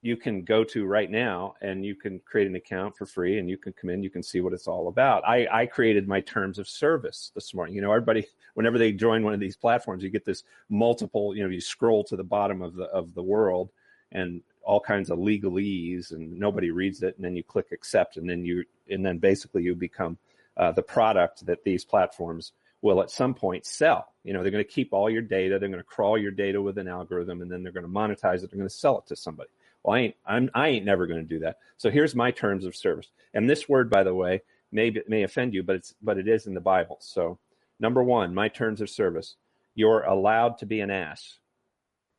you 0.00 0.16
can 0.16 0.42
go 0.42 0.62
to 0.62 0.86
right 0.86 1.10
now 1.10 1.54
and 1.60 1.84
you 1.84 1.94
can 1.94 2.20
create 2.20 2.46
an 2.46 2.54
account 2.54 2.96
for 2.96 3.04
free 3.04 3.38
and 3.38 3.50
you 3.50 3.58
can 3.58 3.72
come 3.72 3.90
in 3.90 4.02
you 4.02 4.10
can 4.10 4.22
see 4.22 4.40
what 4.40 4.52
it's 4.52 4.68
all 4.68 4.88
about 4.88 5.26
i, 5.26 5.46
I 5.50 5.66
created 5.66 6.06
my 6.06 6.20
terms 6.20 6.58
of 6.58 6.68
service 6.68 7.32
this 7.34 7.52
morning 7.52 7.74
you 7.74 7.80
know 7.80 7.90
everybody 7.90 8.26
whenever 8.54 8.78
they 8.78 8.92
join 8.92 9.24
one 9.24 9.34
of 9.34 9.40
these 9.40 9.56
platforms 9.56 10.02
you 10.02 10.10
get 10.10 10.24
this 10.24 10.44
multiple 10.68 11.34
you 11.34 11.42
know 11.42 11.50
you 11.50 11.60
scroll 11.60 12.04
to 12.04 12.16
the 12.16 12.24
bottom 12.24 12.62
of 12.62 12.74
the 12.74 12.84
of 12.84 13.14
the 13.14 13.22
world 13.22 13.70
and 14.12 14.40
all 14.62 14.80
kinds 14.80 15.10
of 15.10 15.18
legalese 15.18 16.12
and 16.12 16.38
nobody 16.38 16.70
reads 16.70 17.02
it 17.02 17.16
and 17.16 17.24
then 17.24 17.34
you 17.34 17.42
click 17.42 17.72
accept 17.72 18.16
and 18.16 18.28
then 18.28 18.44
you 18.44 18.64
and 18.88 19.04
then 19.04 19.18
basically 19.18 19.62
you 19.62 19.74
become 19.74 20.16
uh, 20.56 20.72
the 20.72 20.82
product 20.82 21.46
that 21.46 21.64
these 21.64 21.84
platforms 21.84 22.52
will 22.80 23.00
at 23.00 23.10
some 23.10 23.34
point 23.34 23.66
sell. 23.66 24.12
You 24.24 24.32
know, 24.32 24.42
they're 24.42 24.52
going 24.52 24.64
to 24.64 24.70
keep 24.70 24.92
all 24.92 25.10
your 25.10 25.22
data, 25.22 25.58
they're 25.58 25.68
going 25.68 25.80
to 25.80 25.84
crawl 25.84 26.18
your 26.18 26.30
data 26.30 26.60
with 26.60 26.78
an 26.78 26.88
algorithm, 26.88 27.42
and 27.42 27.50
then 27.50 27.62
they're 27.62 27.72
going 27.72 27.86
to 27.86 27.92
monetize 27.92 28.42
it, 28.42 28.50
they're 28.50 28.58
going 28.58 28.68
to 28.68 28.74
sell 28.74 28.98
it 28.98 29.06
to 29.08 29.16
somebody. 29.16 29.48
Well, 29.88 29.96
I 29.96 30.00
ain't, 30.00 30.16
I'm, 30.26 30.50
I 30.52 30.68
ain't 30.68 30.84
never 30.84 31.06
going 31.06 31.20
to 31.20 31.26
do 31.26 31.38
that. 31.38 31.56
So 31.78 31.90
here's 31.90 32.14
my 32.14 32.30
terms 32.30 32.66
of 32.66 32.76
service. 32.76 33.08
And 33.32 33.48
this 33.48 33.70
word, 33.70 33.88
by 33.88 34.02
the 34.02 34.14
way, 34.14 34.42
may, 34.70 34.94
may 35.08 35.22
offend 35.22 35.54
you, 35.54 35.62
but 35.62 35.76
it's, 35.76 35.94
but 36.02 36.18
it 36.18 36.28
is 36.28 36.46
in 36.46 36.52
the 36.52 36.60
Bible. 36.60 36.98
So 37.00 37.38
number 37.80 38.02
one, 38.02 38.34
my 38.34 38.48
terms 38.48 38.82
of 38.82 38.90
service, 38.90 39.36
you're 39.74 40.02
allowed 40.02 40.58
to 40.58 40.66
be 40.66 40.80
an 40.80 40.90
ass. 40.90 41.38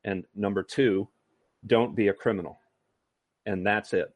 And 0.04 0.26
number 0.36 0.64
two, 0.64 1.10
don't 1.68 1.96
be 1.96 2.08
a 2.08 2.14
criminal. 2.14 2.60
And 3.46 3.64
that's 3.64 3.94
it. 3.94 4.16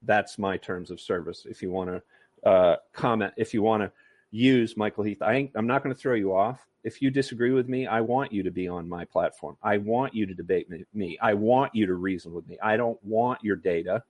That's 0.00 0.38
my 0.38 0.56
terms 0.56 0.90
of 0.90 1.02
service. 1.02 1.44
If 1.44 1.60
you 1.60 1.70
want 1.70 1.90
to 1.90 2.48
uh, 2.48 2.76
comment, 2.94 3.34
if 3.36 3.52
you 3.52 3.60
want 3.60 3.82
to 3.82 3.92
use 4.30 4.74
Michael 4.78 5.04
Heath, 5.04 5.20
I 5.20 5.34
ain't 5.34 5.50
I'm 5.54 5.66
not 5.66 5.82
going 5.82 5.94
to 5.94 6.00
throw 6.00 6.14
you 6.14 6.34
off 6.34 6.66
if 6.82 7.02
you 7.02 7.10
disagree 7.10 7.52
with 7.52 7.68
me, 7.68 7.86
I 7.86 8.00
want 8.00 8.32
you 8.32 8.42
to 8.42 8.50
be 8.50 8.68
on 8.68 8.88
my 8.88 9.04
platform. 9.04 9.56
I 9.62 9.78
want 9.78 10.14
you 10.14 10.26
to 10.26 10.34
debate 10.34 10.68
me. 10.94 11.18
I 11.20 11.34
want 11.34 11.74
you 11.74 11.86
to 11.86 11.94
reason 11.94 12.32
with 12.32 12.46
me. 12.48 12.58
I 12.62 12.76
don't 12.76 13.02
want 13.04 13.42
your 13.44 13.56
data. 13.56 14.02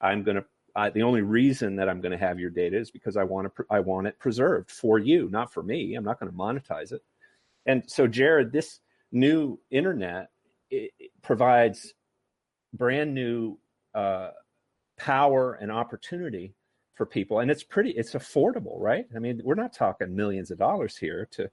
I'm 0.00 0.22
going 0.22 0.36
to. 0.36 0.44
The 0.92 1.02
only 1.02 1.22
reason 1.22 1.76
that 1.76 1.88
I'm 1.88 2.02
going 2.02 2.12
to 2.12 2.18
have 2.18 2.38
your 2.38 2.50
data 2.50 2.76
is 2.78 2.90
because 2.90 3.16
I 3.16 3.24
want 3.24 3.54
to. 3.54 3.64
I 3.70 3.80
want 3.80 4.08
it 4.08 4.18
preserved 4.18 4.70
for 4.70 4.98
you, 4.98 5.28
not 5.30 5.52
for 5.52 5.62
me. 5.62 5.94
I'm 5.94 6.04
not 6.04 6.20
going 6.20 6.30
to 6.30 6.36
monetize 6.36 6.92
it. 6.92 7.02
And 7.66 7.82
so, 7.86 8.06
Jared, 8.06 8.52
this 8.52 8.80
new 9.12 9.58
internet 9.70 10.28
it, 10.70 10.92
it 10.98 11.10
provides 11.22 11.94
brand 12.74 13.14
new 13.14 13.58
uh, 13.94 14.30
power 14.98 15.54
and 15.54 15.70
opportunity 15.70 16.54
for 16.94 17.06
people, 17.06 17.40
and 17.40 17.50
it's 17.50 17.62
pretty. 17.62 17.90
It's 17.90 18.14
affordable, 18.14 18.78
right? 18.78 19.06
I 19.14 19.18
mean, 19.18 19.40
we're 19.44 19.54
not 19.54 19.72
talking 19.72 20.14
millions 20.14 20.50
of 20.50 20.58
dollars 20.58 20.96
here 20.96 21.28
to 21.32 21.48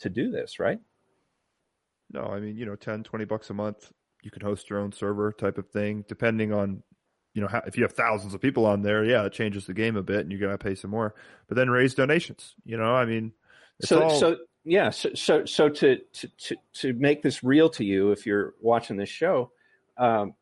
to 0.00 0.10
do 0.10 0.30
this, 0.30 0.58
right? 0.58 0.80
No, 2.12 2.24
I 2.24 2.40
mean, 2.40 2.56
you 2.56 2.66
know, 2.66 2.76
10, 2.76 3.04
20 3.04 3.24
bucks 3.24 3.50
a 3.50 3.54
month, 3.54 3.92
you 4.22 4.30
can 4.30 4.42
host 4.42 4.68
your 4.68 4.80
own 4.80 4.92
server 4.92 5.32
type 5.32 5.58
of 5.58 5.68
thing, 5.68 6.04
depending 6.08 6.52
on, 6.52 6.82
you 7.34 7.40
know, 7.40 7.48
how, 7.48 7.62
if 7.66 7.76
you 7.76 7.84
have 7.84 7.92
thousands 7.92 8.34
of 8.34 8.40
people 8.40 8.66
on 8.66 8.82
there, 8.82 9.04
yeah, 9.04 9.24
it 9.24 9.32
changes 9.32 9.66
the 9.66 9.74
game 9.74 9.96
a 9.96 10.02
bit 10.02 10.20
and 10.20 10.32
you 10.32 10.38
got 10.38 10.50
to 10.50 10.58
pay 10.58 10.74
some 10.74 10.90
more, 10.90 11.14
but 11.48 11.56
then 11.56 11.70
raise 11.70 11.94
donations, 11.94 12.54
you 12.64 12.76
know, 12.76 12.94
I 12.94 13.04
mean, 13.04 13.32
so, 13.82 14.02
all... 14.02 14.10
so, 14.10 14.36
yeah. 14.64 14.90
So, 14.90 15.10
so, 15.14 15.44
so 15.44 15.68
to, 15.68 15.98
to, 16.12 16.28
to, 16.28 16.56
to 16.74 16.92
make 16.94 17.22
this 17.22 17.42
real 17.42 17.70
to 17.70 17.84
you, 17.84 18.12
if 18.12 18.26
you're 18.26 18.54
watching 18.60 18.96
this 18.96 19.08
show, 19.08 19.52
um, 19.96 20.34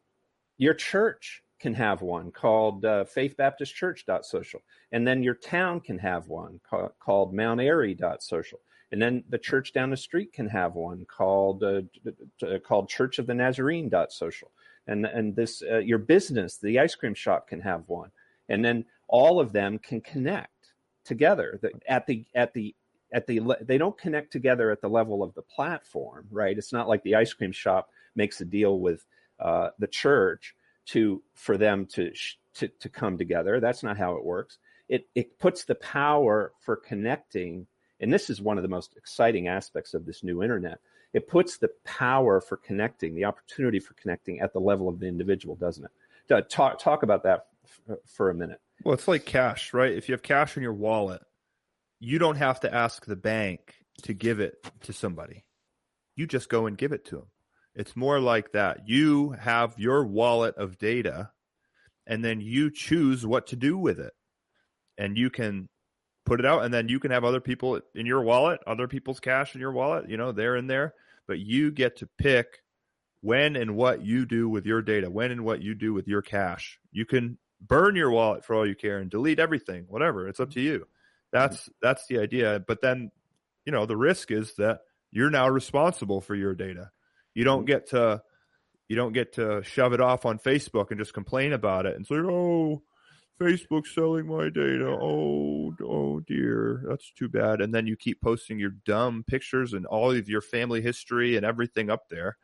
your 0.56 0.74
church 0.74 1.42
can 1.60 1.74
have 1.74 2.02
one 2.02 2.30
called 2.30 2.84
uh, 2.84 3.04
Faith 3.04 3.36
Baptist 3.36 3.74
Church 3.74 4.04
social, 4.22 4.60
and 4.92 5.06
then 5.06 5.22
your 5.22 5.34
town 5.34 5.80
can 5.80 5.98
have 5.98 6.28
one 6.28 6.60
called, 6.68 6.90
called 6.98 7.34
Mount 7.34 7.60
Airy 7.60 7.96
social 8.20 8.60
and 8.90 9.00
then 9.00 9.24
the 9.28 9.38
church 9.38 9.72
down 9.72 9.90
the 9.90 9.96
street 9.96 10.32
can 10.32 10.48
have 10.48 10.74
one 10.74 11.04
called 11.04 11.62
uh, 11.62 11.82
called 12.64 12.88
Church 12.88 13.18
of 13.18 13.26
the 13.26 13.34
Nazarene 13.34 13.90
social, 14.08 14.50
and 14.86 15.04
and 15.06 15.36
this 15.36 15.62
uh, 15.62 15.78
your 15.78 15.98
business, 15.98 16.56
the 16.56 16.78
ice 16.78 16.94
cream 16.94 17.14
shop, 17.14 17.48
can 17.48 17.60
have 17.60 17.84
one, 17.86 18.10
and 18.48 18.64
then 18.64 18.84
all 19.08 19.40
of 19.40 19.52
them 19.52 19.78
can 19.78 20.00
connect 20.00 20.72
together 21.04 21.60
at 21.88 22.06
the 22.06 22.24
at 22.34 22.52
the 22.54 22.74
at 23.12 23.26
the 23.26 23.42
they 23.60 23.78
don't 23.78 23.98
connect 23.98 24.32
together 24.32 24.70
at 24.70 24.80
the 24.80 24.88
level 24.88 25.22
of 25.22 25.34
the 25.34 25.42
platform, 25.42 26.26
right? 26.30 26.56
It's 26.56 26.72
not 26.72 26.88
like 26.88 27.02
the 27.02 27.14
ice 27.14 27.32
cream 27.32 27.52
shop 27.52 27.88
makes 28.14 28.40
a 28.40 28.44
deal 28.44 28.80
with 28.80 29.04
uh, 29.38 29.70
the 29.78 29.86
church 29.86 30.54
to 30.86 31.22
for 31.34 31.56
them 31.56 31.86
to, 31.86 32.12
to 32.54 32.68
to 32.68 32.88
come 32.88 33.18
together. 33.18 33.60
That's 33.60 33.82
not 33.82 33.98
how 33.98 34.16
it 34.16 34.24
works. 34.24 34.58
It 34.88 35.08
it 35.14 35.38
puts 35.38 35.64
the 35.64 35.74
power 35.74 36.52
for 36.60 36.76
connecting 36.76 37.66
and 38.00 38.12
this 38.12 38.30
is 38.30 38.40
one 38.40 38.58
of 38.58 38.62
the 38.62 38.68
most 38.68 38.96
exciting 38.96 39.48
aspects 39.48 39.94
of 39.94 40.06
this 40.06 40.22
new 40.22 40.42
internet. 40.42 40.78
It 41.12 41.28
puts 41.28 41.58
the 41.58 41.70
power 41.84 42.40
for 42.40 42.56
connecting, 42.56 43.14
the 43.14 43.24
opportunity 43.24 43.80
for 43.80 43.94
connecting 43.94 44.40
at 44.40 44.52
the 44.52 44.60
level 44.60 44.88
of 44.88 45.00
the 45.00 45.06
individual, 45.06 45.56
doesn't 45.56 45.84
it? 45.84 45.90
Uh, 46.32 46.42
talk, 46.42 46.78
talk 46.78 47.02
about 47.02 47.22
that 47.22 47.46
f- 47.64 47.98
for 48.06 48.30
a 48.30 48.34
minute. 48.34 48.60
Well, 48.84 48.94
it's 48.94 49.08
like 49.08 49.24
cash, 49.24 49.72
right? 49.72 49.92
If 49.92 50.08
you 50.08 50.12
have 50.12 50.22
cash 50.22 50.56
in 50.56 50.62
your 50.62 50.74
wallet, 50.74 51.22
you 51.98 52.18
don't 52.18 52.36
have 52.36 52.60
to 52.60 52.72
ask 52.72 53.06
the 53.06 53.16
bank 53.16 53.74
to 54.02 54.12
give 54.12 54.38
it 54.38 54.54
to 54.82 54.92
somebody. 54.92 55.44
You 56.14 56.26
just 56.26 56.48
go 56.48 56.66
and 56.66 56.76
give 56.76 56.92
it 56.92 57.04
to 57.06 57.16
them. 57.16 57.26
It's 57.74 57.96
more 57.96 58.20
like 58.20 58.52
that. 58.52 58.88
You 58.88 59.30
have 59.30 59.78
your 59.78 60.04
wallet 60.04 60.56
of 60.56 60.78
data 60.78 61.30
and 62.06 62.24
then 62.24 62.40
you 62.40 62.70
choose 62.70 63.26
what 63.26 63.48
to 63.48 63.56
do 63.56 63.76
with 63.76 64.00
it. 64.00 64.12
And 64.96 65.16
you 65.16 65.30
can 65.30 65.68
put 66.28 66.40
it 66.40 66.46
out 66.46 66.64
and 66.64 66.72
then 66.72 66.88
you 66.88 67.00
can 67.00 67.10
have 67.10 67.24
other 67.24 67.40
people 67.40 67.80
in 67.94 68.06
your 68.06 68.22
wallet, 68.22 68.60
other 68.66 68.86
people's 68.86 69.18
cash 69.18 69.54
in 69.54 69.60
your 69.60 69.72
wallet, 69.72 70.08
you 70.08 70.16
know, 70.16 70.30
they're 70.30 70.56
in 70.56 70.66
there, 70.66 70.94
but 71.26 71.38
you 71.38 71.70
get 71.70 71.96
to 71.96 72.08
pick 72.18 72.62
when 73.22 73.56
and 73.56 73.74
what 73.74 74.04
you 74.04 74.26
do 74.26 74.48
with 74.48 74.66
your 74.66 74.82
data, 74.82 75.10
when 75.10 75.32
and 75.32 75.44
what 75.44 75.62
you 75.62 75.74
do 75.74 75.92
with 75.92 76.06
your 76.06 76.22
cash. 76.22 76.78
You 76.92 77.06
can 77.06 77.38
burn 77.60 77.96
your 77.96 78.10
wallet 78.10 78.44
for 78.44 78.54
all 78.54 78.66
you 78.66 78.76
care 78.76 78.98
and 78.98 79.10
delete 79.10 79.40
everything, 79.40 79.86
whatever. 79.88 80.28
It's 80.28 80.38
up 80.38 80.50
to 80.50 80.60
you. 80.60 80.86
That's 81.32 81.68
that's 81.82 82.06
the 82.06 82.18
idea. 82.20 82.62
But 82.66 82.80
then, 82.82 83.10
you 83.64 83.72
know, 83.72 83.86
the 83.86 83.96
risk 83.96 84.30
is 84.30 84.54
that 84.56 84.80
you're 85.10 85.30
now 85.30 85.48
responsible 85.48 86.20
for 86.20 86.34
your 86.34 86.54
data. 86.54 86.90
You 87.34 87.44
don't 87.44 87.64
get 87.64 87.90
to 87.90 88.22
you 88.88 88.96
don't 88.96 89.12
get 89.12 89.34
to 89.34 89.62
shove 89.64 89.92
it 89.92 90.00
off 90.00 90.24
on 90.24 90.38
Facebook 90.38 90.90
and 90.90 90.98
just 90.98 91.12
complain 91.12 91.52
about 91.52 91.86
it 91.86 91.96
and 91.96 92.06
say, 92.06 92.16
"Oh, 92.16 92.82
Facebook's 93.38 93.94
selling 93.94 94.26
my 94.26 94.48
data. 94.48 94.98
Oh, 95.00 95.74
oh 95.84 96.20
dear, 96.20 96.82
that's 96.88 97.12
too 97.12 97.28
bad. 97.28 97.60
And 97.60 97.74
then 97.74 97.86
you 97.86 97.96
keep 97.96 98.20
posting 98.20 98.58
your 98.58 98.72
dumb 98.84 99.24
pictures 99.26 99.72
and 99.72 99.86
all 99.86 100.10
of 100.10 100.28
your 100.28 100.40
family 100.40 100.82
history 100.82 101.36
and 101.36 101.46
everything 101.46 101.90
up 101.90 102.08
there, 102.08 102.36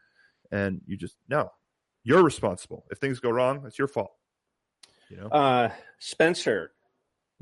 and 0.52 0.80
you 0.86 0.96
just 0.96 1.16
no, 1.28 1.50
you're 2.04 2.22
responsible. 2.22 2.84
If 2.90 2.98
things 2.98 3.20
go 3.20 3.30
wrong, 3.30 3.64
it's 3.66 3.78
your 3.78 3.88
fault. 3.88 4.12
You 5.10 5.16
know, 5.18 5.26
uh, 5.28 5.70
Spencer, 5.98 6.72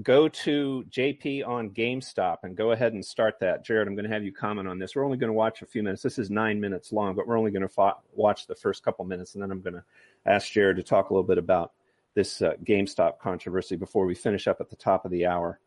go 0.03 0.28
to 0.28 0.84
JP 0.90 1.46
on 1.46 1.70
GameStop 1.70 2.38
and 2.42 2.57
go 2.57 2.72
ahead 2.72 2.94
and 2.94 3.05
start 3.05 3.38
that. 3.40 3.64
Jared, 3.64 3.86
I'm 3.86 3.94
going 3.94 4.09
to 4.09 4.12
have 4.12 4.24
you 4.24 4.32
comment 4.32 4.66
on 4.66 4.78
this. 4.78 4.96
We're 4.96 5.05
only 5.05 5.18
going 5.18 5.28
to 5.28 5.34
watch 5.34 5.62
a 5.62 5.66
few 5.66 5.82
minutes. 5.82 6.03
This 6.03 6.18
is 6.18 6.30
nine 6.30 6.61
minutes 6.61 6.92
long, 6.92 7.14
but 7.14 7.26
we're 7.26 7.38
only 7.38 7.50
going 7.50 7.66
to 7.66 7.94
watch 8.14 8.46
the 8.46 8.55
first 8.55 8.82
couple 8.82 9.05
minutes, 9.05 9.34
and 9.34 9.42
then 9.42 9.50
I'm 9.50 9.61
going 9.61 9.74
to 9.74 9.84
ask 10.24 10.50
Jared 10.50 10.76
to 10.76 10.82
talk 10.82 11.11
a 11.11 11.12
little 11.12 11.26
bit 11.26 11.38
about 11.38 11.72
this 12.15 12.43
uh, 12.43 12.55
GameStop 12.65 13.19
controversy 13.19 13.77
before 13.77 14.07
we 14.07 14.15
finish 14.15 14.47
up 14.47 14.61
at 14.61 14.71
the 14.71 14.77
top 14.77 15.05
of 15.05 15.11
the 15.11 15.27
hour. 15.27 15.59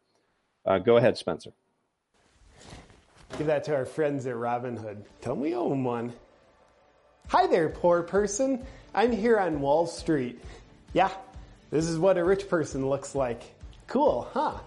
Uh, 0.65 0.77
go 0.77 0.97
ahead, 0.97 1.17
Spencer. 1.17 1.51
Give 3.37 3.47
that 3.47 3.63
to 3.65 3.75
our 3.75 3.85
friends 3.85 4.25
at 4.27 4.35
Robinhood. 4.35 5.03
Tell 5.21 5.35
me 5.35 5.53
own 5.53 5.83
one. 5.83 6.13
Hi 7.29 7.47
there, 7.47 7.69
poor 7.69 8.03
person. 8.03 8.65
I'm 8.93 9.11
here 9.11 9.39
on 9.39 9.59
Wall 9.59 9.87
Street. 9.87 10.39
Yeah, 10.93 11.11
this 11.71 11.87
is 11.87 11.97
what 11.97 12.17
a 12.17 12.23
rich 12.23 12.47
person 12.47 12.87
looks 12.87 13.15
like. 13.15 13.41
Cool, 13.87 14.27
huh? 14.31 14.59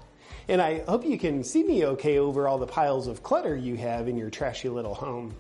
And 0.49 0.61
I 0.61 0.81
hope 0.81 1.05
you 1.05 1.19
can 1.19 1.45
see 1.45 1.63
me 1.63 1.87
okay 1.87 2.19
over 2.19 2.49
all 2.49 2.59
the 2.59 2.67
piles 2.67 3.07
of 3.07 3.23
clutter 3.23 3.57
you 3.57 3.77
have 3.77 4.09
in 4.09 4.17
your 4.17 4.31
trashy 4.31 4.69
little 4.69 4.95
home. 4.95 5.35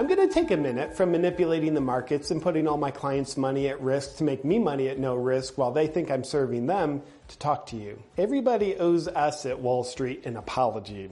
I'm 0.00 0.06
going 0.06 0.26
to 0.26 0.32
take 0.32 0.50
a 0.50 0.56
minute 0.56 0.96
from 0.96 1.12
manipulating 1.12 1.74
the 1.74 1.82
markets 1.82 2.30
and 2.30 2.40
putting 2.40 2.66
all 2.66 2.78
my 2.78 2.90
clients' 2.90 3.36
money 3.36 3.68
at 3.68 3.82
risk 3.82 4.16
to 4.16 4.24
make 4.24 4.46
me 4.46 4.58
money 4.58 4.88
at 4.88 4.98
no 4.98 5.14
risk 5.14 5.58
while 5.58 5.72
they 5.72 5.88
think 5.88 6.10
I'm 6.10 6.24
serving 6.24 6.64
them 6.64 7.02
to 7.28 7.38
talk 7.38 7.66
to 7.66 7.76
you. 7.76 8.02
Everybody 8.16 8.76
owes 8.76 9.08
us 9.08 9.44
at 9.44 9.60
Wall 9.60 9.84
Street 9.84 10.24
an 10.24 10.38
apology. 10.38 11.10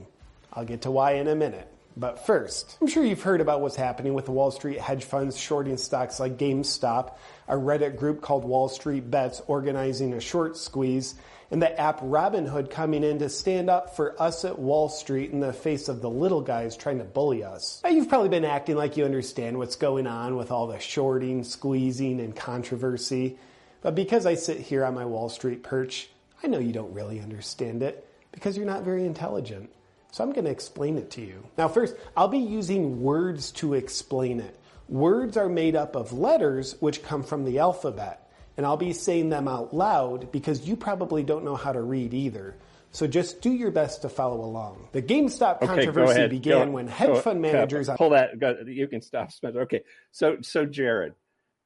I'll 0.51 0.65
get 0.65 0.81
to 0.81 0.91
why 0.91 1.11
in 1.11 1.27
a 1.27 1.35
minute. 1.35 1.67
But 1.97 2.25
first, 2.25 2.79
I'm 2.81 2.87
sure 2.87 3.05
you've 3.05 3.21
heard 3.21 3.41
about 3.41 3.61
what's 3.61 3.75
happening 3.75 4.15
with 4.15 4.25
the 4.25 4.31
Wall 4.31 4.49
Street 4.49 4.79
hedge 4.79 5.03
funds 5.03 5.37
shorting 5.37 5.77
stocks 5.77 6.19
like 6.19 6.39
GameStop, 6.39 7.15
a 7.47 7.53
Reddit 7.53 7.95
group 7.95 8.21
called 8.21 8.43
Wall 8.43 8.69
Street 8.69 9.11
Bets 9.11 9.43
organizing 9.45 10.13
a 10.13 10.19
short 10.19 10.57
squeeze, 10.57 11.13
and 11.51 11.61
the 11.61 11.79
app 11.79 11.99
Robinhood 12.01 12.69
coming 12.69 13.03
in 13.03 13.19
to 13.19 13.29
stand 13.29 13.69
up 13.69 13.95
for 13.95 14.19
us 14.21 14.45
at 14.45 14.59
Wall 14.59 14.89
Street 14.89 15.31
in 15.31 15.39
the 15.39 15.53
face 15.53 15.89
of 15.89 16.01
the 16.01 16.09
little 16.09 16.41
guys 16.41 16.77
trying 16.77 16.99
to 16.99 17.03
bully 17.03 17.43
us. 17.43 17.81
Now, 17.83 17.89
you've 17.89 18.09
probably 18.09 18.29
been 18.29 18.45
acting 18.45 18.75
like 18.75 18.97
you 18.97 19.05
understand 19.05 19.57
what's 19.57 19.75
going 19.75 20.07
on 20.07 20.35
with 20.35 20.51
all 20.51 20.67
the 20.67 20.79
shorting, 20.79 21.43
squeezing, 21.43 22.19
and 22.19 22.35
controversy. 22.35 23.37
But 23.81 23.95
because 23.95 24.25
I 24.25 24.35
sit 24.35 24.59
here 24.59 24.85
on 24.85 24.93
my 24.93 25.05
Wall 25.05 25.29
Street 25.29 25.63
perch, 25.63 26.09
I 26.43 26.47
know 26.47 26.59
you 26.59 26.73
don't 26.73 26.93
really 26.93 27.19
understand 27.19 27.81
it 27.81 28.07
because 28.31 28.55
you're 28.55 28.65
not 28.65 28.83
very 28.83 29.05
intelligent. 29.05 29.71
So 30.11 30.23
I'm 30.23 30.33
going 30.33 30.45
to 30.45 30.51
explain 30.51 30.97
it 30.97 31.11
to 31.11 31.21
you. 31.21 31.45
Now, 31.57 31.67
first, 31.67 31.95
I'll 32.17 32.27
be 32.27 32.39
using 32.39 33.01
words 33.01 33.51
to 33.53 33.73
explain 33.73 34.39
it. 34.39 34.59
Words 34.87 35.37
are 35.37 35.49
made 35.49 35.75
up 35.75 35.95
of 35.95 36.13
letters 36.13 36.75
which 36.79 37.03
come 37.03 37.23
from 37.23 37.45
the 37.45 37.59
alphabet. 37.59 38.28
And 38.59 38.65
I'll 38.65 38.75
be 38.75 38.91
saying 38.91 39.29
them 39.29 39.47
out 39.47 39.73
loud 39.73 40.33
because 40.33 40.67
you 40.67 40.75
probably 40.75 41.23
don't 41.23 41.45
know 41.45 41.55
how 41.55 41.71
to 41.71 41.81
read 41.81 42.13
either. 42.13 42.57
So 42.91 43.07
just 43.07 43.39
do 43.39 43.53
your 43.53 43.71
best 43.71 44.01
to 44.01 44.09
follow 44.09 44.43
along. 44.43 44.89
The 44.91 45.01
GameStop 45.01 45.61
Okay, 45.61 45.67
controversy 45.67 46.27
began 46.27 46.67
Go- 46.67 46.71
when 46.73 46.87
hedge 46.89 47.07
go- 47.07 47.21
fund 47.21 47.41
go- 47.41 47.53
managers 47.53 47.89
pull 47.95 48.09
that. 48.09 48.37
Go, 48.37 48.57
you 48.67 48.89
can 48.89 49.01
stop, 49.01 49.31
Spencer. 49.31 49.61
Okay, 49.61 49.83
so 50.11 50.39
so 50.41 50.65
Jared, 50.65 51.13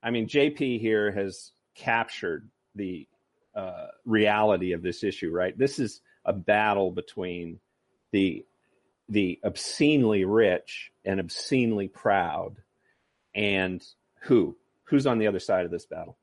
I 0.04 0.12
mean 0.12 0.28
JP 0.28 0.80
here 0.82 1.12
has 1.12 1.50
captured 1.74 2.48
the 2.76 3.08
uh, 3.56 3.88
reality 4.06 4.74
of 4.74 4.84
this 4.84 5.04
issue. 5.04 5.32
Right, 5.32 5.58
this 5.58 5.80
is 5.80 6.00
a 6.26 6.34
battle 6.34 6.92
between 6.92 7.60
the 8.12 8.46
the 9.10 9.40
obscenely 9.44 10.26
rich 10.26 10.92
and 11.04 11.20
obscenely 11.20 11.88
proud, 11.88 12.58
and 13.34 13.84
who 14.20 14.56
who's 14.84 15.08
on 15.08 15.18
the 15.18 15.26
other 15.26 15.40
side 15.40 15.66
of 15.66 15.72
this 15.72 15.88
battle? 15.88 16.20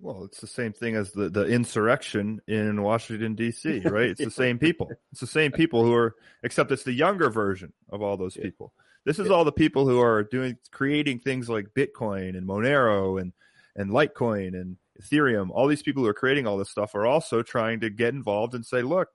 Well, 0.00 0.24
it's 0.24 0.40
the 0.40 0.46
same 0.46 0.72
thing 0.72 0.96
as 0.96 1.12
the, 1.12 1.30
the 1.30 1.44
insurrection 1.46 2.40
in 2.46 2.82
Washington 2.82 3.34
D.C. 3.34 3.80
Right? 3.80 4.10
It's 4.10 4.24
the 4.24 4.30
same 4.44 4.58
people. 4.58 4.90
It's 5.12 5.20
the 5.20 5.26
same 5.26 5.52
people 5.52 5.82
who 5.84 5.94
are, 5.94 6.14
except 6.42 6.72
it's 6.72 6.82
the 6.82 6.92
younger 6.92 7.30
version 7.30 7.72
of 7.90 8.02
all 8.02 8.16
those 8.16 8.36
people. 8.36 8.72
This 9.06 9.18
is 9.18 9.30
all 9.30 9.44
the 9.44 9.52
people 9.52 9.86
who 9.86 10.00
are 10.00 10.22
doing, 10.24 10.56
creating 10.72 11.20
things 11.20 11.48
like 11.48 11.68
Bitcoin 11.76 12.36
and 12.36 12.46
Monero 12.48 13.20
and 13.20 13.32
and 13.76 13.90
Litecoin 13.90 14.48
and 14.60 14.76
Ethereum. 15.02 15.50
All 15.50 15.66
these 15.66 15.82
people 15.82 16.02
who 16.02 16.08
are 16.08 16.14
creating 16.14 16.46
all 16.46 16.56
this 16.56 16.70
stuff 16.70 16.94
are 16.94 17.06
also 17.06 17.42
trying 17.42 17.80
to 17.80 17.90
get 17.90 18.14
involved 18.14 18.54
and 18.54 18.64
say, 18.64 18.82
look, 18.82 19.08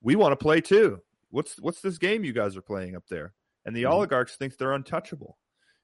we 0.00 0.16
want 0.16 0.32
to 0.32 0.36
play 0.36 0.60
too. 0.60 1.00
What's 1.30 1.58
what's 1.60 1.80
this 1.82 1.98
game 1.98 2.24
you 2.24 2.32
guys 2.32 2.56
are 2.56 2.62
playing 2.62 2.96
up 2.96 3.04
there? 3.10 3.34
And 3.66 3.76
the 3.76 3.82
Mhm. 3.84 3.90
oligarchs 3.90 4.36
think 4.36 4.56
they're 4.56 4.72
untouchable. 4.72 5.38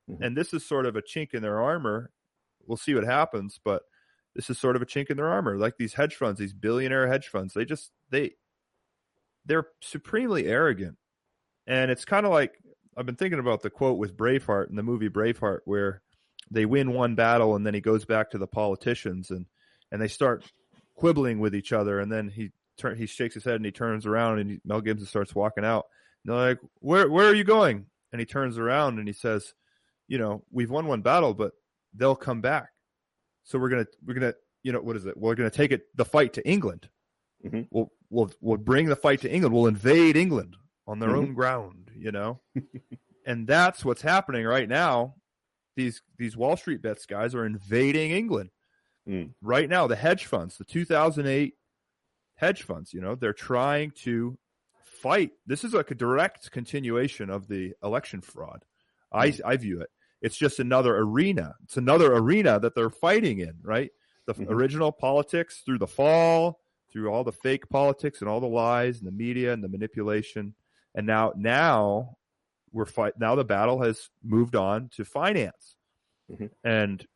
Mhm. 0.08 0.18
And 0.20 0.36
this 0.36 0.54
is 0.54 0.64
sort 0.66 0.86
of 0.86 0.96
a 0.96 1.02
chink 1.02 1.34
in 1.34 1.42
their 1.42 1.60
armor. 1.60 2.10
We'll 2.66 2.76
see 2.76 2.94
what 2.94 3.04
happens, 3.04 3.58
but 3.64 3.82
this 4.34 4.50
is 4.50 4.58
sort 4.58 4.76
of 4.76 4.82
a 4.82 4.86
chink 4.86 5.10
in 5.10 5.16
their 5.16 5.28
armor. 5.28 5.56
Like 5.56 5.76
these 5.76 5.94
hedge 5.94 6.16
funds, 6.16 6.40
these 6.40 6.52
billionaire 6.52 7.08
hedge 7.08 7.28
funds, 7.28 7.54
they 7.54 7.64
just 7.64 7.92
they 8.10 8.32
they're 9.46 9.68
supremely 9.80 10.46
arrogant. 10.46 10.96
And 11.66 11.90
it's 11.90 12.04
kind 12.04 12.26
of 12.26 12.32
like 12.32 12.54
I've 12.96 13.06
been 13.06 13.16
thinking 13.16 13.38
about 13.38 13.62
the 13.62 13.70
quote 13.70 13.98
with 13.98 14.16
Braveheart 14.16 14.70
in 14.70 14.76
the 14.76 14.82
movie 14.82 15.08
Braveheart 15.08 15.60
where 15.64 16.02
they 16.50 16.66
win 16.66 16.92
one 16.92 17.14
battle 17.14 17.56
and 17.56 17.66
then 17.66 17.74
he 17.74 17.80
goes 17.80 18.04
back 18.04 18.30
to 18.30 18.38
the 18.38 18.46
politicians 18.46 19.30
and 19.30 19.46
and 19.90 20.00
they 20.00 20.08
start 20.08 20.44
quibbling 20.94 21.38
with 21.38 21.54
each 21.54 21.72
other 21.72 22.00
and 22.00 22.10
then 22.10 22.28
he 22.28 22.50
turn 22.76 22.96
he 22.96 23.06
shakes 23.06 23.34
his 23.34 23.44
head 23.44 23.56
and 23.56 23.64
he 23.64 23.72
turns 23.72 24.06
around 24.06 24.40
and 24.40 24.50
he, 24.50 24.60
Mel 24.64 24.80
Gibson 24.80 25.06
starts 25.06 25.34
walking 25.34 25.64
out. 25.64 25.86
And 26.24 26.34
they're 26.34 26.46
like, 26.48 26.58
"Where 26.80 27.08
where 27.10 27.26
are 27.26 27.34
you 27.34 27.44
going?" 27.44 27.86
And 28.12 28.20
he 28.20 28.26
turns 28.26 28.58
around 28.58 28.98
and 28.98 29.06
he 29.06 29.14
says, 29.14 29.54
"You 30.08 30.18
know, 30.18 30.44
we've 30.50 30.70
won 30.70 30.86
one 30.86 31.02
battle, 31.02 31.34
but 31.34 31.52
they'll 31.94 32.16
come 32.16 32.40
back. 32.40 32.70
So 33.44 33.58
we're 33.58 33.68
gonna 33.70 33.86
we're 34.04 34.14
gonna 34.14 34.34
you 34.62 34.72
know 34.72 34.80
what 34.80 34.96
is 34.96 35.06
it? 35.06 35.16
We're 35.16 35.34
gonna 35.34 35.50
take 35.50 35.72
it 35.72 35.82
the 35.94 36.04
fight 36.04 36.32
to 36.34 36.48
England. 36.48 36.88
Mhm. 37.44 37.68
We'll 37.70 37.90
we'll 38.10 38.30
we'll 38.40 38.56
bring 38.58 38.86
the 38.86 38.96
fight 38.96 39.20
to 39.22 39.32
England. 39.32 39.54
We'll 39.54 39.66
invade 39.66 40.16
England 40.16 40.56
on 40.86 40.98
their 40.98 41.10
Mhm. 41.10 41.16
own 41.18 41.34
ground. 41.34 41.90
You 41.96 42.12
know, 42.12 42.40
and 43.26 43.46
that's 43.46 43.84
what's 43.84 44.02
happening 44.02 44.44
right 44.46 44.68
now. 44.68 45.14
These 45.76 46.02
these 46.18 46.36
Wall 46.36 46.56
Street 46.56 46.82
bets 46.82 47.06
guys 47.06 47.34
are 47.34 47.44
invading 47.46 48.10
England 48.12 48.50
Mm. 49.08 49.34
right 49.42 49.68
now. 49.68 49.86
The 49.86 49.96
hedge 49.96 50.24
funds, 50.24 50.56
the 50.56 50.64
2008 50.64 51.54
hedge 52.36 52.62
funds, 52.62 52.92
you 52.94 53.00
know, 53.02 53.14
they're 53.14 53.34
trying 53.34 53.90
to 54.04 54.38
fight. 55.02 55.32
This 55.46 55.62
is 55.64 55.74
like 55.74 55.90
a 55.90 55.94
direct 55.94 56.50
continuation 56.50 57.28
of 57.28 57.46
the 57.48 57.74
election 57.82 58.22
fraud. 58.22 58.64
I 59.12 59.34
I 59.44 59.56
view 59.58 59.80
it. 59.82 59.90
It's 60.24 60.38
just 60.38 60.58
another 60.58 60.96
arena. 60.96 61.54
It's 61.64 61.76
another 61.76 62.14
arena 62.14 62.58
that 62.58 62.74
they're 62.74 62.88
fighting 62.88 63.40
in, 63.40 63.58
right? 63.62 63.90
The 64.26 64.32
Mhm. 64.32 64.50
original 64.50 64.90
politics 64.90 65.60
through 65.64 65.78
the 65.78 65.86
fall, 65.86 66.60
through 66.90 67.10
all 67.10 67.24
the 67.24 67.32
fake 67.32 67.68
politics 67.68 68.20
and 68.22 68.28
all 68.28 68.40
the 68.40 68.48
lies 68.48 68.98
and 68.98 69.06
the 69.06 69.12
media 69.12 69.52
and 69.52 69.62
the 69.62 69.68
manipulation. 69.68 70.54
And 70.94 71.06
now 71.06 71.32
now 71.36 72.16
we're 72.72 72.86
fight 72.86 73.18
now 73.18 73.34
the 73.34 73.44
battle 73.44 73.82
has 73.82 74.10
moved 74.22 74.56
on 74.56 74.88
to 74.96 75.04
finance. 75.04 75.76
Mhm. 76.30 76.50
And 76.64 77.06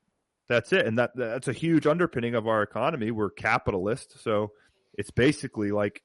that's 0.48 0.72
it. 0.74 0.86
And 0.86 0.98
that 0.98 1.12
that's 1.16 1.48
a 1.48 1.52
huge 1.54 1.86
underpinning 1.86 2.34
of 2.34 2.46
our 2.46 2.62
economy. 2.62 3.10
We're 3.10 3.30
capitalist, 3.30 4.20
so 4.20 4.52
it's 4.98 5.10
basically 5.10 5.70
like 5.70 6.02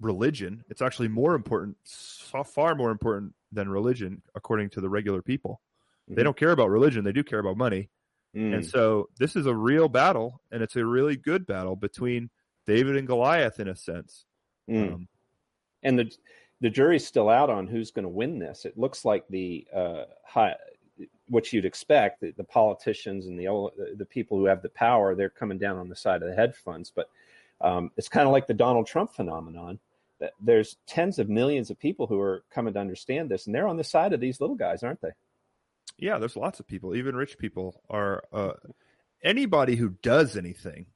religion. 0.00 0.64
It's 0.68 0.82
actually 0.82 1.08
more 1.08 1.34
important, 1.34 1.78
so 1.84 2.44
far 2.44 2.74
more 2.74 2.90
important 2.90 3.34
than 3.50 3.70
religion, 3.70 4.22
according 4.34 4.68
to 4.70 4.80
the 4.82 4.90
regular 4.90 5.22
people. 5.22 5.62
They 6.14 6.22
Mhm. 6.22 6.24
don't 6.24 6.36
care 6.36 6.52
about 6.52 6.70
religion; 6.70 7.04
they 7.04 7.12
do 7.12 7.24
care 7.24 7.38
about 7.38 7.56
money. 7.56 7.88
Mm. 8.34 8.54
And 8.54 8.66
so 8.66 9.08
this 9.18 9.36
is 9.36 9.46
a 9.46 9.54
real 9.54 9.88
battle, 9.88 10.40
and 10.50 10.62
it's 10.62 10.76
a 10.76 10.84
really 10.84 11.16
good 11.16 11.46
battle 11.46 11.76
between 11.76 12.30
David 12.66 12.96
and 12.96 13.06
Goliath, 13.06 13.60
in 13.60 13.68
a 13.68 13.76
sense. 13.76 14.24
Mm. 14.68 14.92
Um, 14.94 15.08
and 15.82 15.98
the 15.98 16.16
the 16.60 16.70
jury's 16.70 17.06
still 17.06 17.28
out 17.28 17.50
on 17.50 17.66
who's 17.66 17.90
going 17.90 18.04
to 18.04 18.08
win 18.08 18.38
this. 18.38 18.64
It 18.64 18.78
looks 18.78 19.04
like 19.04 19.26
the 19.28 19.66
uh, 19.74 20.04
high, 20.24 20.54
what 21.28 21.52
you'd 21.52 21.64
expect, 21.64 22.20
the, 22.20 22.30
the 22.30 22.44
politicians 22.44 23.26
and 23.26 23.38
the 23.38 23.70
the 23.96 24.06
people 24.06 24.38
who 24.38 24.44
have 24.46 24.62
the 24.62 24.68
power, 24.68 25.14
they're 25.14 25.28
coming 25.28 25.58
down 25.58 25.76
on 25.76 25.88
the 25.88 25.96
side 25.96 26.22
of 26.22 26.28
the 26.28 26.34
hedge 26.34 26.54
funds. 26.54 26.92
But 26.94 27.10
um, 27.60 27.90
it's 27.96 28.08
kind 28.08 28.26
of 28.26 28.32
like 28.32 28.46
the 28.46 28.54
Donald 28.54 28.86
Trump 28.86 29.12
phenomenon. 29.12 29.78
That 30.20 30.34
there's 30.40 30.76
tens 30.86 31.18
of 31.18 31.28
millions 31.28 31.68
of 31.70 31.78
people 31.80 32.06
who 32.06 32.20
are 32.20 32.44
coming 32.50 32.72
to 32.74 32.80
understand 32.80 33.28
this, 33.28 33.46
and 33.46 33.54
they're 33.54 33.66
on 33.66 33.76
the 33.76 33.82
side 33.84 34.12
of 34.12 34.20
these 34.20 34.40
little 34.40 34.54
guys, 34.54 34.84
aren't 34.84 35.00
they? 35.00 35.10
Yeah, 35.98 36.18
there's 36.18 36.36
lots 36.36 36.60
of 36.60 36.66
people, 36.66 36.94
even 36.94 37.14
rich 37.16 37.38
people, 37.38 37.82
are 37.90 38.22
uh, 38.32 38.52
anybody 39.22 39.76
who 39.76 39.90
does 40.02 40.36
anything 40.36 40.86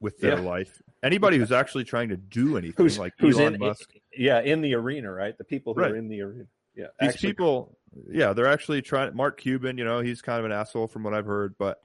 with 0.00 0.18
their 0.18 0.38
Yeah. 0.38 0.44
life, 0.48 0.80
anybody 1.02 1.36
who's 1.38 1.52
actually 1.52 1.84
trying 1.84 2.08
to 2.10 2.16
do 2.16 2.56
anything, 2.56 2.74
Who's 2.84 2.98
like 2.98 3.12
who's 3.18 3.38
Elon 3.38 3.54
in? 3.54 3.60
Musk. 3.60 3.90
Yeah, 4.16 4.40
in 4.40 4.60
the 4.62 4.74
arena, 4.74 5.12
right? 5.12 5.36
The 5.36 5.44
people 5.44 5.74
who 5.74 5.80
Right. 5.82 5.92
are 5.92 5.96
in 5.96 6.08
the 6.08 6.22
arena. 6.22 6.44
Yeah, 6.74 6.86
these 7.00 7.10
actually- 7.10 7.30
people 7.30 7.76
yeah 8.12 8.32
they're 8.32 8.46
actually 8.46 8.80
trying 8.80 9.16
mark 9.16 9.36
cuban 9.40 9.76
you 9.76 9.84
know 9.84 9.98
he's 9.98 10.22
kind 10.22 10.38
of 10.38 10.44
an 10.44 10.52
asshole 10.52 10.86
from 10.86 11.02
what 11.02 11.12
i've 11.12 11.26
heard 11.26 11.56
but 11.58 11.78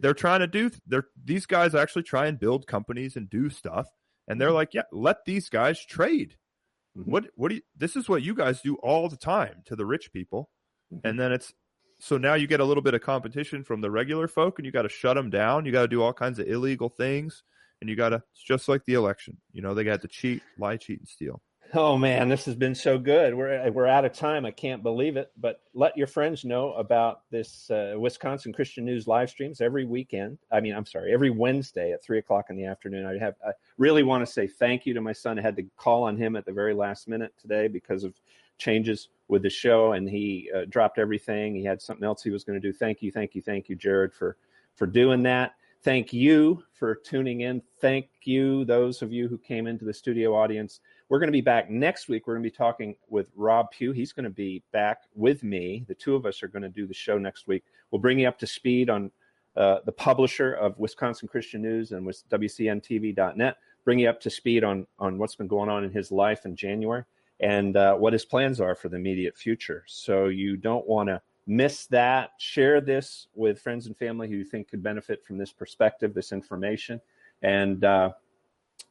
they're 0.00 0.14
trying 0.14 0.40
to 0.40 0.46
do 0.46 0.70
they're 0.86 1.06
these 1.22 1.44
guys 1.44 1.74
actually 1.74 2.02
try 2.02 2.26
and 2.26 2.38
build 2.40 2.66
companies 2.66 3.14
and 3.14 3.28
do 3.28 3.50
stuff 3.50 3.86
and 4.26 4.40
they're 4.40 4.50
like 4.52 4.72
yeah 4.72 4.84
let 4.90 5.18
these 5.26 5.50
guys 5.50 5.84
trade 5.84 6.38
Mhm. 6.96 7.04
what 7.08 7.26
what 7.34 7.50
do 7.50 7.56
you 7.56 7.60
this 7.76 7.94
is 7.94 8.08
what 8.08 8.22
you 8.22 8.34
guys 8.34 8.62
do 8.62 8.76
all 8.76 9.10
the 9.10 9.18
time 9.18 9.60
to 9.66 9.76
the 9.76 9.84
rich 9.84 10.10
people 10.14 10.48
Mhm. 10.90 11.00
and 11.04 11.20
then 11.20 11.30
it's 11.30 11.52
so 12.00 12.18
now 12.18 12.34
you 12.34 12.46
get 12.46 12.60
a 12.60 12.64
little 12.64 12.82
bit 12.82 12.94
of 12.94 13.00
competition 13.00 13.62
from 13.62 13.80
the 13.80 13.90
regular 13.90 14.26
folk 14.26 14.58
and 14.58 14.66
you 14.66 14.72
got 14.72 14.82
to 14.82 14.88
shut 14.88 15.16
them 15.16 15.30
down 15.30 15.64
you 15.64 15.72
got 15.72 15.82
to 15.82 15.88
do 15.88 16.02
all 16.02 16.12
kinds 16.12 16.38
of 16.38 16.46
illegal 16.48 16.88
things 16.88 17.42
and 17.80 17.88
you 17.88 17.96
got 17.96 18.10
to 18.10 18.22
it's 18.32 18.42
just 18.42 18.68
like 18.68 18.84
the 18.84 18.94
election 18.94 19.36
you 19.52 19.62
know 19.62 19.74
they 19.74 19.84
got 19.84 20.00
to 20.00 20.08
cheat 20.08 20.42
lie 20.58 20.76
cheat 20.76 20.98
and 20.98 21.08
steal 21.08 21.40
Oh 21.72 21.96
man, 21.96 22.28
this 22.28 22.46
has 22.46 22.56
been 22.56 22.74
so 22.74 22.98
good. 22.98 23.32
We're 23.32 23.70
we're 23.70 23.86
out 23.86 24.04
of 24.04 24.12
time. 24.12 24.44
I 24.44 24.50
can't 24.50 24.82
believe 24.82 25.16
it. 25.16 25.30
But 25.36 25.60
let 25.72 25.96
your 25.96 26.08
friends 26.08 26.44
know 26.44 26.72
about 26.72 27.22
this 27.30 27.70
uh, 27.70 27.94
Wisconsin 27.96 28.52
Christian 28.52 28.84
News 28.84 29.06
live 29.06 29.30
streams 29.30 29.60
every 29.60 29.84
weekend. 29.84 30.38
I 30.50 30.60
mean, 30.60 30.74
I'm 30.74 30.86
sorry, 30.86 31.12
every 31.12 31.30
Wednesday 31.30 31.92
at 31.92 32.02
three 32.02 32.18
o'clock 32.18 32.46
in 32.50 32.56
the 32.56 32.64
afternoon. 32.64 33.06
I 33.06 33.18
have. 33.18 33.34
I 33.46 33.52
really 33.78 34.02
want 34.02 34.26
to 34.26 34.32
say 34.32 34.48
thank 34.48 34.84
you 34.84 34.94
to 34.94 35.00
my 35.00 35.12
son. 35.12 35.38
I 35.38 35.42
had 35.42 35.54
to 35.56 35.66
call 35.76 36.02
on 36.04 36.16
him 36.16 36.34
at 36.34 36.44
the 36.44 36.52
very 36.52 36.74
last 36.74 37.06
minute 37.06 37.32
today 37.40 37.68
because 37.68 38.02
of 38.02 38.14
changes 38.60 39.08
with 39.28 39.42
the 39.42 39.50
show, 39.50 39.92
and 39.92 40.08
he 40.08 40.50
uh, 40.54 40.64
dropped 40.68 40.98
everything. 40.98 41.54
He 41.54 41.64
had 41.64 41.80
something 41.80 42.04
else 42.04 42.22
he 42.22 42.30
was 42.30 42.44
going 42.44 42.60
to 42.60 42.66
do. 42.66 42.72
Thank 42.72 43.02
you, 43.02 43.10
thank 43.10 43.34
you, 43.34 43.42
thank 43.42 43.68
you, 43.68 43.76
Jared, 43.76 44.12
for 44.12 44.36
for 44.76 44.86
doing 44.86 45.22
that. 45.24 45.54
Thank 45.82 46.12
you 46.12 46.62
for 46.74 46.94
tuning 46.94 47.40
in. 47.40 47.62
Thank 47.80 48.08
you, 48.24 48.66
those 48.66 49.00
of 49.00 49.12
you 49.12 49.28
who 49.28 49.38
came 49.38 49.66
into 49.66 49.86
the 49.86 49.94
studio 49.94 50.34
audience. 50.34 50.80
We're 51.08 51.18
going 51.18 51.28
to 51.28 51.32
be 51.32 51.40
back 51.40 51.70
next 51.70 52.08
week. 52.08 52.26
We're 52.26 52.34
going 52.34 52.44
to 52.44 52.50
be 52.50 52.56
talking 52.56 52.94
with 53.08 53.30
Rob 53.34 53.70
Pugh. 53.70 53.92
He's 53.92 54.12
going 54.12 54.24
to 54.24 54.30
be 54.30 54.62
back 54.72 54.98
with 55.14 55.42
me. 55.42 55.84
The 55.88 55.94
two 55.94 56.14
of 56.14 56.26
us 56.26 56.42
are 56.42 56.48
going 56.48 56.62
to 56.62 56.68
do 56.68 56.86
the 56.86 56.94
show 56.94 57.16
next 57.18 57.46
week. 57.46 57.64
We'll 57.90 58.00
bring 58.00 58.18
you 58.18 58.28
up 58.28 58.38
to 58.40 58.46
speed 58.46 58.90
on 58.90 59.10
uh, 59.56 59.78
the 59.86 59.92
publisher 59.92 60.52
of 60.52 60.78
Wisconsin 60.78 61.28
Christian 61.28 61.62
News 61.62 61.92
and 61.92 62.06
WCNTV.net. 62.06 63.56
Bring 63.84 63.98
you 63.98 64.10
up 64.10 64.20
to 64.20 64.30
speed 64.30 64.62
on 64.62 64.86
on 64.98 65.16
what's 65.16 65.34
been 65.34 65.48
going 65.48 65.70
on 65.70 65.82
in 65.82 65.90
his 65.90 66.12
life 66.12 66.44
in 66.44 66.54
January 66.54 67.04
and 67.40 67.76
uh, 67.76 67.94
what 67.94 68.12
his 68.12 68.24
plans 68.24 68.60
are 68.60 68.74
for 68.74 68.88
the 68.88 68.96
immediate 68.96 69.36
future. 69.36 69.84
So 69.86 70.26
you 70.26 70.56
don't 70.56 70.86
want 70.86 71.08
to 71.08 71.22
miss 71.46 71.86
that. 71.86 72.30
Share 72.38 72.80
this 72.80 73.26
with 73.34 73.60
friends 73.60 73.86
and 73.86 73.96
family 73.96 74.28
who 74.28 74.36
you 74.36 74.44
think 74.44 74.68
could 74.68 74.82
benefit 74.82 75.24
from 75.24 75.38
this 75.38 75.52
perspective, 75.52 76.14
this 76.14 76.32
information, 76.32 77.00
and 77.42 77.84
uh, 77.84 78.10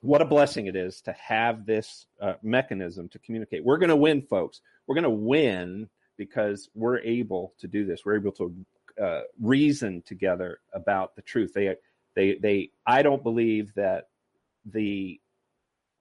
what 0.02 0.22
a 0.22 0.26
blessing 0.26 0.68
it 0.68 0.76
is 0.76 1.02
to 1.02 1.12
have 1.14 1.66
this 1.66 2.08
uh, 2.22 2.34
mechanism 2.42 3.10
to 3.10 3.20
communicate. 3.20 3.64
We're 3.64 3.78
going 3.78 3.90
to 3.90 3.96
win, 3.96 4.22
folks. 4.22 4.62
We're 4.88 4.96
going 4.96 5.04
to 5.04 5.10
win 5.10 5.90
because 6.18 6.70
we're 6.74 7.00
able 7.00 7.54
to 7.60 7.68
do 7.68 7.86
this. 7.86 8.06
We're 8.06 8.18
able 8.18 8.32
to 8.34 8.56
uh, 9.02 9.22
reason 9.42 10.02
together 10.02 10.60
about 10.74 11.16
the 11.16 11.22
truth. 11.22 11.54
They, 11.54 11.76
they, 12.16 12.36
they. 12.36 12.72
I 12.86 13.02
don't 13.02 13.24
believe 13.24 13.74
that 13.76 14.08
the 14.66 15.20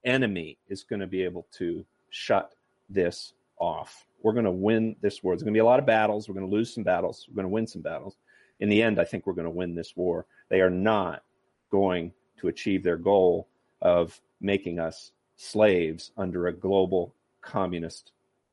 enemy 0.04 0.58
is 0.68 0.84
going 0.84 1.00
to 1.00 1.06
be 1.06 1.22
able 1.22 1.46
to 1.58 1.84
shut 2.10 2.54
this 2.88 3.32
off. 3.58 4.06
We're 4.22 4.32
going 4.32 4.44
to 4.44 4.50
win 4.50 4.96
this 5.00 5.22
war. 5.22 5.34
There's 5.34 5.42
going 5.42 5.54
to 5.54 5.56
be 5.56 5.60
a 5.60 5.64
lot 5.64 5.78
of 5.78 5.86
battles. 5.86 6.28
We're 6.28 6.34
going 6.34 6.48
to 6.48 6.54
lose 6.54 6.74
some 6.74 6.84
battles. 6.84 7.26
We're 7.28 7.36
going 7.36 7.44
to 7.44 7.50
win 7.50 7.66
some 7.66 7.82
battles. 7.82 8.16
In 8.60 8.68
the 8.68 8.82
end, 8.82 8.98
I 8.98 9.04
think 9.04 9.26
we're 9.26 9.34
going 9.34 9.44
to 9.44 9.50
win 9.50 9.74
this 9.74 9.96
war. 9.96 10.26
They 10.48 10.60
are 10.60 10.70
not 10.70 11.22
going 11.70 12.12
to 12.38 12.48
achieve 12.48 12.82
their 12.82 12.96
goal 12.96 13.48
of 13.80 14.20
making 14.40 14.78
us 14.78 15.12
slaves 15.36 16.10
under 16.16 16.46
a 16.46 16.52
global 16.52 17.14
communist 17.40 18.12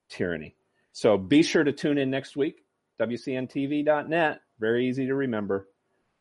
tyranny. 0.10 0.56
So 0.92 1.18
be 1.18 1.44
sure 1.44 1.64
to 1.64 1.72
tune 1.72 1.98
in 1.98 2.10
next 2.10 2.36
week, 2.36 2.64
WCNTV.net. 3.00 4.42
Very 4.60 4.88
easy 4.88 5.08
to 5.08 5.16
remember. 5.16 5.68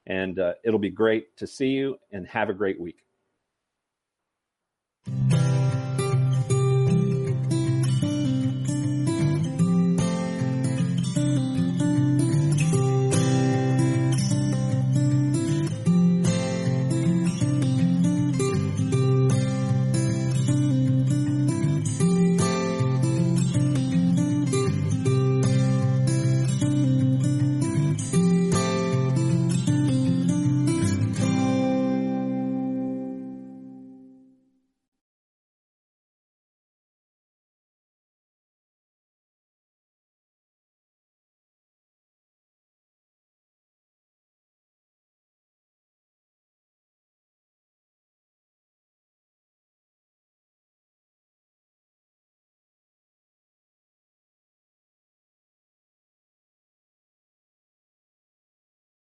And 0.06 0.38
uh, 0.38 0.54
it'll 0.64 0.80
be 0.80 0.90
great 0.90 1.36
to 1.38 1.46
see 1.46 1.68
you 1.68 1.98
and 2.12 2.26
have 2.26 2.48
a 2.48 2.54
great 2.54 2.80
week. 2.80 3.04